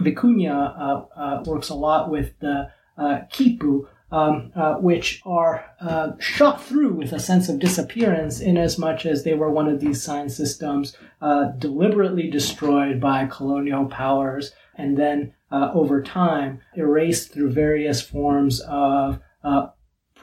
Vicuña 0.00 1.06
uh, 1.16 1.42
works 1.46 1.68
a 1.68 1.74
lot 1.74 2.10
with 2.10 2.38
the 2.40 2.70
quipu, 2.98 3.86
um, 4.10 4.52
uh, 4.54 4.74
which 4.74 5.20
are 5.24 5.64
uh, 5.80 6.12
shot 6.18 6.62
through 6.62 6.94
with 6.94 7.12
a 7.12 7.18
sense 7.18 7.48
of 7.48 7.58
disappearance, 7.58 8.40
in 8.40 8.56
as 8.56 8.78
much 8.78 9.06
as 9.06 9.24
they 9.24 9.34
were 9.34 9.50
one 9.50 9.68
of 9.68 9.80
these 9.80 10.02
sign 10.02 10.28
systems 10.28 10.96
uh, 11.20 11.44
deliberately 11.58 12.30
destroyed 12.30 13.00
by 13.00 13.26
colonial 13.26 13.86
powers 13.86 14.52
and 14.76 14.96
then 14.96 15.32
over 15.50 16.02
time 16.02 16.60
erased 16.74 17.32
through 17.32 17.48
various 17.48 18.02
forms 18.02 18.60
of 18.62 19.20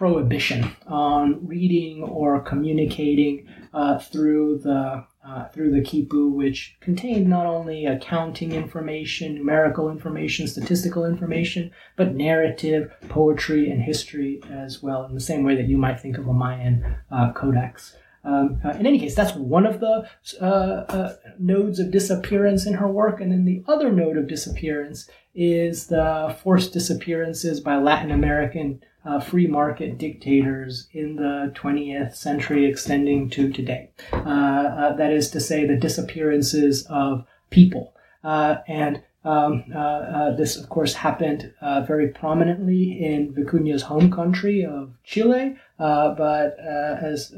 prohibition 0.01 0.75
on 0.87 1.45
reading 1.45 2.01
or 2.01 2.41
communicating 2.41 3.47
uh, 3.71 3.99
through 3.99 4.57
the 4.57 5.05
uh, 5.25 5.47
through 5.49 5.71
the 5.71 5.81
quipu, 5.81 6.31
which 6.31 6.75
contained 6.79 7.27
not 7.27 7.45
only 7.45 7.85
accounting 7.85 8.53
information, 8.53 9.35
numerical 9.35 9.89
information, 9.89 10.47
statistical 10.47 11.05
information, 11.05 11.71
but 11.95 12.15
narrative, 12.15 12.91
poetry, 13.09 13.69
and 13.69 13.81
history 13.81 14.41
as 14.49 14.81
well, 14.81 15.05
in 15.05 15.13
the 15.13 15.19
same 15.19 15.43
way 15.43 15.55
that 15.55 15.67
you 15.67 15.77
might 15.77 15.99
think 15.99 16.17
of 16.17 16.27
a 16.27 16.33
Mayan 16.33 16.95
uh, 17.11 17.31
codex. 17.33 17.95
Um, 18.23 18.61
uh, 18.63 18.69
in 18.71 18.85
any 18.85 18.99
case, 18.99 19.15
that's 19.15 19.35
one 19.35 19.65
of 19.65 19.79
the 19.79 20.07
uh, 20.39 20.45
uh, 20.45 21.15
nodes 21.39 21.79
of 21.79 21.91
disappearance 21.91 22.65
in 22.65 22.73
her 22.75 22.87
work. 22.87 23.19
And 23.19 23.31
then 23.31 23.45
the 23.45 23.63
other 23.67 23.91
node 23.91 24.17
of 24.17 24.27
disappearance 24.27 25.09
is 25.33 25.87
the 25.87 26.35
forced 26.43 26.73
disappearances 26.73 27.61
by 27.61 27.77
Latin 27.77 28.11
American 28.11 28.81
uh, 29.05 29.19
free 29.19 29.47
market 29.47 29.97
dictators 29.97 30.87
in 30.93 31.15
the 31.15 31.51
20th 31.55 32.15
century 32.15 32.65
extending 32.65 33.29
to 33.29 33.51
today. 33.51 33.89
Uh, 34.13 34.17
uh, 34.17 34.95
that 34.95 35.11
is 35.11 35.29
to 35.31 35.39
say, 35.39 35.65
the 35.65 35.75
disappearances 35.75 36.85
of 36.87 37.25
people. 37.49 37.93
Uh, 38.23 38.57
and 38.67 39.01
um, 39.23 39.63
uh, 39.73 39.77
uh, 39.77 40.35
this, 40.35 40.57
of 40.57 40.69
course, 40.69 40.95
happened 40.95 41.53
very 41.61 42.07
prominently 42.07 43.03
in 43.03 43.33
Vicuña's 43.33 43.83
home 43.83 44.11
country 44.11 44.65
of 44.65 44.93
Chile, 45.03 45.57
but 45.77 46.57
as 46.59 47.31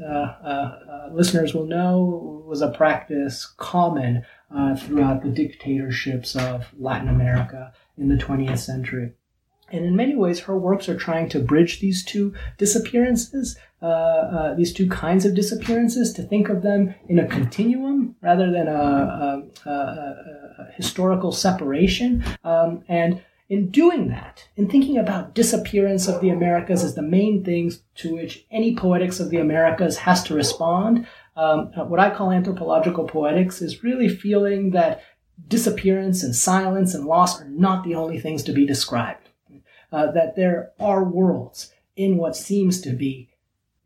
listeners 1.12 1.54
will 1.54 1.66
know, 1.66 2.42
was 2.46 2.62
a 2.62 2.70
practice 2.70 3.52
common 3.58 4.24
throughout 4.78 5.22
the 5.22 5.28
dictatorships 5.28 6.36
of 6.36 6.72
Latin 6.78 7.08
America 7.08 7.72
in 7.98 8.08
the 8.08 8.16
20th 8.16 8.58
century. 8.58 9.12
And 9.74 9.84
in 9.84 9.96
many 9.96 10.14
ways, 10.14 10.38
her 10.40 10.56
works 10.56 10.88
are 10.88 10.96
trying 10.96 11.28
to 11.30 11.40
bridge 11.40 11.80
these 11.80 12.04
two 12.04 12.32
disappearances, 12.58 13.58
uh, 13.82 13.86
uh, 13.86 14.54
these 14.54 14.72
two 14.72 14.88
kinds 14.88 15.24
of 15.24 15.34
disappearances, 15.34 16.12
to 16.12 16.22
think 16.22 16.48
of 16.48 16.62
them 16.62 16.94
in 17.08 17.18
a 17.18 17.26
continuum 17.26 18.14
rather 18.22 18.52
than 18.52 18.68
a, 18.68 18.72
a, 18.72 19.68
a, 19.68 19.70
a 19.70 20.72
historical 20.76 21.32
separation. 21.32 22.22
Um, 22.44 22.84
and 22.88 23.20
in 23.48 23.70
doing 23.70 24.08
that, 24.08 24.48
in 24.56 24.68
thinking 24.68 24.96
about 24.96 25.34
disappearance 25.34 26.06
of 26.06 26.20
the 26.20 26.30
Americas 26.30 26.84
as 26.84 26.94
the 26.94 27.02
main 27.02 27.44
things 27.44 27.82
to 27.96 28.14
which 28.14 28.46
any 28.52 28.76
poetics 28.76 29.18
of 29.18 29.30
the 29.30 29.38
Americas 29.38 29.98
has 29.98 30.22
to 30.24 30.34
respond, 30.34 31.06
um, 31.36 31.72
what 31.88 31.98
I 31.98 32.14
call 32.14 32.30
anthropological 32.30 33.08
poetics 33.08 33.60
is 33.60 33.82
really 33.82 34.08
feeling 34.08 34.70
that 34.70 35.02
disappearance 35.48 36.22
and 36.22 36.34
silence 36.34 36.94
and 36.94 37.06
loss 37.06 37.40
are 37.40 37.48
not 37.48 37.82
the 37.82 37.96
only 37.96 38.20
things 38.20 38.44
to 38.44 38.52
be 38.52 38.64
described 38.64 39.23
uh, 39.94 40.10
that 40.10 40.34
there 40.34 40.72
are 40.80 41.04
worlds 41.04 41.72
in 41.96 42.16
what 42.16 42.34
seems 42.34 42.80
to 42.80 42.90
be 42.90 43.30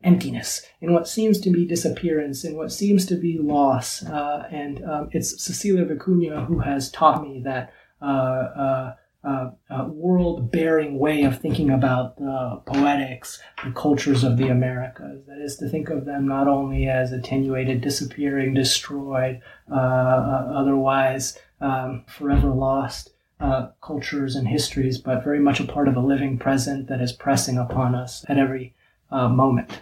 emptiness, 0.03 0.65
in 0.81 0.91
what 0.91 1.07
seems 1.07 1.39
to 1.41 1.51
be 1.51 1.67
disappearance, 1.67 2.43
in 2.43 2.57
what 2.57 2.71
seems 2.71 3.05
to 3.05 3.15
be 3.15 3.37
loss. 3.37 4.03
Uh, 4.03 4.47
and 4.49 4.83
um, 4.85 5.09
it's 5.11 5.43
Cecilia 5.43 5.85
Vicuña 5.85 6.47
who 6.47 6.59
has 6.59 6.89
taught 6.89 7.21
me 7.21 7.41
that 7.43 7.71
uh, 8.01 8.05
uh, 8.05 8.95
uh, 9.21 9.51
uh 9.69 9.83
world 9.89 10.49
bearing 10.49 10.97
way 10.97 11.23
of 11.23 11.37
thinking 11.37 11.69
about 11.69 12.17
the 12.17 12.61
poetics, 12.65 13.39
the 13.63 13.71
cultures 13.71 14.23
of 14.23 14.37
the 14.37 14.47
Americas. 14.47 15.25
That 15.27 15.39
is 15.39 15.57
to 15.57 15.69
think 15.69 15.89
of 15.89 16.05
them 16.05 16.27
not 16.27 16.47
only 16.47 16.87
as 16.87 17.11
attenuated, 17.11 17.81
disappearing, 17.81 18.55
destroyed, 18.55 19.41
otherwise 19.69 21.37
um, 21.61 22.05
forever 22.07 22.49
lost, 22.49 23.11
uh, 23.39 23.69
cultures 23.81 24.35
and 24.35 24.47
histories, 24.47 24.97
but 24.97 25.23
very 25.23 25.39
much 25.39 25.59
a 25.59 25.63
part 25.65 25.87
of 25.87 25.95
a 25.95 26.01
living 26.01 26.37
present 26.37 26.87
that 26.87 27.01
is 27.01 27.13
pressing 27.13 27.57
upon 27.57 27.95
us 27.95 28.25
at 28.27 28.37
every 28.37 28.73
uh, 29.11 29.29
moment. 29.29 29.81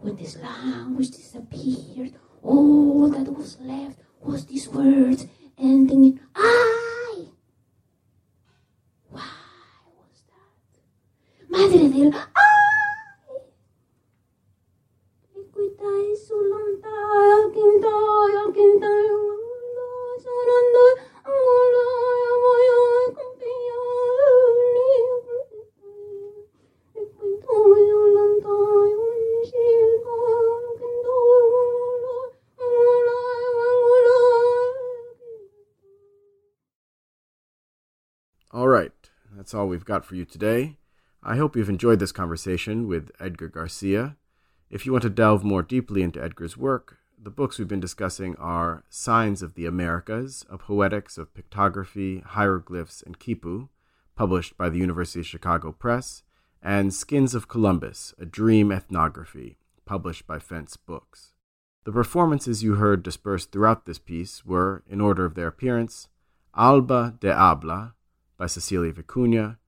When 0.00 0.16
this 0.16 0.36
language 0.36 1.10
disappeared, 1.10 2.14
all 2.42 3.10
that 3.10 3.32
was 3.32 3.58
left 3.60 3.98
was 4.20 4.46
these 4.46 4.68
words 4.68 5.26
that's 39.48 39.54
all 39.54 39.66
we've 39.66 39.86
got 39.86 40.04
for 40.04 40.14
you 40.14 40.26
today. 40.26 40.76
I 41.22 41.36
hope 41.36 41.56
you've 41.56 41.70
enjoyed 41.70 42.00
this 42.00 42.12
conversation 42.12 42.86
with 42.86 43.10
Edgar 43.18 43.48
Garcia. 43.48 44.18
If 44.68 44.84
you 44.84 44.92
want 44.92 45.04
to 45.04 45.08
delve 45.08 45.42
more 45.42 45.62
deeply 45.62 46.02
into 46.02 46.22
Edgar's 46.22 46.58
work, 46.58 46.98
the 47.18 47.30
books 47.30 47.58
we've 47.58 47.66
been 47.66 47.80
discussing 47.80 48.36
are 48.36 48.84
Signs 48.90 49.40
of 49.40 49.54
the 49.54 49.64
Americas, 49.64 50.44
a 50.50 50.58
poetics 50.58 51.16
of 51.16 51.32
pictography, 51.32 52.22
hieroglyphs, 52.22 53.00
and 53.00 53.18
quipu, 53.18 53.70
published 54.16 54.58
by 54.58 54.68
the 54.68 54.76
University 54.76 55.20
of 55.20 55.26
Chicago 55.26 55.72
Press, 55.72 56.24
and 56.62 56.92
Skins 56.92 57.34
of 57.34 57.48
Columbus, 57.48 58.12
a 58.18 58.26
dream 58.26 58.70
ethnography, 58.70 59.56
published 59.86 60.26
by 60.26 60.38
Fence 60.38 60.76
Books. 60.76 61.32
The 61.84 61.92
performances 61.92 62.62
you 62.62 62.74
heard 62.74 63.02
dispersed 63.02 63.50
throughout 63.50 63.86
this 63.86 63.98
piece 63.98 64.44
were, 64.44 64.84
in 64.86 65.00
order 65.00 65.24
of 65.24 65.36
their 65.36 65.46
appearance, 65.46 66.08
Alba 66.54 67.16
de 67.18 67.34
Habla 67.34 67.94
by 68.38 68.46
Cecilia 68.46 68.92
Vicuña, 68.92 69.58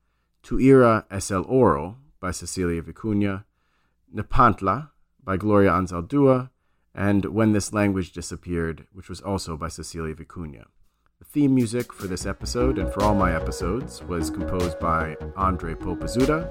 Tuira 0.42 1.04
es 1.10 1.30
el 1.30 1.44
Oro 1.48 1.96
by 2.20 2.30
Cecilia 2.30 2.80
Vicuña, 2.80 3.44
Nepantla 4.14 4.90
by 5.22 5.36
Gloria 5.36 5.72
Anzaldúa, 5.72 6.50
and 6.94 7.24
When 7.26 7.52
This 7.52 7.72
Language 7.72 8.12
Disappeared, 8.12 8.86
which 8.92 9.08
was 9.08 9.20
also 9.20 9.56
by 9.56 9.68
Cecilia 9.68 10.14
Vicuña. 10.14 10.64
The 11.18 11.24
theme 11.26 11.54
music 11.54 11.92
for 11.92 12.06
this 12.06 12.24
episode 12.24 12.78
and 12.78 12.90
for 12.92 13.02
all 13.02 13.14
my 13.14 13.34
episodes 13.34 14.02
was 14.04 14.30
composed 14.30 14.78
by 14.78 15.16
Andre 15.36 15.74
Popazuda. 15.74 16.50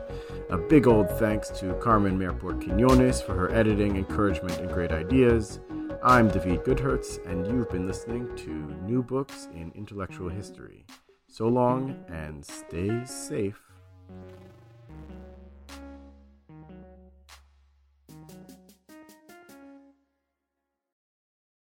A 0.51 0.57
big 0.57 0.85
old 0.85 1.09
thanks 1.17 1.49
to 1.59 1.73
Carmen 1.75 2.19
Merport 2.19 2.61
Quinones 2.61 3.21
for 3.21 3.33
her 3.33 3.51
editing, 3.51 3.95
encouragement, 3.95 4.59
and 4.59 4.69
great 4.69 4.91
ideas. 4.91 5.59
I'm 6.03 6.29
David 6.29 6.63
Goodhertz, 6.63 7.17
and 7.25 7.47
you've 7.47 7.69
been 7.71 7.87
listening 7.87 8.29
to 8.37 8.51
New 8.85 9.01
Books 9.01 9.47
in 9.55 9.71
Intellectual 9.73 10.29
History. 10.29 10.85
So 11.31 11.47
long 11.47 11.95
and 12.07 12.43
stay 12.43 13.05
safe. 13.05 13.68